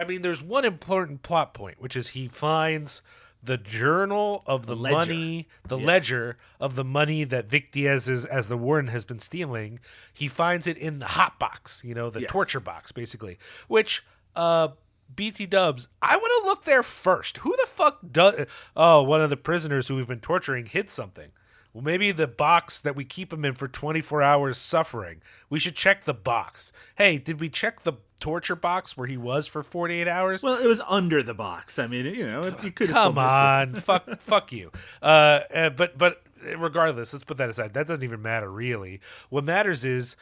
I 0.00 0.04
mean, 0.04 0.22
there's 0.22 0.42
one 0.42 0.64
important 0.64 1.22
plot 1.22 1.52
point, 1.52 1.80
which 1.80 1.94
is 1.94 2.08
he 2.08 2.26
finds 2.26 3.02
the 3.42 3.56
journal 3.56 4.42
of 4.46 4.66
the, 4.66 4.74
ledger. 4.76 4.96
money, 4.96 5.48
the 5.66 5.78
ledger 5.78 6.36
of 6.58 6.74
the 6.74 6.84
money 6.84 7.24
that 7.24 7.46
Vic 7.48 7.70
Diaz 7.72 8.08
is, 8.08 8.24
as 8.24 8.48
the 8.48 8.56
warden 8.56 8.90
has 8.90 9.04
been 9.04 9.18
stealing. 9.18 9.78
He 10.12 10.28
finds 10.28 10.66
it 10.66 10.76
in 10.76 10.98
the 10.98 11.06
hot 11.06 11.38
box, 11.38 11.82
you 11.84 11.94
know, 11.94 12.10
the 12.10 12.20
Yes. 12.22 12.30
torture 12.30 12.60
box, 12.60 12.92
basically. 12.92 13.38
Which, 13.68 14.02
uh, 14.36 14.68
BT 15.14 15.46
Dubs, 15.46 15.88
I 16.00 16.16
want 16.16 16.42
to 16.42 16.48
look 16.48 16.64
there 16.64 16.82
first. 16.82 17.38
Who 17.38 17.54
the 17.56 17.66
fuck 17.66 17.98
does? 18.10 18.46
Oh, 18.76 19.02
one 19.02 19.20
of 19.20 19.30
the 19.30 19.36
prisoners 19.36 19.88
who 19.88 19.96
we've 19.96 20.06
been 20.06 20.20
torturing 20.20 20.66
hid 20.66 20.90
something. 20.90 21.30
Well, 21.72 21.84
maybe 21.84 22.10
the 22.10 22.26
box 22.26 22.80
that 22.80 22.96
we 22.96 23.04
keep 23.04 23.32
him 23.32 23.44
in 23.44 23.54
for 23.54 23.68
24 23.68 24.22
hours 24.22 24.58
suffering. 24.58 25.22
We 25.48 25.58
should 25.58 25.76
check 25.76 26.04
the 26.04 26.14
box. 26.14 26.72
Hey, 26.96 27.18
did 27.18 27.40
we 27.40 27.48
check 27.48 27.84
the 27.84 27.94
torture 28.18 28.56
box 28.56 28.96
where 28.96 29.06
he 29.06 29.16
was 29.16 29.46
for 29.46 29.62
48 29.62 30.08
hours? 30.08 30.42
Well, 30.42 30.58
it 30.58 30.66
was 30.66 30.80
under 30.88 31.22
the 31.22 31.34
box. 31.34 31.78
I 31.78 31.86
mean, 31.86 32.06
you 32.06 32.26
know, 32.26 32.54
you 32.62 32.72
could 32.72 32.90
have 32.90 33.14
been. 33.14 33.14
Come 33.14 33.18
on, 33.18 33.74
fuck, 33.76 34.20
fuck 34.20 34.52
you. 34.52 34.72
Uh, 35.00 35.40
uh, 35.54 35.70
but 35.70 35.96
but 35.96 36.22
regardless, 36.56 37.12
let's 37.12 37.24
put 37.24 37.36
that 37.38 37.50
aside. 37.50 37.74
That 37.74 37.86
doesn't 37.86 38.04
even 38.04 38.22
matter 38.22 38.50
really. 38.50 39.00
What 39.28 39.44
matters 39.44 39.84
is, 39.84 40.16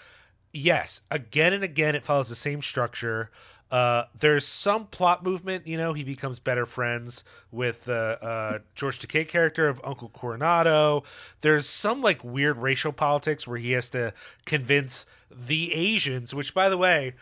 yes, 0.52 1.00
again 1.10 1.52
and 1.52 1.64
again, 1.64 1.94
it 1.94 2.04
follows 2.04 2.28
the 2.28 2.36
same 2.36 2.62
structure. 2.62 3.30
Uh, 3.70 4.04
there's 4.18 4.46
some 4.46 4.86
plot 4.86 5.22
movement. 5.22 5.66
You 5.66 5.76
know, 5.76 5.92
he 5.92 6.02
becomes 6.02 6.38
better 6.38 6.64
friends 6.64 7.22
with 7.52 7.84
the 7.84 8.18
uh, 8.22 8.24
uh, 8.24 8.58
George 8.74 8.98
Takei 8.98 9.28
character 9.28 9.68
of 9.68 9.80
Uncle 9.84 10.08
Coronado. 10.08 11.04
There's 11.42 11.68
some 11.68 12.00
like 12.00 12.24
weird 12.24 12.56
racial 12.56 12.92
politics 12.92 13.46
where 13.46 13.58
he 13.58 13.72
has 13.72 13.90
to 13.90 14.14
convince 14.46 15.04
the 15.30 15.74
Asians, 15.74 16.34
which, 16.34 16.54
by 16.54 16.68
the 16.70 16.78
way, 16.78 17.12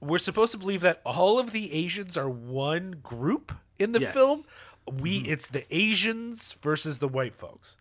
we're 0.00 0.18
supposed 0.18 0.52
to 0.52 0.58
believe 0.58 0.80
that 0.80 1.00
all 1.04 1.38
of 1.38 1.52
the 1.52 1.72
Asians 1.74 2.16
are 2.16 2.28
one 2.28 2.92
group 3.02 3.52
in 3.78 3.92
the 3.92 4.00
Yes. 4.00 4.14
film. 4.14 4.44
We 4.90 5.18
it's 5.18 5.46
the 5.46 5.64
Asians 5.74 6.52
versus 6.54 6.98
the 6.98 7.06
white 7.06 7.36
folks, 7.36 7.76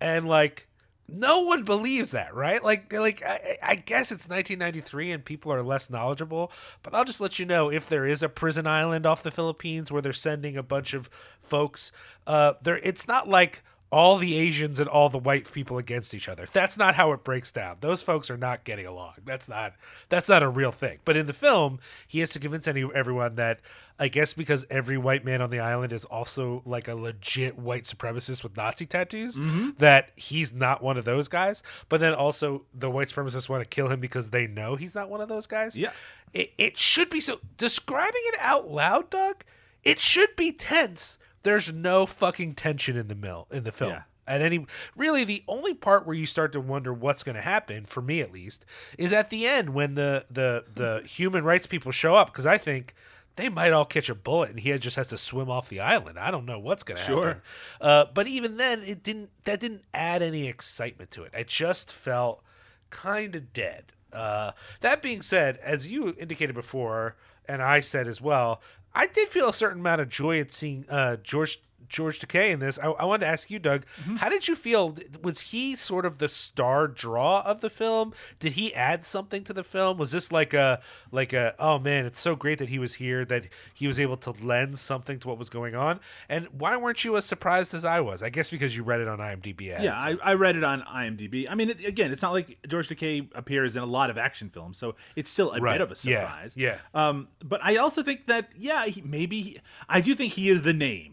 and 0.00 0.28
like 0.28 0.66
no 1.08 1.42
one 1.42 1.64
believes 1.64 2.12
that, 2.12 2.34
right? 2.34 2.62
Like 2.62 2.92
like 2.92 3.22
I, 3.24 3.58
I 3.62 3.74
guess 3.74 4.12
it's 4.12 4.28
1993 4.28 5.12
and 5.12 5.24
people 5.24 5.52
are 5.52 5.62
less 5.62 5.90
knowledgeable, 5.90 6.50
but 6.82 6.94
I'll 6.94 7.04
just 7.04 7.20
let 7.20 7.38
you 7.38 7.46
know 7.46 7.70
if 7.70 7.88
there 7.88 8.06
is 8.06 8.22
a 8.22 8.28
prison 8.28 8.66
island 8.66 9.06
off 9.06 9.22
the 9.22 9.30
Philippines 9.30 9.90
where 9.90 10.02
they're 10.02 10.12
sending 10.12 10.56
a 10.56 10.62
bunch 10.62 10.94
of 10.94 11.10
folks, 11.42 11.92
uh, 12.26 12.54
there 12.62 12.78
it's 12.78 13.06
not 13.06 13.28
like 13.28 13.62
all 13.92 14.16
the 14.16 14.36
Asians 14.36 14.80
and 14.80 14.88
all 14.88 15.10
the 15.10 15.18
white 15.18 15.52
people 15.52 15.76
against 15.76 16.14
each 16.14 16.26
other. 16.28 16.46
That's 16.50 16.78
not 16.78 16.94
how 16.94 17.12
it 17.12 17.22
breaks 17.22 17.52
down. 17.52 17.76
Those 17.80 18.02
folks 18.02 18.30
are 18.30 18.38
not 18.38 18.64
getting 18.64 18.86
along. 18.86 19.12
That's 19.24 19.48
not 19.48 19.74
that's 20.08 20.30
not 20.30 20.42
a 20.42 20.48
real 20.48 20.72
thing. 20.72 21.00
But 21.04 21.16
in 21.18 21.26
the 21.26 21.34
film, 21.34 21.78
he 22.08 22.20
has 22.20 22.30
to 22.30 22.40
convince 22.40 22.66
any 22.66 22.88
everyone 22.94 23.34
that 23.34 23.60
I 23.98 24.08
guess 24.08 24.32
because 24.32 24.64
every 24.70 24.96
white 24.96 25.26
man 25.26 25.42
on 25.42 25.50
the 25.50 25.60
island 25.60 25.92
is 25.92 26.06
also 26.06 26.62
like 26.64 26.88
a 26.88 26.94
legit 26.94 27.58
white 27.58 27.84
supremacist 27.84 28.42
with 28.42 28.56
Nazi 28.56 28.86
tattoos, 28.86 29.38
mm-hmm. 29.38 29.70
that 29.76 30.10
he's 30.16 30.54
not 30.54 30.82
one 30.82 30.96
of 30.96 31.04
those 31.04 31.28
guys. 31.28 31.62
But 31.90 32.00
then 32.00 32.14
also 32.14 32.64
the 32.72 32.90
white 32.90 33.08
supremacists 33.08 33.50
want 33.50 33.62
to 33.62 33.68
kill 33.68 33.88
him 33.88 34.00
because 34.00 34.30
they 34.30 34.46
know 34.46 34.74
he's 34.74 34.94
not 34.94 35.10
one 35.10 35.20
of 35.20 35.28
those 35.28 35.46
guys. 35.46 35.76
Yeah. 35.76 35.92
It, 36.32 36.54
it 36.56 36.78
should 36.78 37.10
be 37.10 37.20
so 37.20 37.40
describing 37.58 38.22
it 38.24 38.36
out 38.40 38.70
loud, 38.70 39.10
Doug, 39.10 39.44
it 39.84 39.98
should 39.98 40.34
be 40.34 40.50
tense. 40.50 41.18
There's 41.42 41.72
no 41.72 42.06
fucking 42.06 42.54
tension 42.54 42.96
in 42.96 43.08
the 43.08 43.14
mill 43.14 43.46
in 43.50 43.64
the 43.64 43.72
film. 43.72 43.90
Yeah. 43.92 44.02
At 44.26 44.40
any 44.40 44.66
really 44.96 45.24
the 45.24 45.42
only 45.48 45.74
part 45.74 46.06
where 46.06 46.14
you 46.14 46.26
start 46.26 46.52
to 46.52 46.60
wonder 46.60 46.94
what's 46.94 47.22
going 47.24 47.34
to 47.34 47.42
happen 47.42 47.84
for 47.86 48.00
me 48.00 48.20
at 48.20 48.32
least 48.32 48.64
is 48.96 49.12
at 49.12 49.30
the 49.30 49.46
end 49.46 49.70
when 49.70 49.94
the 49.94 50.24
the 50.30 50.64
the 50.72 51.02
human 51.06 51.42
rights 51.44 51.66
people 51.66 51.90
show 51.90 52.14
up 52.14 52.28
because 52.28 52.46
I 52.46 52.56
think 52.56 52.94
they 53.34 53.48
might 53.48 53.72
all 53.72 53.84
catch 53.84 54.08
a 54.08 54.14
bullet 54.14 54.50
and 54.50 54.60
he 54.60 54.76
just 54.78 54.94
has 54.96 55.08
to 55.08 55.16
swim 55.16 55.50
off 55.50 55.68
the 55.68 55.80
island. 55.80 56.18
I 56.18 56.30
don't 56.30 56.44
know 56.46 56.58
what's 56.60 56.82
going 56.84 56.98
to 56.98 57.04
Sure. 57.04 57.26
happen. 57.26 57.42
Uh, 57.80 58.04
but 58.14 58.28
even 58.28 58.58
then, 58.58 58.82
it 58.82 59.02
didn't. 59.02 59.30
That 59.44 59.58
didn't 59.58 59.84
add 59.92 60.22
any 60.22 60.46
excitement 60.46 61.10
to 61.12 61.24
it. 61.24 61.32
It 61.34 61.48
just 61.48 61.90
felt 61.92 62.44
kind 62.90 63.34
of 63.34 63.52
dead. 63.52 63.86
Uh, 64.12 64.52
that 64.82 65.00
being 65.02 65.22
said, 65.22 65.56
as 65.62 65.86
you 65.86 66.14
indicated 66.18 66.54
before, 66.54 67.16
and 67.48 67.62
I 67.62 67.80
said 67.80 68.06
as 68.06 68.20
well, 68.20 68.60
I 68.94 69.06
did 69.06 69.28
feel 69.28 69.48
a 69.48 69.54
certain 69.54 69.80
amount 69.80 70.00
of 70.00 70.08
joy 70.08 70.40
at 70.40 70.52
seeing 70.52 70.84
uh, 70.88 71.16
George 71.16 71.60
George 71.92 72.18
Takei 72.18 72.50
in 72.50 72.58
this. 72.58 72.78
I, 72.78 72.86
I 72.90 73.04
wanted 73.04 73.26
to 73.26 73.30
ask 73.32 73.50
you, 73.50 73.58
Doug, 73.58 73.84
how 74.16 74.28
did 74.28 74.48
you 74.48 74.56
feel? 74.56 74.96
Was 75.22 75.40
he 75.52 75.76
sort 75.76 76.06
of 76.06 76.18
the 76.18 76.28
star 76.28 76.88
draw 76.88 77.42
of 77.42 77.60
the 77.60 77.70
film? 77.70 78.12
Did 78.40 78.52
he 78.52 78.74
add 78.74 79.04
something 79.04 79.44
to 79.44 79.52
the 79.52 79.62
film? 79.62 79.98
Was 79.98 80.10
this 80.12 80.32
like 80.32 80.54
a 80.54 80.80
like 81.10 81.32
a 81.32 81.54
oh 81.58 81.78
man, 81.78 82.06
it's 82.06 82.20
so 82.20 82.34
great 82.34 82.58
that 82.58 82.70
he 82.70 82.78
was 82.78 82.94
here 82.94 83.24
that 83.26 83.46
he 83.74 83.86
was 83.86 84.00
able 84.00 84.16
to 84.18 84.30
lend 84.30 84.78
something 84.78 85.18
to 85.20 85.28
what 85.28 85.38
was 85.38 85.50
going 85.50 85.74
on? 85.74 86.00
And 86.28 86.46
why 86.48 86.76
weren't 86.76 87.04
you 87.04 87.16
as 87.16 87.24
surprised 87.26 87.74
as 87.74 87.84
I 87.84 88.00
was? 88.00 88.22
I 88.22 88.30
guess 88.30 88.48
because 88.50 88.76
you 88.76 88.82
read 88.82 89.00
it 89.00 89.08
on 89.08 89.18
IMDb. 89.18 89.60
Yeah, 89.66 89.94
I. 89.98 90.16
I 90.22 90.34
read 90.34 90.56
it 90.56 90.64
on 90.64 90.82
IMDb. 90.82 91.46
I 91.50 91.54
mean, 91.54 91.68
it, 91.70 91.84
again, 91.84 92.10
it's 92.12 92.22
not 92.22 92.32
like 92.32 92.58
George 92.66 92.88
Takei 92.88 93.28
appears 93.34 93.76
in 93.76 93.82
a 93.82 93.86
lot 93.86 94.08
of 94.08 94.16
action 94.16 94.48
films, 94.50 94.78
so 94.78 94.94
it's 95.16 95.28
still 95.28 95.52
a 95.52 95.60
Right. 95.60 95.72
bit 95.74 95.80
of 95.82 95.90
a 95.90 95.96
Yeah, 96.08 96.20
surprise. 96.26 96.56
yeah. 96.56 96.78
Um, 96.94 97.28
but 97.44 97.60
I 97.62 97.76
also 97.76 98.02
think 98.02 98.26
that 98.28 98.50
yeah, 98.56 98.86
he, 98.86 99.02
maybe 99.02 99.42
he, 99.42 99.58
I 99.88 100.00
do 100.00 100.14
think 100.14 100.32
he 100.34 100.48
is 100.48 100.62
the 100.62 100.72
name 100.72 101.11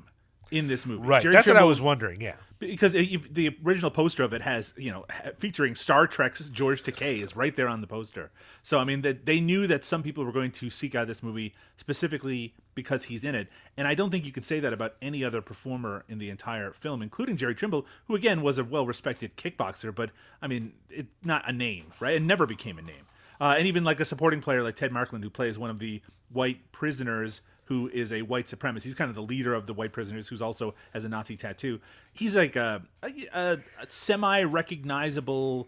in 0.52 0.68
this 0.68 0.86
movie. 0.86 1.08
right. 1.08 1.22
Jerry 1.22 1.34
That's 1.34 1.48
what 1.48 1.58
I 1.58 1.64
was 1.64 1.82
wondering. 1.82 2.22
Yeah. 2.22 2.36
because 2.60 2.94
it, 2.94 3.34
the 3.34 3.56
original 3.66 3.92
poster 3.92 4.24
of 4.24 4.34
it 4.34 4.42
has 4.42 4.74
you 4.78 4.92
know 4.92 5.06
featuring 5.40 5.76
Star 5.76 6.08
Trek's 6.08 6.50
George 6.50 6.84
Takei 6.84 7.22
is 7.22 7.36
right 7.36 7.56
there 7.56 7.68
on 7.68 7.82
the 7.82 7.88
poster. 7.88 8.32
So 8.62 8.80
I 8.80 8.84
mean 8.84 9.02
that 9.04 9.26
they 9.26 9.40
knew 9.40 9.68
that 9.68 9.84
some 9.84 10.04
people 10.04 10.26
were 10.26 10.32
going 10.32 10.52
to 10.52 10.70
seek 10.70 10.96
out 10.96 11.08
this 11.08 11.24
movie 11.24 11.54
specifically 11.78 12.54
because 12.76 13.06
he's 13.06 13.24
in 13.24 13.36
it, 13.36 13.50
and 13.78 13.88
I 13.88 13.96
don't 13.96 14.10
think 14.10 14.26
you 14.26 14.32
could 14.32 14.46
say 14.46 14.60
that 14.60 14.74
about 14.74 14.96
any 15.02 15.24
other 15.24 15.42
performer 15.42 16.06
in 16.08 16.18
the 16.18 16.30
entire 16.30 16.72
film, 16.72 17.02
including 17.02 17.38
Jerry 17.38 17.56
Trimble, 17.56 17.86
who 18.08 18.16
again 18.16 18.42
was 18.42 18.58
a 18.58 18.64
well-respected 18.64 19.38
kickboxer, 19.38 19.94
but 19.94 20.12
I 20.42 20.48
mean 20.48 20.74
it's 20.90 21.10
not 21.24 21.48
a 21.48 21.54
name, 21.54 21.92
right? 22.00 22.16
It 22.16 22.22
never 22.22 22.46
became 22.46 22.78
a 22.78 22.82
name. 22.82 23.06
Uh, 23.42 23.56
and 23.58 23.68
even 23.68 23.86
like 23.86 24.02
a 24.02 24.06
supporting 24.06 24.42
player 24.42 24.64
like 24.64 24.76
Ted 24.76 24.92
Markland, 24.92 25.24
who 25.24 25.30
plays 25.30 25.58
one 25.58 25.70
of 25.70 25.80
the 25.80 26.02
white 26.30 26.72
prisoners 26.74 27.40
who 27.70 27.88
is 27.94 28.12
a 28.12 28.24
white 28.24 28.48
supremacist. 28.48 28.84
He's 28.84 28.96
kind 28.96 29.10
of 29.10 29.16
the 29.16 29.22
leader 29.22 29.54
of 29.54 29.68
the 29.68 29.74
white 29.74 29.94
prisoners, 29.94 30.28
who's 30.28 30.42
also 30.42 30.74
has 30.92 31.06
a 31.06 31.10
Nazi 31.10 31.38
tattoo. 31.38 31.80
He's 32.12 32.36
like 32.36 32.56
a, 32.56 32.82
a, 33.04 33.12
a 33.34 33.60
semi-recognizable 33.88 35.68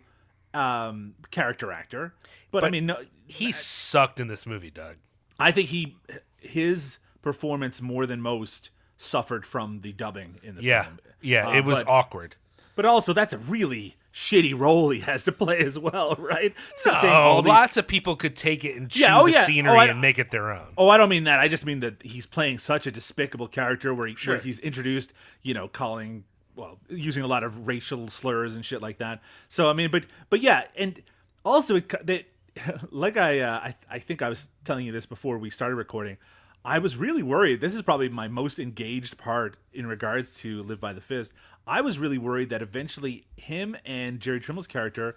um, 0.53 1.13
character 1.29 1.71
actor, 1.71 2.13
but, 2.51 2.63
I 2.63 2.69
mean, 2.69 2.87
no, 2.87 2.97
He 3.27 3.51
sucked 3.51 4.19
in 4.19 4.27
this 4.27 4.45
movie, 4.45 4.71
Doug. 4.71 4.97
I 5.39 5.51
think 5.51 5.69
he 5.69 5.95
his 6.37 6.97
performance 7.21 7.81
more 7.81 8.05
than 8.05 8.19
most 8.19 8.69
suffered 8.97 9.45
from 9.45 9.81
the 9.81 9.93
dubbing 9.93 10.39
in 10.43 10.55
the 10.55 10.63
Yeah. 10.63 10.83
film. 10.83 10.99
Yeah. 11.21 11.47
Uh, 11.47 11.53
it 11.53 11.65
was 11.65 11.83
but, 11.83 11.87
awkward. 11.91 12.35
But 12.75 12.85
also 12.85 13.13
that's 13.13 13.33
a 13.33 13.37
really 13.37 13.95
shitty 14.13 14.57
role 14.57 14.89
he 14.89 14.99
has 14.99 15.23
to 15.23 15.31
play 15.31 15.59
as 15.59 15.79
well, 15.79 16.15
right? 16.19 16.53
So 16.75 16.91
Oh, 16.93 17.41
these- 17.41 17.47
lots 17.47 17.77
of 17.77 17.87
people 17.87 18.15
could 18.15 18.35
take 18.35 18.65
it 18.65 18.75
and 18.75 18.89
chew 18.89 19.01
Yeah, 19.01 19.19
oh, 19.19 19.25
the 19.25 19.31
yeah. 19.31 19.39
Oh, 19.41 19.45
scenery 19.45 19.77
I- 19.77 19.85
and 19.87 20.01
make 20.01 20.19
it 20.19 20.31
their 20.31 20.51
own. 20.51 20.67
Oh, 20.77 20.89
I 20.89 20.97
don't 20.97 21.09
mean 21.09 21.23
that. 21.25 21.39
I 21.39 21.47
just 21.47 21.65
mean 21.65 21.79
that 21.81 22.01
he's 22.03 22.25
playing 22.25 22.59
such 22.59 22.85
a 22.87 22.91
despicable 22.91 23.47
character 23.47 23.93
where, 23.93 24.07
he, 24.07 24.15
Sure. 24.15 24.35
where 24.35 24.41
he's 24.43 24.59
introduced, 24.59 25.13
you 25.43 25.53
know, 25.53 25.67
calling, 25.69 26.25
well, 26.55 26.77
using 26.89 27.23
a 27.23 27.27
lot 27.27 27.43
of 27.43 27.67
racial 27.67 28.09
slurs 28.09 28.55
and 28.55 28.65
shit 28.65 28.81
like 28.81 28.97
that. 28.97 29.21
So 29.47 29.69
I 29.69 29.73
mean, 29.73 29.89
but 29.91 30.03
but 30.29 30.41
yeah, 30.41 30.63
and 30.75 31.01
also 31.45 31.77
it, 31.77 31.87
that, 32.05 32.25
like 32.91 33.15
I, 33.15 33.39
uh, 33.39 33.59
I 33.59 33.75
I 33.89 33.99
think 33.99 34.21
I 34.21 34.27
was 34.27 34.49
telling 34.65 34.85
you 34.85 34.91
this 34.91 35.05
before 35.05 35.37
we 35.37 35.49
started 35.49 35.75
recording. 35.75 36.17
I 36.63 36.79
was 36.79 36.95
really 36.95 37.23
worried. 37.23 37.59
This 37.59 37.73
is 37.73 37.81
probably 37.81 38.09
my 38.09 38.27
most 38.27 38.59
engaged 38.59 39.17
part 39.17 39.57
in 39.73 39.87
regards 39.87 40.35
to 40.39 40.61
Live 40.63 40.79
by 40.79 40.93
the 40.93 41.01
Fist. 41.01 41.33
I 41.65 41.81
was 41.81 41.97
really 41.97 42.17
worried 42.17 42.49
that 42.49 42.61
eventually 42.61 43.25
him 43.35 43.75
and 43.85 44.19
Jerry 44.19 44.39
Trimble's 44.39 44.67
character 44.67 45.15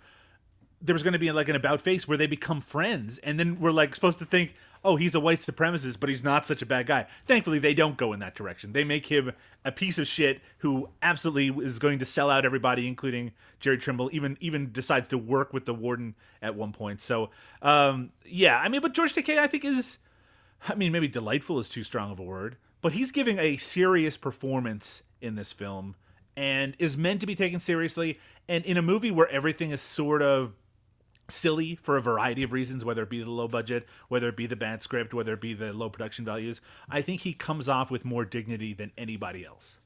there 0.85 0.93
was 0.93 1.03
going 1.03 1.15
to 1.15 1.19
be 1.19 1.33
like 1.33 1.49
an 1.49 1.57
about 1.57 1.81
face 1.81 2.07
where 2.07 2.19
they 2.19 2.27
become 2.27 2.61
friends 2.61 3.19
and 3.19 3.41
then 3.41 3.59
we're 3.59 3.71
like 3.71 3.95
supposed 3.95 4.19
to 4.19 4.27
think 4.27 4.55
oh 4.85 4.97
he's 4.97 5.15
a 5.15 5.21
white 5.21 5.39
supremacist 5.39 5.99
but 5.99 6.11
he's 6.11 6.23
not 6.23 6.47
such 6.47 6.61
a 6.61 6.67
bad 6.67 6.87
guy 6.87 7.07
thankfully 7.27 7.59
they 7.59 7.73
don't 7.73 7.97
go 7.97 8.13
in 8.13 8.21
that 8.21 8.35
direction 8.35 8.73
they 8.73 8.85
make 8.85 9.07
him 9.07 9.33
a 9.65 9.73
piece 9.73 9.99
of 9.99 10.07
shit 10.07 10.43
who 10.59 10.89
absolutely 11.01 11.65
is 11.65 11.79
going 11.79 11.99
to 11.99 12.05
sell 12.05 12.29
out 12.29 12.45
everybody 12.45 12.87
including 12.87 13.33
jerry 13.61 13.79
trimble 13.79 14.11
even 14.13 14.37
even 14.41 14.71
decides 14.73 15.09
to 15.09 15.17
work 15.17 15.55
with 15.55 15.65
the 15.65 15.75
warden 15.75 16.15
at 16.43 16.55
one 16.55 16.73
point 16.73 17.01
so 17.01 17.31
um 17.63 18.11
yeah 18.27 18.59
i 18.59 18.69
mean 18.69 18.83
but 18.83 18.93
george 18.93 19.15
takei 19.15 19.39
i 19.39 19.47
think 19.47 19.65
is 19.65 19.99
I 20.69 20.75
mean, 20.75 20.93
maybe 20.93 21.09
delightful 21.09 21.59
is 21.59 21.69
too 21.69 21.85
strong 21.85 22.11
of 22.11 22.19
a 22.19 22.23
word, 22.23 22.57
but 22.81 22.93
he's 22.93 23.11
giving 23.11 23.39
a 23.39 23.57
serious 23.57 24.17
performance 24.17 25.03
in 25.21 25.35
this 25.35 25.53
film 25.53 25.95
and 26.37 26.75
is 26.79 26.97
meant 26.97 27.21
to 27.21 27.27
be 27.27 27.35
taken 27.35 27.61
seriously. 27.61 28.19
And 28.49 28.65
in 28.65 28.77
a 28.77 28.83
movie 28.83 29.11
where 29.11 29.29
everything 29.29 29.71
is 29.71 29.81
sort 29.81 30.23
of 30.23 30.53
silly 31.29 31.77
for 31.77 31.97
a 31.97 32.03
variety 32.03 32.43
of 32.43 32.53
reasons, 32.53 32.85
whether 32.85 33.03
it 33.03 33.11
be 33.11 33.23
the 33.23 33.31
low 33.31 33.49
budget, 33.49 33.87
whether 34.09 34.29
it 34.29 34.37
be 34.37 34.47
the 34.47 34.57
bad 34.57 34.83
script, 34.83 35.15
whether 35.15 35.33
it 35.35 35.41
be 35.41 35.55
the 35.55 35.73
low 35.73 35.89
production 35.89 36.25
values, 36.25 36.61
I 36.89 37.01
think 37.01 37.23
he 37.23 37.33
comes 37.33 37.69
off 37.69 37.91
with 37.91 38.05
more 38.05 38.25
dignity 38.25 38.75
than 38.75 38.93
anybody 38.99 39.45
else. 39.45 39.79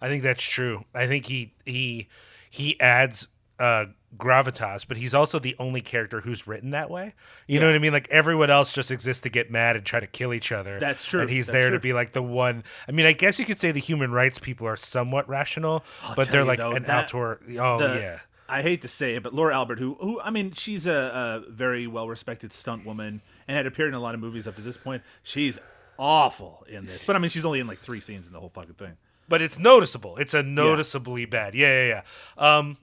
I 0.00 0.08
think 0.08 0.22
that's 0.22 0.44
true. 0.44 0.84
I 0.94 1.06
think 1.06 1.26
he 1.26 1.54
he 1.64 2.08
he 2.50 2.78
adds 2.80 3.28
uh 3.58 3.86
gravitas, 4.16 4.86
but 4.88 4.96
he's 4.96 5.12
also 5.14 5.38
the 5.38 5.54
only 5.58 5.80
character 5.82 6.22
who's 6.22 6.46
written 6.46 6.70
that 6.70 6.88
way. 6.88 7.12
You 7.46 7.60
know 7.60 7.66
what 7.66 7.74
I 7.74 7.78
mean? 7.78 7.92
Like 7.92 8.08
everyone 8.10 8.48
else 8.50 8.72
just 8.72 8.90
exists 8.90 9.22
to 9.24 9.28
get 9.28 9.50
mad 9.50 9.76
and 9.76 9.84
try 9.84 10.00
to 10.00 10.06
kill 10.06 10.32
each 10.32 10.50
other. 10.50 10.78
That's 10.80 11.04
true. 11.04 11.20
And 11.20 11.30
he's 11.30 11.46
That's 11.46 11.54
there 11.54 11.70
to 11.70 11.78
be 11.78 11.92
like 11.92 12.12
the 12.14 12.22
one. 12.22 12.64
I 12.88 12.92
mean, 12.92 13.04
I 13.04 13.12
guess 13.12 13.38
you 13.38 13.44
could 13.44 13.58
say 13.58 13.70
the 13.70 13.80
human 13.80 14.10
rights 14.10 14.38
people 14.38 14.66
are 14.66 14.76
somewhat 14.76 15.28
rational, 15.28 15.84
but 16.16 16.28
they're 16.28 16.44
like 16.44 16.58
though, 16.58 16.72
an 16.72 16.84
that- 16.84 17.12
auteur. 17.12 17.38
Oh 17.60 17.78
the- 17.78 18.00
yeah. 18.00 18.18
I 18.50 18.62
hate 18.62 18.80
to 18.80 18.88
say 18.88 19.14
it, 19.14 19.22
but 19.22 19.34
Laura 19.34 19.54
Albert, 19.54 19.78
who, 19.78 19.98
who 20.00 20.18
I 20.22 20.30
mean, 20.30 20.52
she's 20.52 20.86
a, 20.86 21.44
a 21.46 21.50
very 21.50 21.86
well 21.86 22.08
respected 22.08 22.54
stunt 22.54 22.86
woman 22.86 23.20
and 23.46 23.56
had 23.58 23.66
appeared 23.66 23.88
in 23.88 23.94
a 23.94 24.00
lot 24.00 24.14
of 24.14 24.20
movies 24.20 24.48
up 24.48 24.54
to 24.56 24.62
this 24.62 24.78
point. 24.78 25.02
She's 25.22 25.58
awful 25.98 26.64
in 26.66 26.86
this, 26.86 27.04
but 27.04 27.14
I 27.14 27.18
mean, 27.18 27.28
she's 27.30 27.44
only 27.44 27.60
in 27.60 27.66
like 27.66 27.80
three 27.80 28.00
scenes 28.00 28.26
in 28.26 28.32
the 28.32 28.40
whole 28.40 28.48
fucking 28.48 28.74
thing. 28.74 28.92
but 29.28 29.42
it's 29.42 29.58
noticeable. 29.58 30.16
It's 30.16 30.32
a 30.32 30.42
noticeably 30.42 31.26
bad. 31.26 31.54
Yeah, 31.54 31.82
yeah, 31.82 32.02
yeah. 32.38 32.56
Um, 32.56 32.78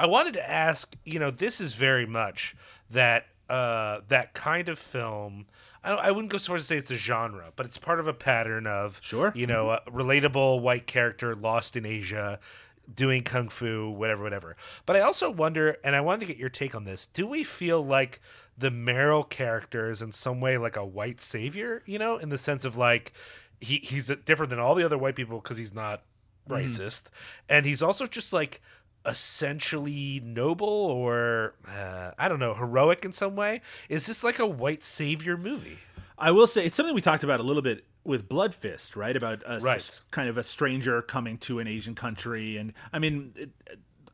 I 0.00 0.06
wanted 0.06 0.32
to 0.34 0.50
ask. 0.50 0.96
You 1.04 1.18
know, 1.18 1.30
this 1.30 1.60
is 1.60 1.74
very 1.74 2.06
much 2.06 2.56
that 2.90 3.26
uh, 3.50 4.00
that 4.08 4.32
kind 4.32 4.68
of 4.68 4.78
film. 4.78 5.46
I, 5.84 5.92
I 5.92 6.10
wouldn't 6.10 6.32
go 6.32 6.38
so 6.38 6.48
far 6.48 6.56
as 6.56 6.62
to 6.62 6.68
say 6.68 6.76
it's 6.78 6.90
a 6.90 6.96
genre, 6.96 7.52
but 7.54 7.66
it's 7.66 7.76
part 7.76 8.00
of 8.00 8.06
a 8.06 8.14
pattern 8.14 8.66
of 8.66 8.98
Sure. 9.02 9.32
You 9.34 9.46
know, 9.46 9.70
a 9.70 9.80
relatable 9.90 10.62
white 10.62 10.86
character 10.86 11.34
lost 11.34 11.76
in 11.76 11.84
Asia, 11.84 12.38
doing 12.92 13.22
kung 13.22 13.48
fu, 13.50 13.90
whatever, 13.90 14.22
whatever. 14.22 14.56
But 14.86 14.96
I 14.96 15.00
also 15.00 15.30
wonder, 15.30 15.76
and 15.84 15.94
I 15.94 16.00
wanted 16.00 16.20
to 16.20 16.26
get 16.26 16.38
your 16.38 16.48
take 16.48 16.74
on 16.74 16.84
this. 16.84 17.06
Do 17.06 17.26
we 17.26 17.44
feel 17.44 17.84
like 17.84 18.20
the 18.56 18.70
Merrill 18.70 19.24
character 19.24 19.90
is 19.90 20.00
in 20.00 20.12
some 20.12 20.40
way 20.40 20.56
like 20.56 20.76
a 20.76 20.84
white 20.84 21.20
savior? 21.20 21.82
You 21.84 21.98
know, 21.98 22.16
in 22.16 22.30
the 22.30 22.38
sense 22.38 22.64
of 22.64 22.76
like 22.76 23.12
he 23.60 23.76
he's 23.78 24.10
different 24.24 24.48
than 24.48 24.58
all 24.58 24.74
the 24.74 24.84
other 24.84 24.96
white 24.98 25.16
people 25.16 25.40
because 25.40 25.58
he's 25.58 25.74
not 25.74 26.04
racist, 26.48 27.04
and 27.48 27.66
he's 27.66 27.82
also 27.82 28.06
just 28.06 28.32
like 28.32 28.60
essentially 29.06 30.20
noble 30.24 30.68
or 30.68 31.54
uh, 31.68 32.10
I 32.18 32.28
don't 32.28 32.38
know 32.38 32.54
heroic 32.54 33.04
in 33.04 33.12
some 33.12 33.36
way. 33.36 33.60
Is 33.88 34.06
this 34.06 34.22
like 34.24 34.38
a 34.38 34.46
white 34.46 34.84
savior 34.84 35.36
movie? 35.36 35.78
I 36.18 36.30
will 36.32 36.46
say 36.46 36.66
it's 36.66 36.76
something 36.76 36.94
we 36.94 37.00
talked 37.00 37.24
about 37.24 37.40
a 37.40 37.42
little 37.42 37.62
bit 37.62 37.84
with 38.04 38.28
Blood 38.28 38.54
Fist, 38.54 38.96
right? 38.96 39.16
About 39.16 39.42
a, 39.46 39.58
Right. 39.60 40.00
kind 40.10 40.28
of 40.28 40.36
a 40.38 40.42
stranger 40.42 41.00
coming 41.02 41.38
to 41.38 41.58
an 41.60 41.66
Asian 41.66 41.94
country, 41.94 42.56
and 42.56 42.72
I 42.92 42.98
mean, 42.98 43.32
it, 43.36 43.50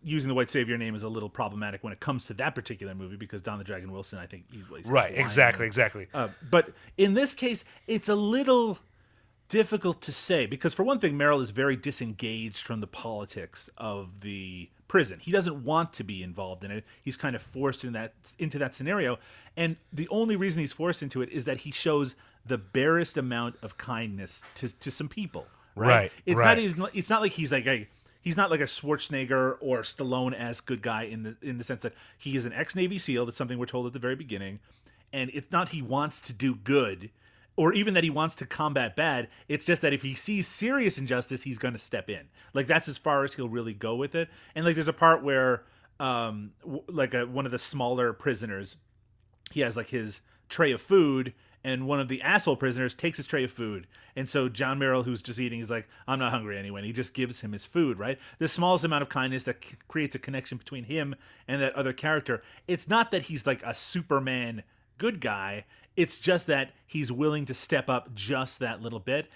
using 0.05 0.29
the 0.29 0.35
white 0.35 0.49
savior 0.51 0.79
name 0.79 0.95
is 0.95 1.03
a 1.03 1.09
little 1.09 1.29
problematic 1.29 1.83
when 1.83 1.93
it 1.93 1.99
comes 1.99 2.27
to 2.27 2.35
that 2.35 2.55
particular 2.55 2.95
movie 2.95 3.17
because 3.17 3.43
Don 3.43 3.59
the 3.59 3.65
Dragon 3.65 3.91
Wilson, 3.91 4.21
I 4.21 4.27
think, 4.27 4.45
he's, 4.53 4.63
he's 4.77 4.87
Right, 4.87 5.13
exactly, 5.17 5.67
exactly. 5.67 6.07
Uh, 6.15 6.29
but 6.49 6.71
in 6.97 7.15
this 7.15 7.35
case, 7.35 7.65
it's 7.89 8.09
a 8.09 8.15
little 8.15 8.79
difficult 9.49 10.01
to 10.03 10.13
say 10.13 10.47
because, 10.47 10.75
for 10.75 10.85
one 10.85 11.01
thing, 11.01 11.17
Merrill 11.17 11.41
is 11.41 11.51
very 11.51 11.75
disengaged 11.77 12.59
from 12.65 12.81
the 12.81 12.87
politics 12.87 13.69
of 13.77 14.21
the 14.21 14.69
prison. 14.89 15.19
He 15.21 15.31
doesn't 15.31 15.65
want 15.65 15.93
to 15.95 16.05
be 16.05 16.23
involved 16.23 16.65
in 16.65 16.71
it. 16.71 16.85
He's 17.03 17.17
kind 17.17 17.35
of 17.37 17.43
forced 17.43 17.85
in 17.85 17.93
that 17.93 18.13
into 18.39 18.59
that 18.59 18.75
scenario, 18.75 19.19
and 19.57 19.77
the 19.93 20.09
only 20.09 20.37
reason 20.37 20.61
he's 20.61 20.73
forced 20.73 21.03
into 21.03 21.23
it 21.23 21.31
is 21.31 21.45
that 21.45 21.59
he 21.59 21.71
shows 21.71 22.15
the 22.45 22.59
barest 22.59 23.17
amount 23.17 23.57
of 23.63 23.77
kindness 23.79 24.43
to 24.57 24.69
to 24.79 24.91
some 24.91 25.09
people. 25.09 25.47
Right. 25.75 25.89
Right, 25.89 26.13
It's 26.25 26.39
right. 26.39 26.57
not. 26.57 26.59
He's, 26.59 26.75
it's 26.95 27.11
not 27.11 27.21
like 27.21 27.33
he's 27.33 27.53
like 27.53 27.67
a. 27.67 27.87
He's 28.23 28.37
not 28.37 28.51
like 28.51 28.59
a 28.61 28.65
Schwarzenegger 28.65 29.57
or 29.61 29.83
Stallone 29.83 30.35
as 30.35 30.61
good 30.61 30.83
guy 30.83 31.05
in 31.05 31.23
the 31.23 31.37
in 31.43 31.59
the 31.59 31.65
sense 31.65 31.83
that 31.83 31.93
he 32.19 32.37
is 32.37 32.45
an 32.45 32.53
ex 32.53 32.75
Navy 32.75 32.99
SEAL. 32.99 33.27
That's 33.27 33.37
something 33.37 33.59
we're 33.59 33.67
told 33.67 33.87
at 33.87 33.93
the 33.93 33.99
very 34.01 34.17
beginning, 34.17 34.59
and 35.13 35.31
it's 35.33 35.53
not 35.53 35.69
he 35.69 35.83
wants 35.83 36.21
to 36.23 36.33
do 36.33 36.55
good, 36.57 37.11
or 37.57 37.73
even 37.73 37.95
that 37.95 38.05
he 38.05 38.11
wants 38.11 38.35
to 38.37 38.47
combat 38.47 38.95
bad. 38.97 39.29
It's 39.49 39.65
just 39.65 39.83
that 39.83 39.93
if 39.93 40.03
he 40.03 40.15
sees 40.15 40.47
serious 40.47 40.99
injustice, 40.99 41.43
he's 41.43 41.59
going 41.59 41.75
to 41.75 41.79
step 41.79 42.09
in. 42.11 42.29
Like 42.55 42.67
that's 42.67 42.89
as 42.89 42.99
far 42.99 43.25
as 43.25 43.35
he'll 43.35 43.49
really 43.49 43.75
go 43.75 43.97
with 43.97 44.15
it. 44.15 44.29
And 44.55 44.65
like 44.65 44.75
there's 44.75 44.89
a 44.89 44.93
part 44.93 45.23
where, 45.23 45.65
um, 45.99 46.53
w- 46.63 46.83
like 46.89 47.15
a, 47.15 47.27
one 47.27 47.47
of 47.47 47.53
the 47.53 47.59
smaller 47.59 48.13
prisoners 48.13 48.77
he 49.53 49.61
has 49.61 49.77
like 49.77 49.89
his 49.89 50.21
tray 50.49 50.73
of 50.73 50.81
food 50.81 51.33
and 51.65 51.87
one 51.87 51.99
of 52.01 52.09
the 52.09 52.23
asshole 52.23 52.57
prisoners 52.57 52.95
takes 52.95 53.17
his 53.17 53.27
tray 53.27 53.45
of 53.45 53.51
food 53.51 53.87
and 54.15 54.29
so 54.29 54.49
john 54.49 54.79
merrill 54.79 55.03
who's 55.03 55.23
just 55.23 55.41
eating 55.41 55.61
is 55.61 55.71
like 55.71 55.89
i'm 56.07 56.19
not 56.19 56.31
hungry 56.33 56.59
anyway 56.59 56.81
and 56.81 56.87
he 56.87 56.93
just 56.93 57.15
gives 57.15 57.41
him 57.41 57.53
his 57.53 57.65
food 57.65 57.99
right 57.99 58.19
the 58.39 58.49
smallest 58.49 58.85
amount 58.85 59.03
of 59.03 59.09
kindness 59.09 59.45
that 59.45 59.65
c- 59.65 59.77
creates 59.89 60.15
a 60.15 60.19
connection 60.19 60.59
between 60.59 60.85
him 60.85 61.15
and 61.49 61.61
that 61.61 61.75
other 61.75 61.93
character 61.93 62.43
it's 62.69 62.89
not 62.89 63.11
that 63.11 63.23
he's 63.23 63.47
like 63.47 63.63
a 63.65 63.75
superman 63.75 64.63
good 64.99 65.21
guy 65.21 65.65
it's 65.97 66.19
just 66.19 66.47
that 66.47 66.73
he's 66.87 67.11
willing 67.11 67.45
to 67.47 67.55
step 67.55 67.89
up 67.89 68.15
just 68.15 68.59
that 68.59 68.83
little 68.83 69.01
bit 69.01 69.29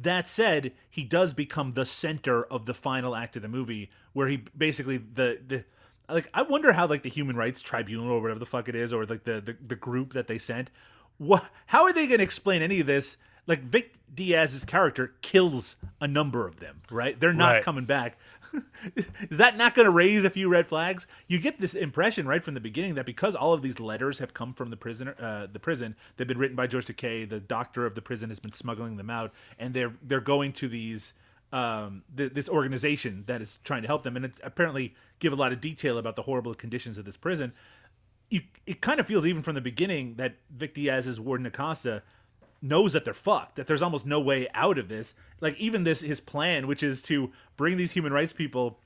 that 0.00 0.28
said 0.28 0.72
he 0.88 1.02
does 1.02 1.32
become 1.32 1.72
the 1.72 1.84
center 1.84 2.44
of 2.44 2.66
the 2.66 2.74
final 2.74 3.16
act 3.16 3.36
of 3.36 3.42
the 3.42 3.48
movie 3.48 3.90
where 4.12 4.28
he 4.28 4.44
basically 4.56 4.98
the 4.98 5.40
the 5.46 5.64
like 6.08 6.28
I 6.32 6.42
wonder 6.42 6.72
how 6.72 6.86
like 6.86 7.02
the 7.02 7.08
Human 7.08 7.36
Rights 7.36 7.60
Tribunal 7.60 8.10
or 8.10 8.20
whatever 8.20 8.38
the 8.38 8.46
fuck 8.46 8.68
it 8.68 8.74
is, 8.74 8.92
or 8.92 9.04
like 9.04 9.24
the 9.24 9.40
the, 9.40 9.56
the 9.66 9.76
group 9.76 10.12
that 10.14 10.26
they 10.26 10.38
sent, 10.38 10.70
what 11.18 11.44
how 11.66 11.84
are 11.84 11.92
they 11.92 12.06
going 12.06 12.18
to 12.18 12.24
explain 12.24 12.62
any 12.62 12.80
of 12.80 12.86
this? 12.86 13.18
Like 13.48 13.62
Vic 13.64 13.94
Diaz's 14.14 14.64
character 14.64 15.14
kills 15.22 15.74
a 16.00 16.06
number 16.06 16.46
of 16.46 16.60
them, 16.60 16.82
right? 16.90 17.18
They're 17.18 17.32
not 17.32 17.54
Right. 17.54 17.62
coming 17.64 17.84
back. 17.86 18.16
is 19.30 19.36
that 19.38 19.56
not 19.56 19.74
going 19.74 19.84
to 19.84 19.90
raise 19.90 20.24
a 20.24 20.30
few 20.30 20.48
red 20.48 20.68
flags? 20.68 21.06
You 21.26 21.38
get 21.38 21.60
this 21.60 21.74
impression 21.74 22.26
right 22.26 22.42
from 22.42 22.54
the 22.54 22.60
beginning 22.60 22.94
that 22.94 23.04
because 23.06 23.34
all 23.34 23.52
of 23.52 23.60
these 23.62 23.78
letters 23.80 24.18
have 24.18 24.32
come 24.32 24.54
from 24.54 24.70
the 24.70 24.76
prisoner, 24.76 25.14
uh, 25.18 25.46
the 25.52 25.58
prison, 25.58 25.96
they've 26.16 26.26
been 26.26 26.38
written 26.38 26.56
by 26.56 26.66
George 26.66 26.86
Takei. 26.86 27.28
The 27.28 27.40
doctor 27.40 27.84
of 27.84 27.94
the 27.94 28.00
prison 28.02 28.28
has 28.30 28.38
been 28.38 28.52
smuggling 28.52 28.96
them 28.96 29.10
out, 29.10 29.32
and 29.58 29.74
they're 29.74 29.92
they're 30.02 30.20
going 30.20 30.52
to 30.54 30.68
these 30.68 31.12
um, 31.52 32.02
th- 32.16 32.32
this 32.32 32.48
organization 32.48 33.24
that 33.26 33.40
is 33.42 33.58
trying 33.64 33.82
to 33.82 33.88
help 33.88 34.02
them, 34.02 34.16
and 34.16 34.32
apparently 34.42 34.94
give 35.18 35.32
a 35.32 35.36
lot 35.36 35.52
of 35.52 35.60
detail 35.60 35.98
about 35.98 36.16
the 36.16 36.22
horrible 36.22 36.54
conditions 36.54 36.96
of 36.98 37.04
this 37.04 37.16
prison. 37.16 37.52
You, 38.30 38.42
it 38.66 38.80
kind 38.82 39.00
of 39.00 39.06
feels 39.06 39.24
even 39.26 39.42
from 39.42 39.54
the 39.54 39.60
beginning 39.62 40.14
that 40.16 40.36
Vic 40.50 40.74
Diaz's 40.74 41.18
Warden 41.18 41.46
Acosta 41.46 42.02
knows 42.60 42.92
that 42.92 43.04
they're 43.04 43.14
fucked, 43.14 43.56
that 43.56 43.66
there's 43.66 43.82
almost 43.82 44.04
no 44.06 44.18
way 44.20 44.48
out 44.54 44.78
of 44.78 44.88
this. 44.88 45.14
Like 45.40 45.56
even 45.58 45.84
this 45.84 46.00
his 46.00 46.20
plan, 46.20 46.66
which 46.66 46.82
is 46.82 47.00
to 47.02 47.30
bring 47.56 47.76
these 47.76 47.92
human 47.92 48.12
rights 48.12 48.32
people 48.32 48.80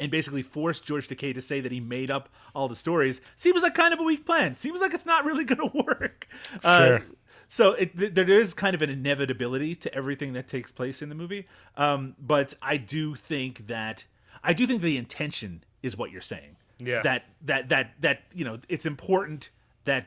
and 0.00 0.10
basically 0.10 0.42
force 0.42 0.78
George 0.80 1.08
Takei 1.08 1.34
to 1.34 1.40
say 1.40 1.60
that 1.60 1.72
he 1.72 1.80
made 1.80 2.10
up 2.10 2.28
all 2.54 2.68
the 2.68 2.76
stories, 2.76 3.20
seems 3.36 3.62
like 3.62 3.74
kind 3.74 3.92
of 3.94 4.00
a 4.00 4.02
weak 4.04 4.24
plan. 4.26 4.54
Seems 4.54 4.80
like 4.80 4.92
it's 4.94 5.06
not 5.06 5.24
really 5.24 5.44
going 5.52 5.70
to 5.70 5.76
work. 5.84 6.28
Uh, 6.62 6.86
Sure. 6.98 7.02
so 7.46 7.72
it, 7.72 7.98
th- 7.98 8.14
there 8.14 8.28
is 8.30 8.52
kind 8.54 8.74
of 8.74 8.82
an 8.82 8.90
inevitability 8.90 9.74
to 9.76 9.94
everything 9.94 10.34
that 10.34 10.46
takes 10.46 10.70
place 10.70 11.00
in 11.02 11.08
the 11.08 11.14
movie. 11.14 11.46
Um, 11.76 12.14
but 12.20 12.54
I 12.60 12.76
do 12.76 13.14
think 13.14 13.66
that 13.68 14.04
I 14.44 14.52
do 14.52 14.66
think 14.66 14.82
the 14.82 14.98
intention 14.98 15.64
is 15.82 15.96
what 15.96 16.10
you're 16.12 16.20
saying. 16.20 16.56
Yeah. 16.78 17.02
That 17.02 17.24
that 17.46 17.70
that 17.70 17.94
that 18.00 18.20
you 18.34 18.44
know 18.44 18.58
it's 18.68 18.86
important 18.86 19.48
that 19.84 20.06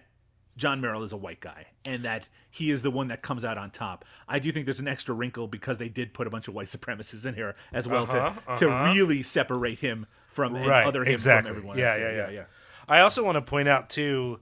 John 0.61 0.79
Merrill 0.79 1.01
is 1.01 1.11
a 1.11 1.17
white 1.17 1.39
guy 1.39 1.65
and 1.85 2.03
that 2.03 2.29
he 2.51 2.69
is 2.69 2.83
the 2.83 2.91
one 2.91 3.07
that 3.07 3.23
comes 3.23 3.43
out 3.43 3.57
on 3.57 3.71
top. 3.71 4.05
I 4.27 4.37
do 4.37 4.51
think 4.51 4.67
there's 4.67 4.79
an 4.79 4.87
extra 4.87 5.15
wrinkle 5.15 5.47
because 5.47 5.79
they 5.79 5.89
did 5.89 6.13
put 6.13 6.27
a 6.27 6.29
bunch 6.29 6.47
of 6.47 6.53
white 6.53 6.67
supremacists 6.67 7.25
in 7.25 7.33
here 7.33 7.55
as 7.73 7.87
well 7.87 8.03
Uh-huh, 8.03 8.55
to 8.55 8.65
to 8.67 8.71
uh-huh. 8.71 8.93
really 8.93 9.23
separate 9.23 9.79
him 9.79 10.05
from 10.27 10.53
right 10.53 10.85
other 10.85 11.03
him 11.03 11.13
exactly 11.13 11.49
from 11.49 11.57
everyone 11.57 11.77
yeah, 11.79 11.89
else. 11.93 11.99
yeah 11.99 12.11
yeah 12.11 12.29
yeah 12.29 12.43
i 12.87 12.99
also 12.99 13.23
want 13.23 13.37
to 13.37 13.41
point 13.41 13.67
out 13.67 13.89
too 13.89 14.39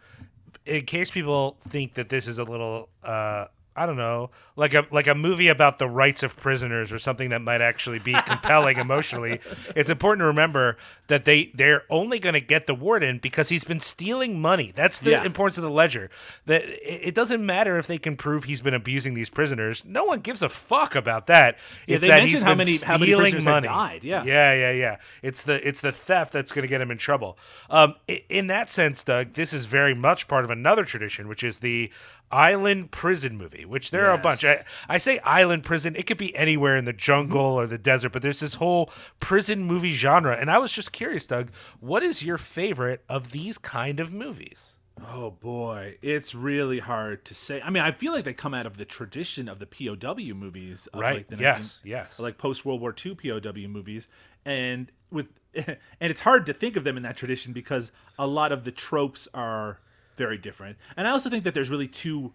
in 0.65 0.85
case 0.85 1.09
people 1.09 1.57
think 1.69 1.93
that 1.93 2.09
this 2.09 2.27
is 2.27 2.37
a 2.37 2.43
little 2.43 2.89
uh 3.03 3.45
I 3.79 3.85
don't 3.85 3.95
know, 3.95 4.29
like 4.57 4.73
a 4.73 4.85
like 4.91 5.07
a 5.07 5.15
movie 5.15 5.47
about 5.47 5.79
the 5.79 5.87
rights 5.87 6.21
of 6.21 6.35
prisoners 6.35 6.91
or 6.91 6.99
something 6.99 7.29
that 7.29 7.41
might 7.41 7.61
actually 7.61 7.99
be 7.99 8.11
compelling 8.25 8.77
emotionally. 8.77 9.39
It's 9.73 9.89
important 9.89 10.19
to 10.19 10.25
remember 10.25 10.75
that 11.07 11.23
they 11.23 11.51
they're 11.55 11.83
only 11.89 12.19
going 12.19 12.33
to 12.33 12.41
get 12.41 12.67
the 12.67 12.75
warden 12.75 13.19
because 13.19 13.47
he's 13.47 13.63
been 13.63 13.79
stealing 13.79 14.41
money. 14.41 14.73
That's 14.75 14.99
the 14.99 15.11
Yeah. 15.11 15.23
importance 15.23 15.57
of 15.57 15.63
the 15.63 15.69
ledger. 15.69 16.09
That 16.45 16.63
it, 16.65 17.15
doesn't 17.15 17.43
matter 17.45 17.77
if 17.79 17.87
they 17.87 17.97
can 17.97 18.17
prove 18.17 18.43
he's 18.43 18.59
been 18.61 18.73
abusing 18.73 19.13
these 19.13 19.29
prisoners. 19.29 19.83
No 19.85 20.03
one 20.03 20.19
gives 20.19 20.41
a 20.43 20.49
fuck 20.49 20.93
about 20.93 21.27
that. 21.27 21.57
Yeah, 21.87 21.95
it's 21.95 22.01
they 22.01 22.09
that 22.09 22.15
mention 22.19 22.29
he's 22.29 22.39
how 22.41 22.49
been 22.51 22.57
many- 22.57 22.77
how 22.77 22.97
many 22.97 23.15
prisoners 23.15 23.45
money. 23.45 23.67
died, 23.67 24.03
yeah. 24.03 24.23
yeah, 24.25 24.53
yeah, 24.53 24.71
yeah. 24.71 24.95
It's 25.23 25.43
the 25.43 25.65
it's 25.65 25.79
the 25.79 25.93
theft 25.93 26.33
that's 26.33 26.51
going 26.51 26.63
to 26.63 26.67
get 26.67 26.81
him 26.81 26.91
in 26.91 26.97
trouble. 26.97 27.37
Um, 27.69 27.95
in 28.27 28.47
that 28.47 28.69
sense, 28.69 29.03
Doug, 29.03 29.33
this 29.33 29.53
is 29.53 29.67
very 29.67 29.93
much 29.93 30.27
part 30.27 30.43
of 30.43 30.51
another 30.51 30.83
tradition, 30.83 31.29
which 31.29 31.43
is 31.43 31.59
the 31.59 31.89
island 32.31 32.91
prison 32.91 33.37
movie. 33.37 33.65
Which 33.65 33.91
there 33.91 34.07
are 34.07 34.13
a 34.13 34.17
bunch. 34.17 34.43
I, 34.45 34.63
I 34.87 34.97
say 34.97 35.19
island 35.19 35.63
prison. 35.63 35.95
It 35.95 36.05
could 36.07 36.17
be 36.17 36.35
anywhere 36.35 36.77
in 36.77 36.85
the 36.85 36.93
jungle 36.93 37.41
or 37.41 37.67
the 37.67 37.77
desert, 37.77 38.11
but 38.11 38.21
there's 38.21 38.39
this 38.39 38.55
whole 38.55 38.89
prison 39.19 39.63
movie 39.63 39.93
genre. 39.93 40.35
And 40.35 40.49
I 40.49 40.57
was 40.57 40.71
just 40.71 40.91
curious, 40.91 41.27
Doug, 41.27 41.51
what 41.79 42.03
is 42.03 42.23
your 42.23 42.37
favorite 42.37 43.03
of 43.09 43.31
these 43.31 43.57
kind 43.57 43.99
of 43.99 44.13
movies? 44.13 44.73
Oh 45.07 45.31
boy, 45.31 45.97
it's 46.01 46.35
really 46.35 46.79
hard 46.79 47.23
to 47.25 47.35
say. 47.35 47.61
I 47.61 47.69
mean, 47.69 47.83
I 47.83 47.91
feel 47.91 48.11
like 48.11 48.25
they 48.25 48.33
come 48.33 48.53
out 48.53 48.65
of 48.65 48.77
the 48.77 48.85
tradition 48.85 49.47
of 49.47 49.59
the 49.59 49.65
POW 49.65 50.33
movies, 50.33 50.87
of 50.87 50.99
Right. 50.99 51.17
Like 51.17 51.27
the 51.27 51.37
Yes, 51.37 51.79
yes. 51.83 52.19
like 52.19 52.37
post 52.37 52.65
World 52.65 52.81
War 52.81 52.93
II 52.93 53.15
POW 53.15 53.67
movies, 53.67 54.07
and 54.45 54.91
with 55.11 55.27
and 55.55 55.77
it's 56.01 56.21
hard 56.21 56.45
to 56.47 56.53
think 56.53 56.75
of 56.75 56.83
them 56.83 56.97
in 56.97 57.03
that 57.03 57.17
tradition 57.17 57.53
because 57.53 57.91
a 58.17 58.27
lot 58.27 58.51
of 58.51 58.63
the 58.65 58.71
tropes 58.71 59.27
are 59.33 59.79
very 60.19 60.37
different. 60.37 60.77
And 60.97 61.07
I 61.07 61.11
also 61.11 61.29
think 61.29 61.45
that 61.45 61.53
there's 61.53 61.69
really 61.69 61.87
two 61.87 62.33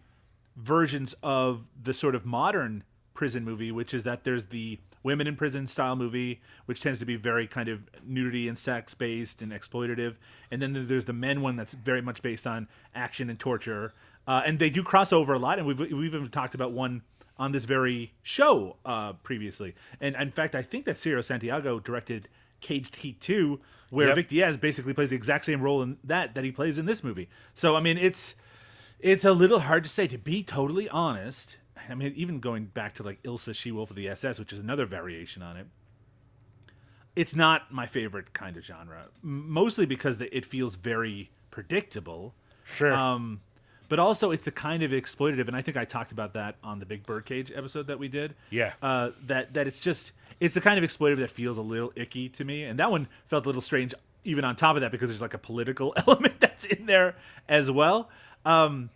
versions 0.56 1.14
of 1.22 1.64
the 1.80 1.92
sort 1.92 2.14
of 2.14 2.24
modern 2.24 2.82
prison 3.12 3.44
movie, 3.44 3.70
which 3.70 3.92
is 3.92 4.04
that 4.04 4.24
there's 4.24 4.46
the 4.46 4.78
women 5.02 5.26
in 5.26 5.36
prison 5.36 5.66
style 5.66 5.94
movie, 5.94 6.40
which 6.64 6.80
tends 6.80 6.98
to 6.98 7.04
be 7.04 7.14
very 7.14 7.46
kind 7.46 7.68
of 7.68 7.82
nudity 8.02 8.48
and 8.48 8.56
sex 8.56 8.94
based 8.94 9.42
and 9.42 9.52
exploitative, 9.52 10.14
and 10.50 10.62
then 10.62 10.86
there's 10.88 11.04
the 11.04 11.12
men 11.12 11.42
one 11.42 11.56
that's 11.56 11.74
very 11.74 12.00
much 12.00 12.22
based 12.22 12.46
on 12.46 12.66
action 12.94 13.28
and 13.28 13.38
torture. 13.38 13.92
Uh, 14.26 14.42
and 14.46 14.58
they 14.58 14.70
do 14.70 14.82
cross 14.82 15.12
over 15.12 15.34
a 15.34 15.38
lot, 15.38 15.58
and 15.58 15.66
we've 15.66 15.78
we've 15.78 16.14
even 16.14 16.26
talked 16.28 16.54
about 16.54 16.72
one 16.72 17.02
on 17.36 17.52
this 17.52 17.66
very 17.66 18.14
show 18.22 18.76
uh, 18.86 19.12
previously. 19.12 19.74
And 20.00 20.16
in 20.16 20.30
fact, 20.30 20.54
I 20.54 20.62
think 20.62 20.86
that 20.86 20.96
Cirio 20.96 21.22
Santiago 21.22 21.80
directed 21.80 22.28
Caged 22.64 22.96
Heat 22.96 23.20
2, 23.20 23.60
where 23.90 24.08
Yep. 24.08 24.16
Vic 24.16 24.28
Diaz 24.28 24.56
basically 24.56 24.92
plays 24.94 25.10
the 25.10 25.16
exact 25.16 25.44
same 25.44 25.60
role 25.62 25.82
in 25.82 25.98
that 26.02 26.34
that 26.34 26.42
he 26.42 26.50
plays 26.50 26.78
in 26.78 26.86
this 26.86 27.04
movie. 27.04 27.28
So 27.54 27.76
I 27.76 27.80
mean, 27.80 27.96
it's 27.98 28.34
it's 28.98 29.24
a 29.24 29.32
little 29.32 29.60
hard 29.60 29.84
to 29.84 29.90
say. 29.90 30.08
To 30.08 30.18
be 30.18 30.42
totally 30.42 30.88
honest, 30.88 31.58
I 31.88 31.94
mean, 31.94 32.12
even 32.16 32.40
going 32.40 32.64
back 32.64 32.94
to 32.94 33.02
like 33.02 33.22
Ilsa 33.22 33.54
She 33.54 33.70
Wolf 33.70 33.90
of 33.90 33.96
the 33.96 34.08
SS, 34.08 34.38
which 34.40 34.52
is 34.52 34.58
another 34.58 34.86
variation 34.86 35.42
on 35.42 35.56
it. 35.56 35.66
It's 37.14 37.36
not 37.36 37.72
my 37.72 37.86
favorite 37.86 38.32
kind 38.32 38.56
of 38.56 38.64
genre, 38.64 39.04
mostly 39.22 39.86
because 39.86 40.20
it 40.20 40.44
feels 40.44 40.74
very 40.74 41.30
predictable. 41.52 42.34
Sure. 42.64 42.92
Um, 42.92 43.40
but 43.94 44.00
also 44.00 44.32
it's 44.32 44.44
the 44.44 44.50
kind 44.50 44.82
of 44.82 44.90
exploitative, 44.90 45.46
and 45.46 45.56
I 45.56 45.62
think 45.62 45.76
I 45.76 45.84
talked 45.84 46.10
about 46.10 46.32
that 46.32 46.56
on 46.64 46.80
the 46.80 46.84
Big 46.84 47.06
Birdcage 47.06 47.52
episode 47.54 47.86
that 47.86 48.00
we 48.00 48.08
did. 48.08 48.34
Yeah. 48.50 48.72
Uh, 48.82 49.10
that 49.28 49.54
that 49.54 49.68
it's 49.68 49.78
just 49.78 50.10
it's 50.40 50.52
the 50.52 50.60
kind 50.60 50.82
of 50.82 50.90
exploitative 50.90 51.18
that 51.18 51.30
feels 51.30 51.58
a 51.58 51.62
little 51.62 51.92
icky 51.94 52.28
to 52.30 52.44
me, 52.44 52.64
and 52.64 52.76
that 52.80 52.90
one 52.90 53.06
felt 53.28 53.46
a 53.46 53.48
little 53.48 53.60
strange. 53.60 53.94
Even 54.24 54.44
on 54.44 54.56
top 54.56 54.74
of 54.74 54.82
that, 54.82 54.90
because 54.90 55.10
there's 55.10 55.20
like 55.20 55.32
a 55.32 55.38
political 55.38 55.94
element 56.08 56.40
that's 56.40 56.64
in 56.64 56.86
there 56.86 57.14
as 57.48 57.70
well. 57.70 58.10
Um, 58.44 58.90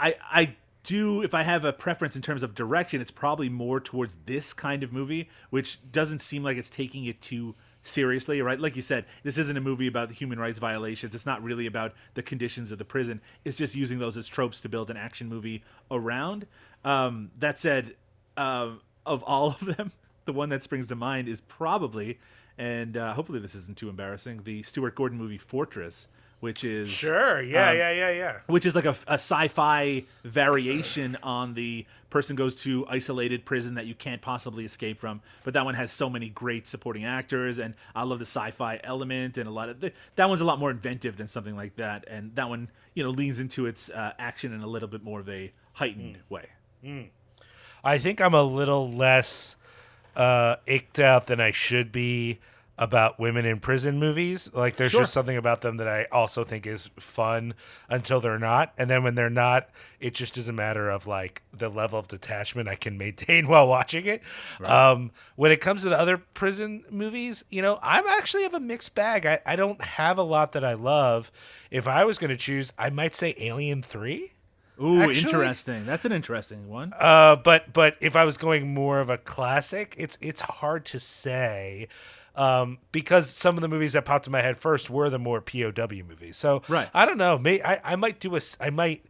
I 0.00 0.14
I 0.22 0.56
do 0.84 1.20
if 1.22 1.34
I 1.34 1.42
have 1.42 1.66
a 1.66 1.74
preference 1.74 2.16
in 2.16 2.22
terms 2.22 2.42
of 2.42 2.54
direction, 2.54 3.02
it's 3.02 3.10
probably 3.10 3.50
more 3.50 3.78
towards 3.78 4.16
this 4.24 4.54
kind 4.54 4.82
of 4.82 4.90
movie, 4.90 5.28
which 5.50 5.80
doesn't 5.92 6.20
seem 6.20 6.42
like 6.42 6.56
it's 6.56 6.70
taking 6.70 7.04
it 7.04 7.20
too 7.20 7.56
seriously, 7.84 8.42
right? 8.42 8.58
Like 8.58 8.74
you 8.74 8.82
said, 8.82 9.04
this 9.22 9.38
isn't 9.38 9.56
a 9.56 9.60
movie 9.60 9.86
about 9.86 10.08
the 10.08 10.14
human 10.14 10.40
rights 10.40 10.58
violations. 10.58 11.14
It's 11.14 11.26
not 11.26 11.42
really 11.42 11.66
about 11.66 11.92
the 12.14 12.22
conditions 12.22 12.72
of 12.72 12.78
the 12.78 12.84
prison. 12.84 13.20
It's 13.44 13.56
just 13.56 13.74
using 13.74 13.98
those 13.98 14.16
as 14.16 14.26
tropes 14.26 14.60
to 14.62 14.68
build 14.68 14.90
an 14.90 14.96
action 14.96 15.28
movie 15.28 15.62
around. 15.90 16.46
Um, 16.84 17.30
that 17.38 17.58
said, 17.58 17.94
um, 18.36 18.80
of 19.06 19.22
all 19.22 19.48
of 19.60 19.76
them, 19.76 19.92
the 20.24 20.32
one 20.32 20.48
that 20.48 20.62
springs 20.62 20.88
to 20.88 20.96
mind 20.96 21.28
is 21.28 21.40
probably, 21.42 22.18
and 22.58 22.96
uh, 22.96 23.12
hopefully 23.12 23.38
this 23.38 23.54
isn't 23.54 23.76
too 23.76 23.88
embarrassing, 23.88 24.42
the 24.44 24.62
Stuart 24.62 24.94
Gordon 24.94 25.18
movie 25.18 25.38
Fortress, 25.38 26.08
which 26.44 26.62
is 26.62 26.90
sure. 26.90 27.40
Yeah. 27.42 27.70
um, 27.70 27.76
yeah. 27.78 27.90
Yeah. 27.90 28.10
Yeah. 28.10 28.38
which 28.46 28.66
is 28.66 28.74
like 28.74 28.84
a, 28.84 28.94
a 29.08 29.14
sci-fi 29.14 30.04
variation 30.22 31.16
on 31.22 31.54
the 31.54 31.86
person 32.10 32.36
goes 32.36 32.54
to 32.54 32.86
isolated 32.86 33.46
prison 33.46 33.74
that 33.74 33.86
you 33.86 33.94
can't 33.94 34.20
possibly 34.20 34.66
escape 34.66 35.00
from. 35.00 35.22
But 35.42 35.54
that 35.54 35.64
one 35.64 35.74
has 35.74 35.90
so 35.90 36.10
many 36.10 36.28
great 36.28 36.68
supporting 36.68 37.06
actors, 37.06 37.58
and 37.58 37.72
I 37.96 38.04
love 38.04 38.18
the 38.18 38.26
sci-fi 38.26 38.78
element 38.84 39.38
and 39.38 39.48
a 39.48 39.50
lot 39.50 39.70
of 39.70 39.80
the, 39.80 39.90
that 40.16 40.28
one's 40.28 40.42
a 40.42 40.44
lot 40.44 40.58
more 40.58 40.70
inventive 40.70 41.16
than 41.16 41.28
something 41.28 41.56
like 41.56 41.76
that. 41.76 42.04
And 42.06 42.34
that 42.36 42.50
one, 42.50 42.68
you 42.92 43.02
know, 43.02 43.10
leans 43.10 43.40
into 43.40 43.64
its 43.64 43.88
uh, 43.88 44.12
action 44.18 44.52
in 44.52 44.60
a 44.60 44.66
little 44.66 44.88
bit 44.88 45.02
more 45.02 45.20
of 45.20 45.28
a 45.30 45.50
heightened 45.72 46.18
way. 46.28 46.50
I 47.82 47.96
think 47.96 48.20
I'm 48.20 48.34
a 48.34 48.42
little 48.42 48.90
less 48.92 49.56
uh, 50.14 50.56
icked 50.66 51.00
out 51.00 51.26
than 51.26 51.40
I 51.40 51.52
should 51.52 51.90
be 51.90 52.38
about 52.76 53.20
women 53.20 53.44
in 53.46 53.60
prison 53.60 53.98
movies. 54.00 54.50
Like, 54.52 54.74
there's 54.76 54.90
Sure. 54.90 55.02
just 55.02 55.12
something 55.12 55.36
about 55.36 55.60
them 55.60 55.76
that 55.76 55.86
I 55.86 56.06
also 56.10 56.42
think 56.42 56.66
is 56.66 56.90
fun 56.98 57.54
until 57.88 58.20
they're 58.20 58.38
not. 58.38 58.72
And 58.76 58.90
then 58.90 59.04
when 59.04 59.14
they're 59.14 59.30
not, 59.30 59.68
it 60.00 60.12
just 60.12 60.36
is 60.36 60.48
a 60.48 60.52
matter 60.52 60.90
of 60.90 61.06
like 61.06 61.42
the 61.52 61.68
level 61.68 61.98
of 62.00 62.08
detachment 62.08 62.68
I 62.68 62.74
can 62.74 62.98
maintain 62.98 63.46
while 63.46 63.68
watching 63.68 64.06
it. 64.06 64.22
Um, 64.64 65.12
when 65.36 65.52
it 65.52 65.60
comes 65.60 65.82
to 65.84 65.88
the 65.88 65.98
other 65.98 66.16
prison 66.18 66.84
movies, 66.90 67.44
you 67.48 67.62
know, 67.62 67.78
I'm 67.80 68.06
actually 68.08 68.44
of 68.44 68.54
a 68.54 68.60
mixed 68.60 68.94
bag. 68.96 69.24
I, 69.24 69.38
I 69.46 69.54
don't 69.54 69.80
have 69.80 70.18
a 70.18 70.24
lot 70.24 70.50
that 70.52 70.64
I 70.64 70.74
love. 70.74 71.30
If 71.70 71.86
I 71.86 72.04
was 72.04 72.18
going 72.18 72.30
to 72.30 72.36
choose, 72.36 72.72
I 72.76 72.90
might 72.90 73.14
say 73.14 73.34
Alien 73.38 73.82
3. 73.82 74.32
Ooh, 74.82 75.00
Actually- 75.02 75.20
interesting. 75.20 75.86
That's 75.86 76.04
an 76.04 76.10
interesting 76.10 76.68
one. 76.68 76.92
Uh, 76.98 77.36
but 77.36 77.72
but 77.72 77.96
if 78.00 78.16
I 78.16 78.24
was 78.24 78.36
going 78.36 78.74
more 78.74 78.98
of 78.98 79.08
a 79.08 79.16
classic, 79.18 79.94
it's 79.96 80.18
it's 80.20 80.40
hard 80.40 80.84
to 80.86 80.98
say. 80.98 81.86
Um, 82.36 82.78
because 82.90 83.30
some 83.30 83.56
of 83.56 83.62
the 83.62 83.68
movies 83.68 83.92
that 83.92 84.04
popped 84.04 84.26
in 84.26 84.32
my 84.32 84.42
head 84.42 84.56
first 84.56 84.90
were 84.90 85.08
the 85.08 85.20
more 85.20 85.40
POW 85.40 86.02
movies. 86.08 86.36
So 86.36 86.62
Right. 86.68 86.88
I 86.92 87.06
don't 87.06 87.18
know. 87.18 87.38
May 87.38 87.62
I, 87.62 87.80
I 87.92 87.96
might 87.96 88.18
do 88.18 88.34
a 88.34 88.40
I 88.60 88.70
might 88.70 89.04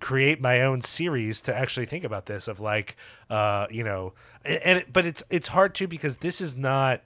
create 0.00 0.40
my 0.40 0.60
own 0.60 0.80
series 0.80 1.40
to 1.40 1.54
actually 1.56 1.86
think 1.86 2.04
about 2.04 2.26
this 2.26 2.46
of 2.46 2.60
like 2.60 2.94
uh 3.30 3.66
you 3.68 3.82
know 3.82 4.12
and, 4.44 4.62
and 4.62 4.78
it, 4.78 4.92
but 4.92 5.04
it's 5.04 5.22
it's 5.28 5.48
hard 5.48 5.74
to 5.74 5.88
because 5.88 6.18
this 6.18 6.40
is 6.40 6.54
not 6.54 7.02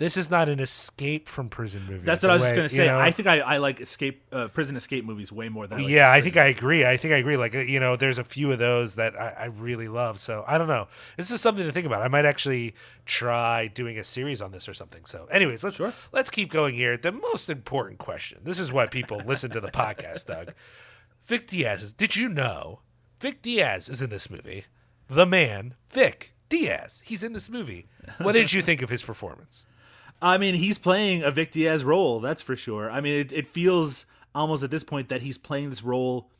this 0.00 0.16
is 0.16 0.30
not 0.30 0.48
an 0.48 0.60
escape 0.60 1.28
from 1.28 1.50
prison 1.50 1.82
movie. 1.86 2.06
That's 2.06 2.22
what 2.22 2.30
I 2.30 2.32
was 2.32 2.42
way- 2.42 2.48
just 2.48 2.54
gonna 2.56 2.62
you 2.64 2.68
say. 2.70 2.86
know? 2.86 2.98
I 2.98 3.10
think 3.10 3.28
I, 3.28 3.40
I 3.40 3.56
like 3.58 3.82
escape 3.82 4.22
uh, 4.32 4.48
prison 4.48 4.74
escape 4.74 5.04
movies 5.04 5.30
way 5.30 5.50
more 5.50 5.66
than 5.66 5.78
I 5.78 5.82
like 5.82 5.90
yeah, 5.90 6.10
I 6.10 6.22
think 6.22 6.38
I 6.38 6.46
agree. 6.46 6.86
I 6.86 6.96
think 6.96 7.12
I 7.12 7.18
agree. 7.18 7.36
Like 7.36 7.54
uh, 7.54 7.58
you 7.58 7.78
know, 7.78 7.96
there's 7.96 8.16
a 8.16 8.24
few 8.24 8.50
of 8.50 8.58
those 8.58 8.94
that 8.94 9.14
I, 9.14 9.28
I 9.28 9.44
really 9.44 9.88
love. 9.88 10.18
So 10.18 10.42
I 10.48 10.56
don't 10.56 10.68
know. 10.68 10.88
This 11.18 11.30
is 11.30 11.42
something 11.42 11.66
to 11.66 11.70
think 11.70 11.84
about. 11.84 12.00
I 12.00 12.08
might 12.08 12.24
actually 12.24 12.74
try 13.04 13.66
doing 13.66 13.98
a 13.98 14.04
series 14.04 14.40
on 14.40 14.52
this 14.52 14.68
or 14.70 14.72
something. 14.74 15.04
So, 15.04 15.26
anyways, 15.26 15.62
let's 15.62 15.78
let's 16.12 16.30
keep 16.30 16.50
going 16.50 16.74
here. 16.76 16.96
The 16.96 17.12
most 17.12 17.50
important 17.50 17.98
question. 17.98 18.40
This 18.42 18.58
is 18.58 18.72
why 18.72 18.86
people 18.86 19.20
listen 19.26 19.50
to 19.50 19.60
the 19.60 19.68
podcast, 19.68 20.24
Doug. 20.24 20.54
Vic 21.24 21.46
Diaz 21.46 21.82
is. 21.82 21.92
Did 21.92 22.16
you 22.16 22.30
know 22.30 22.80
Vic 23.20 23.42
Diaz 23.42 23.90
is 23.90 24.00
in 24.00 24.08
this 24.08 24.30
movie? 24.30 24.64
The 25.08 25.26
man, 25.26 25.74
Vic 25.90 26.32
Diaz. 26.48 27.02
He's 27.04 27.22
in 27.22 27.34
this 27.34 27.50
movie. 27.50 27.86
What 28.18 28.32
did 28.32 28.52
you 28.54 28.62
think 28.62 28.80
of 28.80 28.88
his 28.88 29.02
performance? 29.02 29.66
I 30.22 30.38
mean, 30.38 30.54
he's 30.54 30.78
playing 30.78 31.22
a 31.22 31.30
Vic 31.30 31.52
Diaz 31.52 31.84
role, 31.84 32.20
that's 32.20 32.42
for 32.42 32.56
sure. 32.56 32.90
I 32.90 33.00
mean, 33.00 33.18
it, 33.20 33.32
it 33.32 33.46
feels 33.46 34.06
almost 34.34 34.62
at 34.62 34.70
this 34.70 34.84
point 34.84 35.08
that 35.08 35.22
he's 35.22 35.38
playing 35.38 35.70
this 35.70 35.82
role 35.82 36.30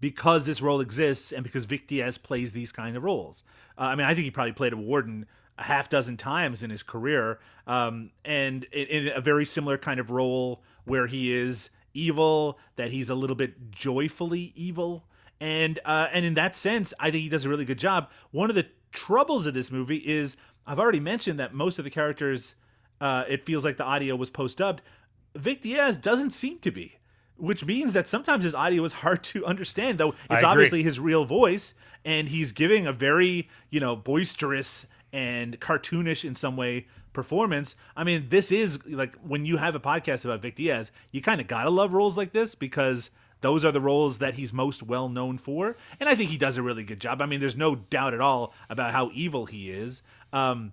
because 0.00 0.44
this 0.44 0.60
role 0.60 0.80
exists 0.80 1.32
and 1.32 1.44
because 1.44 1.64
Vic 1.64 1.86
Diaz 1.86 2.18
plays 2.18 2.52
these 2.52 2.72
kind 2.72 2.96
of 2.96 3.04
roles. 3.04 3.44
Uh, 3.78 3.82
I 3.82 3.94
mean, 3.94 4.06
I 4.06 4.14
think 4.14 4.24
he 4.24 4.30
probably 4.30 4.52
played 4.52 4.72
a 4.72 4.76
warden 4.76 5.26
a 5.58 5.64
half 5.64 5.88
dozen 5.88 6.16
times 6.16 6.62
in 6.62 6.70
his 6.70 6.82
career, 6.82 7.38
um, 7.66 8.10
and 8.24 8.64
in, 8.72 8.86
in 8.86 9.08
a 9.08 9.20
very 9.20 9.44
similar 9.44 9.76
kind 9.76 10.00
of 10.00 10.10
role 10.10 10.62
where 10.84 11.06
he 11.06 11.36
is 11.36 11.70
evil, 11.92 12.58
that 12.76 12.90
he's 12.90 13.10
a 13.10 13.14
little 13.14 13.36
bit 13.36 13.70
joyfully 13.70 14.52
evil, 14.56 15.04
and 15.38 15.78
uh, 15.84 16.08
and 16.12 16.24
in 16.24 16.34
that 16.34 16.56
sense, 16.56 16.94
I 16.98 17.10
think 17.10 17.22
he 17.22 17.28
does 17.28 17.44
a 17.44 17.48
really 17.48 17.66
good 17.66 17.78
job. 17.78 18.08
One 18.30 18.48
of 18.48 18.56
the 18.56 18.66
troubles 18.90 19.46
of 19.46 19.54
this 19.54 19.70
movie 19.70 19.98
is 19.98 20.36
I've 20.66 20.78
already 20.78 21.00
mentioned 21.00 21.38
that 21.40 21.52
most 21.52 21.78
of 21.78 21.84
the 21.84 21.90
characters, 21.90 22.54
uh, 23.00 23.24
it 23.28 23.44
feels 23.44 23.64
like 23.64 23.76
the 23.76 23.84
audio 23.84 24.16
was 24.16 24.30
post 24.30 24.58
dubbed. 24.58 24.82
Vic 25.34 25.62
Diaz 25.62 25.96
doesn't 25.96 26.32
seem 26.32 26.58
to 26.58 26.70
be, 26.70 26.98
which 27.36 27.64
means 27.64 27.92
that 27.92 28.08
sometimes 28.08 28.44
his 28.44 28.54
audio 28.54 28.84
is 28.84 28.92
hard 28.94 29.22
to 29.24 29.44
understand. 29.46 29.98
Though 29.98 30.14
it's 30.30 30.42
obviously 30.44 30.82
his 30.82 31.00
real 31.00 31.24
voice, 31.24 31.74
and 32.04 32.28
he's 32.28 32.52
giving 32.52 32.86
a 32.86 32.92
very 32.92 33.48
you 33.70 33.80
know 33.80 33.96
boisterous 33.96 34.86
and 35.12 35.58
cartoonish 35.60 36.24
in 36.24 36.34
some 36.34 36.56
way 36.56 36.86
performance. 37.12 37.74
I 37.96 38.04
mean, 38.04 38.26
this 38.28 38.52
is 38.52 38.84
like 38.86 39.16
when 39.16 39.44
you 39.46 39.56
have 39.56 39.74
a 39.74 39.80
podcast 39.80 40.24
about 40.24 40.42
Vic 40.42 40.56
Diaz, 40.56 40.92
you 41.10 41.20
kind 41.20 41.40
of 41.40 41.46
gotta 41.46 41.70
love 41.70 41.92
roles 41.92 42.16
like 42.16 42.32
this 42.32 42.54
because 42.54 43.10
those 43.40 43.64
are 43.64 43.72
the 43.72 43.80
roles 43.80 44.18
that 44.18 44.34
he's 44.34 44.52
most 44.52 44.82
well 44.82 45.08
known 45.08 45.38
for, 45.38 45.76
and 45.98 46.08
I 46.08 46.14
think 46.14 46.30
he 46.30 46.36
does 46.36 46.56
a 46.56 46.62
really 46.62 46.84
good 46.84 47.00
job. 47.00 47.22
I 47.22 47.26
mean, 47.26 47.40
there's 47.40 47.56
no 47.56 47.74
doubt 47.74 48.14
at 48.14 48.20
all 48.20 48.52
about 48.68 48.92
how 48.92 49.10
evil 49.14 49.46
he 49.46 49.70
is. 49.70 50.02
Um, 50.32 50.72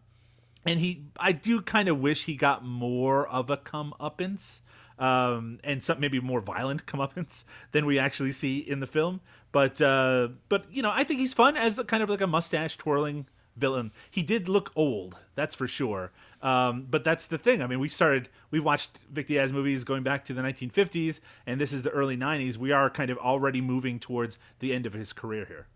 and 0.67 0.79
he, 0.79 1.03
I 1.19 1.31
do 1.31 1.61
kind 1.61 1.89
of 1.89 1.99
wish 1.99 2.25
he 2.25 2.35
got 2.35 2.65
more 2.65 3.27
of 3.27 3.49
a 3.49 3.57
comeuppance, 3.57 4.61
um, 4.99 5.59
and 5.63 5.83
some 5.83 5.99
maybe 5.99 6.19
more 6.19 6.41
violent 6.41 6.85
comeuppance 6.87 7.43
than 7.71 7.85
we 7.85 7.99
actually 7.99 8.31
see 8.31 8.59
in 8.59 8.79
the 8.79 8.87
film. 8.87 9.21
But 9.51 9.81
uh, 9.81 10.29
but 10.49 10.65
you 10.71 10.81
know, 10.81 10.91
I 10.93 11.03
think 11.03 11.19
he's 11.19 11.33
fun 11.33 11.57
as 11.57 11.79
a, 11.79 11.83
kind 11.83 12.03
of 12.03 12.09
like 12.09 12.21
a 12.21 12.27
mustache 12.27 12.77
twirling 12.77 13.27
villain. 13.57 13.91
He 14.09 14.21
did 14.21 14.47
look 14.47 14.71
old, 14.75 15.17
that's 15.35 15.55
for 15.55 15.67
sure. 15.67 16.11
Um, 16.41 16.85
but 16.89 17.03
that's 17.03 17.27
the 17.27 17.37
thing. 17.37 17.61
I 17.61 17.67
mean, 17.67 17.79
we 17.79 17.89
started, 17.89 18.29
we 18.51 18.59
watched 18.59 18.99
Vic 19.11 19.27
Diaz 19.27 19.51
movies 19.51 19.83
going 19.83 20.03
back 20.03 20.23
to 20.25 20.33
the 20.33 20.41
1950s, 20.41 21.19
and 21.45 21.59
this 21.59 21.73
is 21.73 21.83
the 21.83 21.89
early 21.89 22.15
90s. 22.15 22.57
We 22.57 22.71
are 22.71 22.89
kind 22.89 23.09
of 23.09 23.17
already 23.17 23.61
moving 23.61 23.99
towards 23.99 24.37
the 24.59 24.73
end 24.73 24.85
of 24.85 24.93
his 24.93 25.13
career 25.13 25.45
here. 25.45 25.67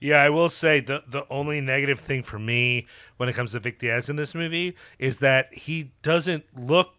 Yeah, 0.00 0.16
I 0.22 0.30
will 0.30 0.48
say 0.48 0.80
the 0.80 1.02
the 1.06 1.26
only 1.30 1.60
negative 1.60 2.00
thing 2.00 2.22
for 2.22 2.38
me 2.38 2.86
when 3.18 3.28
it 3.28 3.34
comes 3.34 3.52
to 3.52 3.60
Vic 3.60 3.78
Diaz 3.78 4.08
in 4.08 4.16
this 4.16 4.34
movie 4.34 4.74
is 4.98 5.18
that 5.18 5.52
he 5.54 5.92
doesn't 6.02 6.44
look 6.58 6.94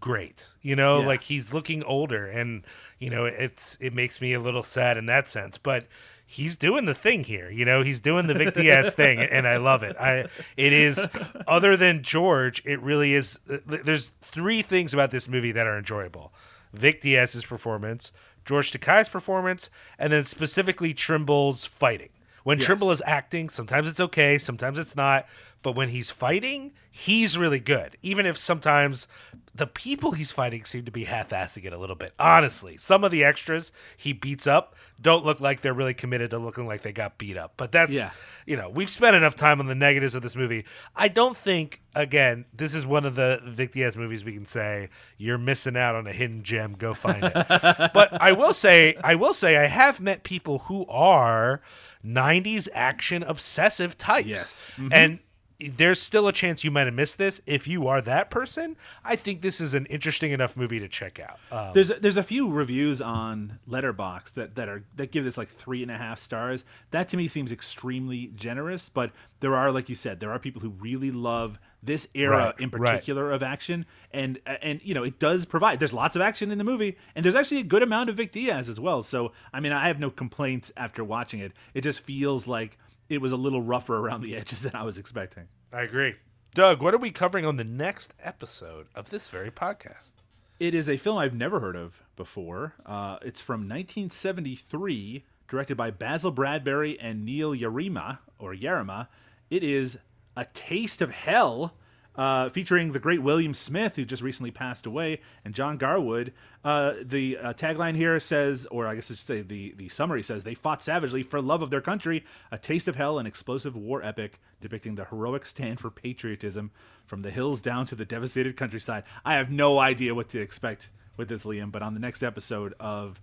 great. 0.00 0.50
You 0.62 0.74
know, 0.76 1.00
Yeah. 1.00 1.06
like 1.06 1.22
he's 1.22 1.52
looking 1.52 1.82
older, 1.84 2.26
and 2.26 2.62
you 2.98 3.10
know 3.10 3.26
it's 3.26 3.76
it 3.80 3.92
makes 3.94 4.20
me 4.20 4.32
a 4.32 4.40
little 4.40 4.62
sad 4.62 4.96
in 4.96 5.06
that 5.06 5.28
sense. 5.28 5.58
But 5.58 5.86
he's 6.26 6.56
doing 6.56 6.86
the 6.86 6.94
thing 6.94 7.24
here. 7.24 7.50
You 7.50 7.64
know, 7.66 7.82
he's 7.82 8.00
doing 8.00 8.26
the 8.26 8.34
Vic 8.34 8.54
Diaz 8.54 8.94
thing, 9.02 9.18
and 9.20 9.46
I 9.46 9.58
love 9.58 9.82
it. 9.82 9.94
I 10.00 10.24
it 10.56 10.72
is 10.72 10.98
other 11.46 11.76
than 11.76 12.02
George, 12.02 12.62
it 12.64 12.80
really 12.80 13.12
is. 13.12 13.38
Uh, 13.50 13.58
there's 13.66 14.08
three 14.22 14.62
things 14.62 14.94
about 14.94 15.10
this 15.10 15.28
movie 15.28 15.52
that 15.52 15.66
are 15.66 15.76
enjoyable: 15.76 16.32
Vic 16.72 17.02
Diaz's 17.02 17.44
performance. 17.44 18.12
George 18.46 18.70
Takei's 18.70 19.08
performance, 19.08 19.68
and 19.98 20.12
then 20.12 20.22
specifically 20.24 20.94
Trimble's 20.94 21.64
fighting. 21.66 22.10
When 22.46 22.58
Yes. 22.58 22.66
Trimble 22.66 22.92
is 22.92 23.02
acting, 23.04 23.48
sometimes 23.48 23.88
it's 23.90 23.98
okay, 23.98 24.38
sometimes 24.38 24.78
it's 24.78 24.94
not. 24.94 25.26
but 25.62 25.74
when 25.74 25.88
he's 25.88 26.10
fighting, 26.12 26.70
he's 26.92 27.36
really 27.36 27.58
good. 27.58 27.96
Even 28.00 28.24
if 28.24 28.38
sometimes 28.38 29.08
the 29.52 29.66
people 29.66 30.12
he's 30.12 30.30
fighting 30.30 30.62
seem 30.64 30.84
to 30.84 30.92
be 30.92 31.02
half-assing 31.04 31.64
it 31.64 31.72
a 31.72 31.78
little 31.78 31.96
bit. 31.96 32.12
Honestly, 32.20 32.76
some 32.76 33.02
of 33.02 33.10
the 33.10 33.24
extras 33.24 33.72
he 33.96 34.12
beats 34.12 34.46
up 34.46 34.76
don't 35.00 35.24
look 35.24 35.40
like 35.40 35.62
they're 35.62 35.74
really 35.74 35.94
committed 35.94 36.30
to 36.30 36.38
looking 36.38 36.68
like 36.68 36.82
they 36.82 36.92
got 36.92 37.18
beat 37.18 37.36
up. 37.36 37.54
But 37.56 37.72
that's 37.72 37.92
Yeah. 37.94 38.10
you 38.46 38.56
know, 38.56 38.68
we've 38.68 38.90
spent 38.90 39.16
enough 39.16 39.34
time 39.34 39.58
on 39.58 39.66
the 39.66 39.74
negatives 39.74 40.14
of 40.14 40.22
this 40.22 40.36
movie. 40.36 40.64
I 40.94 41.08
don't 41.08 41.36
think, 41.36 41.82
again, 41.96 42.44
this 42.54 42.72
is 42.72 42.86
one 42.86 43.04
of 43.04 43.16
the 43.16 43.40
Vic 43.44 43.72
Diaz 43.72 43.96
movies 43.96 44.24
we 44.24 44.34
can 44.34 44.46
say 44.46 44.88
you're 45.18 45.38
missing 45.38 45.76
out 45.76 45.96
on 45.96 46.06
a 46.06 46.12
hidden 46.12 46.44
gem. 46.44 46.74
Go 46.78 46.94
find 46.94 47.24
it. 47.24 47.32
but 47.92 48.12
I 48.22 48.30
will 48.30 48.52
say, 48.54 48.94
I 49.02 49.16
will 49.16 49.34
say, 49.34 49.56
I 49.56 49.66
have 49.66 49.98
met 50.00 50.22
people 50.22 50.60
who 50.60 50.86
are 50.86 51.60
'90s 52.06 52.68
action 52.74 53.22
obsessive 53.22 53.98
types, 53.98 54.28
Yes. 54.28 54.66
and. 54.92 55.18
There's 55.58 56.02
still 56.02 56.28
a 56.28 56.34
chance 56.34 56.64
you 56.64 56.70
might 56.70 56.84
have 56.84 56.92
missed 56.92 57.16
this. 57.16 57.40
If 57.46 57.66
you 57.66 57.88
are 57.88 58.02
that 58.02 58.28
person, 58.28 58.76
I 59.02 59.16
think 59.16 59.40
this 59.40 59.58
is 59.58 59.72
an 59.72 59.86
interesting 59.86 60.32
enough 60.32 60.54
movie 60.54 60.78
to 60.80 60.86
check 60.86 61.18
out. 61.18 61.38
Um, 61.50 61.72
There's 61.72 61.88
there's 61.88 62.18
a 62.18 62.22
few 62.22 62.50
reviews 62.50 63.00
on 63.00 63.58
Letterboxd 63.66 64.34
that, 64.34 64.54
that 64.56 64.68
are 64.68 64.84
that 64.96 65.12
give 65.12 65.24
this 65.24 65.38
like 65.38 65.48
three 65.48 65.80
and 65.80 65.90
a 65.90 65.96
half 65.96 66.18
stars. 66.18 66.66
That 66.90 67.08
to 67.08 67.16
me 67.16 67.26
seems 67.26 67.50
extremely 67.52 68.26
generous, 68.34 68.90
but 68.90 69.12
there 69.40 69.56
are, 69.56 69.72
like 69.72 69.88
you 69.88 69.94
said, 69.94 70.20
there 70.20 70.30
are 70.30 70.38
people 70.38 70.60
who 70.60 70.68
really 70.68 71.10
love 71.10 71.58
this 71.86 72.06
era 72.14 72.36
Right, 72.36 72.60
in 72.60 72.70
right. 72.70 72.90
particular 72.90 73.30
of 73.32 73.42
action, 73.42 73.86
and 74.12 74.38
and 74.46 74.80
you 74.84 74.92
know 74.94 75.02
it 75.04 75.18
does 75.18 75.46
provide. 75.46 75.78
There's 75.78 75.92
lots 75.92 76.14
of 76.16 76.22
action 76.22 76.50
in 76.50 76.58
the 76.58 76.64
movie, 76.64 76.96
and 77.14 77.24
there's 77.24 77.34
actually 77.34 77.60
a 77.60 77.64
good 77.64 77.82
amount 77.82 78.10
of 78.10 78.16
Vic 78.16 78.32
Diaz 78.32 78.68
as 78.68 78.78
well. 78.78 79.02
So 79.02 79.32
I 79.52 79.60
mean, 79.60 79.72
I 79.72 79.86
have 79.88 79.98
no 79.98 80.10
complaints 80.10 80.70
after 80.76 81.02
watching 81.02 81.40
it. 81.40 81.52
It 81.74 81.80
just 81.82 82.00
feels 82.00 82.46
like 82.46 82.76
it 83.08 83.20
was 83.20 83.32
a 83.32 83.36
little 83.36 83.62
rougher 83.62 83.96
around 83.96 84.22
the 84.22 84.36
edges 84.40 84.62
than 84.62 84.74
I 84.74 84.82
was 84.82 84.98
expecting. 84.98 85.44
I 85.72 85.82
agree. 85.82 86.16
Doug, 86.54 86.80
what 86.82 86.94
are 86.94 86.98
we 86.98 87.10
covering 87.10 87.44
on 87.44 87.56
the 87.56 87.64
next 87.64 88.14
episode 88.22 88.86
of 88.94 89.10
this 89.10 89.28
very 89.28 89.50
podcast? 89.50 90.12
It 90.58 90.74
is 90.74 90.88
a 90.88 90.96
film 90.96 91.18
I've 91.18 91.34
never 91.34 91.60
heard 91.60 91.76
of 91.76 92.02
before. 92.16 92.72
Uh, 92.86 93.18
it's 93.20 93.42
from 93.42 93.68
1973, 93.68 95.24
directed 95.48 95.76
by 95.76 95.90
Basil 95.90 96.30
Bradbury 96.30 96.98
and 96.98 97.24
Neil 97.24 97.54
Yarema 97.54 98.18
or 98.38 98.54
Yarema. 98.54 99.08
It 99.50 99.62
is 99.62 99.98
A 100.36 100.44
Taste 100.44 101.00
of 101.00 101.10
Hell, 101.10 101.74
uh, 102.16 102.48
featuring 102.48 102.92
the 102.92 102.98
great 102.98 103.22
William 103.22 103.54
Smith, 103.54 103.96
who 103.96 104.04
just 104.04 104.22
recently 104.22 104.50
passed 104.50 104.86
away, 104.86 105.20
and 105.44 105.54
John 105.54 105.76
Garwood. 105.76 106.32
Uh, 106.64 106.94
the 107.02 107.38
uh, 107.38 107.52
tagline 107.52 107.94
here 107.94 108.18
says, 108.18 108.66
or 108.70 108.86
I 108.86 108.94
guess 108.94 109.10
I 109.10 109.14
should 109.14 109.18
say 109.18 109.42
the, 109.42 109.74
the 109.76 109.88
summary 109.88 110.22
says, 110.22 110.44
they 110.44 110.54
fought 110.54 110.82
savagely 110.82 111.22
for 111.22 111.40
love 111.40 111.62
of 111.62 111.70
their 111.70 111.80
country. 111.80 112.24
A 112.50 112.58
Taste 112.58 112.88
of 112.88 112.96
Hell, 112.96 113.18
an 113.18 113.26
explosive 113.26 113.76
war 113.76 114.02
epic 114.02 114.40
depicting 114.60 114.94
the 114.94 115.04
heroic 115.04 115.44
stand 115.46 115.78
for 115.78 115.90
patriotism 115.90 116.70
from 117.04 117.22
the 117.22 117.30
hills 117.30 117.60
down 117.60 117.86
to 117.86 117.94
the 117.94 118.04
devastated 118.04 118.56
countryside. 118.56 119.04
I 119.24 119.34
have 119.34 119.50
no 119.50 119.78
idea 119.78 120.14
what 120.14 120.28
to 120.30 120.40
expect 120.40 120.90
with 121.16 121.28
this, 121.28 121.44
Liam, 121.44 121.70
but 121.70 121.82
on 121.82 121.94
the 121.94 122.00
next 122.00 122.22
episode 122.22 122.74
of 122.80 123.20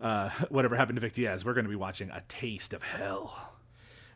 uh, 0.00 0.30
Whatever 0.48 0.76
Happened 0.76 0.96
to 0.96 1.00
Vic 1.00 1.14
Diaz, 1.14 1.44
we're 1.44 1.54
going 1.54 1.64
to 1.64 1.70
be 1.70 1.76
watching 1.76 2.10
A 2.10 2.22
Taste 2.28 2.72
of 2.72 2.82
Hell. 2.82 3.55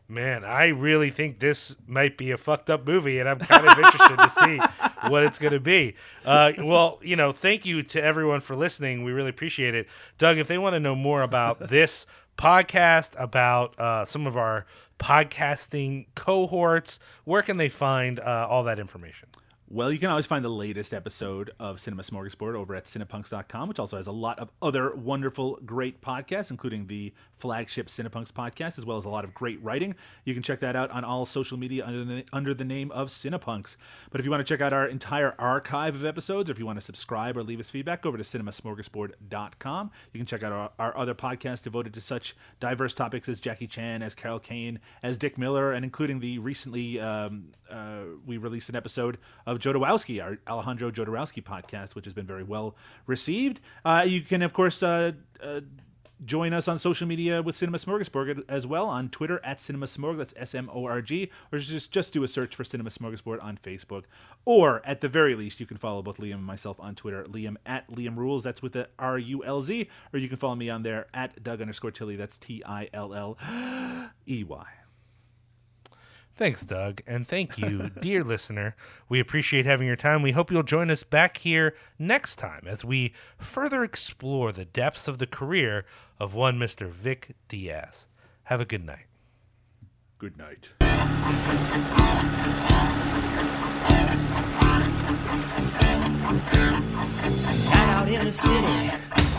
Man, 0.07 0.43
I 0.43 0.67
really 0.67 1.09
think 1.09 1.39
this 1.39 1.77
might 1.87 2.17
be 2.17 2.31
a 2.31 2.37
fucked 2.37 2.69
up 2.69 2.85
movie, 2.85 3.19
and 3.19 3.29
I'm 3.29 3.39
kind 3.39 3.65
of 3.65 3.77
interested 3.77 4.17
to 4.17 4.29
see 4.29 5.09
what 5.09 5.23
it's 5.23 5.39
going 5.39 5.53
to 5.53 5.59
be. 5.61 5.95
Uh, 6.25 6.51
well, 6.57 6.99
you 7.01 7.15
know, 7.15 7.31
thank 7.31 7.65
you 7.65 7.81
to 7.83 8.03
everyone 8.03 8.41
for 8.41 8.55
listening. 8.57 9.05
We 9.05 9.13
really 9.13 9.29
appreciate 9.29 9.73
it. 9.73 9.87
Doug, 10.17 10.37
if 10.37 10.49
they 10.49 10.57
want 10.57 10.73
to 10.73 10.81
know 10.81 10.95
more 10.95 11.21
about 11.21 11.69
this 11.69 12.07
podcast, 12.37 13.13
about 13.17 13.79
uh, 13.79 14.03
some 14.03 14.27
of 14.27 14.35
our 14.35 14.65
podcasting 14.99 16.07
cohorts, 16.13 16.99
where 17.23 17.41
can 17.41 17.55
they 17.55 17.69
find 17.69 18.19
uh, 18.19 18.47
all 18.49 18.63
that 18.65 18.79
information? 18.79 19.29
Well, 19.73 19.89
you 19.89 19.99
can 19.99 20.09
always 20.09 20.25
find 20.25 20.43
the 20.43 20.49
latest 20.49 20.93
episode 20.93 21.51
of 21.57 21.79
Cinema 21.79 22.03
Smorgasbord 22.03 22.55
over 22.55 22.75
at 22.75 22.83
cinepunks.com, 22.83 23.69
which 23.69 23.79
also 23.79 23.95
has 23.95 24.05
a 24.05 24.11
lot 24.11 24.37
of 24.37 24.51
other 24.61 24.93
wonderful, 24.93 25.61
great 25.65 26.01
podcasts, 26.01 26.51
including 26.51 26.87
the 26.87 27.13
flagship 27.37 27.87
Cinepunks 27.87 28.33
podcast, 28.33 28.77
as 28.77 28.85
well 28.85 28.97
as 28.97 29.05
a 29.05 29.09
lot 29.09 29.23
of 29.23 29.33
great 29.33 29.63
writing. 29.63 29.95
You 30.25 30.33
can 30.33 30.43
check 30.43 30.59
that 30.59 30.75
out 30.75 30.91
on 30.91 31.05
all 31.05 31.25
social 31.25 31.57
media 31.57 31.85
under 31.85 32.03
the, 32.03 32.25
under 32.33 32.53
the 32.53 32.65
name 32.65 32.91
of 32.91 33.07
Cinepunks. 33.07 33.77
But 34.09 34.19
if 34.19 34.25
you 34.25 34.29
want 34.29 34.45
to 34.45 34.53
check 34.53 34.59
out 34.59 34.73
our 34.73 34.87
entire 34.87 35.35
archive 35.39 35.95
of 35.95 36.03
episodes, 36.03 36.49
or 36.49 36.53
if 36.53 36.59
you 36.59 36.65
want 36.65 36.77
to 36.77 36.85
subscribe 36.85 37.37
or 37.37 37.43
leave 37.43 37.61
us 37.61 37.69
feedback, 37.69 38.05
over 38.05 38.17
to 38.17 38.25
cinemasmorgasbord.com. 38.25 39.91
You 40.11 40.19
can 40.19 40.27
check 40.27 40.43
out 40.43 40.51
our, 40.51 40.71
our 40.79 40.97
other 40.97 41.15
podcasts 41.15 41.63
devoted 41.63 41.93
to 41.93 42.01
such 42.01 42.35
diverse 42.59 42.93
topics 42.93 43.29
as 43.29 43.39
Jackie 43.39 43.67
Chan, 43.67 44.01
as 44.01 44.15
Carol 44.15 44.39
Kane, 44.39 44.81
as 45.01 45.17
Dick 45.17 45.37
Miller, 45.37 45.71
and 45.71 45.85
including 45.85 46.19
the 46.19 46.39
recently 46.39 46.99
um, 46.99 47.53
uh, 47.69 48.01
we 48.25 48.35
released 48.35 48.67
an 48.67 48.75
episode 48.75 49.17
of 49.45 49.60
Jodorowsky, 49.61 50.21
our 50.21 50.37
Alejandro 50.47 50.91
Jodorowsky 50.91 51.43
podcast, 51.43 51.95
which 51.95 52.05
has 52.05 52.13
been 52.13 52.25
very 52.25 52.43
well 52.43 52.75
received. 53.05 53.61
Uh, 53.85 54.03
you 54.05 54.21
can, 54.21 54.41
of 54.41 54.53
course, 54.53 54.83
uh, 54.83 55.11
uh, 55.41 55.61
join 56.23 56.53
us 56.53 56.67
on 56.67 56.77
social 56.77 57.07
media 57.07 57.41
with 57.41 57.55
Cinema 57.55 57.77
Smorgasbord 57.77 58.43
as 58.47 58.67
well 58.67 58.87
on 58.87 59.09
Twitter 59.09 59.39
at 59.43 59.59
Cinema 59.59 59.87
Smorg. 59.87 60.17
That's 60.17 60.33
S 60.37 60.53
M 60.53 60.69
O 60.73 60.85
R 60.85 61.01
G, 61.01 61.31
or 61.51 61.59
just 61.59 61.91
just 61.91 62.13
do 62.13 62.23
a 62.23 62.27
search 62.27 62.55
for 62.55 62.63
Cinema 62.63 62.89
Smorgasbord 62.89 63.43
on 63.43 63.57
Facebook. 63.63 64.03
Or 64.45 64.81
at 64.85 65.01
the 65.01 65.09
very 65.09 65.35
least, 65.35 65.59
you 65.59 65.65
can 65.65 65.77
follow 65.77 66.01
both 66.01 66.17
Liam 66.17 66.35
and 66.35 66.43
myself 66.43 66.79
on 66.79 66.95
Twitter, 66.95 67.23
Liam 67.23 67.55
at 67.65 67.89
Liam 67.89 68.17
Rules. 68.17 68.43
That's 68.43 68.61
with 68.61 68.73
the 68.73 68.89
R 68.99 69.17
U 69.17 69.43
L 69.43 69.61
Z, 69.61 69.87
or 70.13 70.19
you 70.19 70.27
can 70.27 70.37
follow 70.37 70.55
me 70.55 70.69
on 70.69 70.83
there 70.83 71.07
at 71.13 71.43
Doug 71.43 71.61
underscore 71.61 71.91
Tilly. 71.91 72.15
That's 72.15 72.37
T 72.37 72.61
I 72.65 72.89
L 72.93 73.13
L 73.13 73.37
E 74.27 74.43
Y. 74.43 74.65
Thanks, 76.41 76.65
Doug. 76.65 77.03
And 77.05 77.27
thank 77.27 77.59
you, 77.59 77.91
dear 78.01 78.23
listener. 78.23 78.75
We 79.07 79.19
appreciate 79.19 79.67
having 79.67 79.85
your 79.85 79.95
time. 79.95 80.23
We 80.23 80.31
hope 80.31 80.49
you'll 80.49 80.63
join 80.63 80.89
us 80.89 81.03
back 81.03 81.37
here 81.37 81.75
next 81.99 82.37
time 82.37 82.63
as 82.65 82.83
we 82.83 83.13
further 83.37 83.83
explore 83.83 84.51
the 84.51 84.65
depths 84.65 85.07
of 85.07 85.19
the 85.19 85.27
career 85.27 85.85
of 86.19 86.33
one 86.33 86.57
Mr. 86.57 86.89
Vic 86.89 87.35
Diaz. 87.47 88.07
Have 88.45 88.59
a 88.59 88.65
good 88.65 88.83
night. 88.83 89.05
Good 90.17 90.35
night. 90.35 90.69
out 97.75 98.09
in 98.09 98.21
the 98.21 98.31
city. 98.31 98.91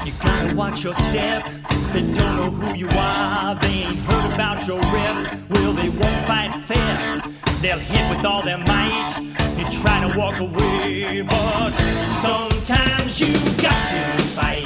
You 0.04 0.12
gotta 0.20 0.54
watch 0.54 0.84
your 0.84 0.94
step. 0.94 1.44
They 1.92 2.02
don't 2.12 2.36
know 2.36 2.50
who 2.50 2.74
you 2.74 2.88
are. 2.92 3.54
They 3.60 3.68
ain't 3.68 3.98
heard 3.98 4.32
about 4.32 4.66
your 4.66 4.80
rep. 4.80 5.38
Well, 5.50 5.72
they 5.72 5.88
won't 5.88 6.26
fight 6.26 6.54
fair. 6.54 7.22
They'll 7.60 7.78
hit 7.78 8.16
with 8.16 8.24
all 8.24 8.42
their 8.42 8.58
might. 8.58 9.16
You 9.58 9.64
try 9.80 10.00
to 10.06 10.18
walk 10.18 10.40
away, 10.40 11.22
but 11.22 11.70
sometimes 11.70 13.20
you 13.20 13.32
got 13.62 13.82
to 13.92 14.22
fight. 14.36 14.64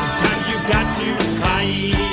Sometimes 0.00 0.48
you 0.48 0.58
got 0.72 0.96
to 0.98 1.24
fight. 1.40 2.09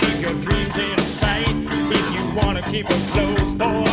Keep 0.00 0.20
your 0.20 0.34
dreams 0.40 0.76
in 0.78 0.98
sight. 0.98 1.48
If 1.48 2.14
you 2.14 2.24
wanna 2.40 2.62
keep 2.62 2.90
her 2.90 3.12
close, 3.12 3.52
boy, 3.52 3.84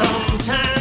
sometimes 0.00 0.79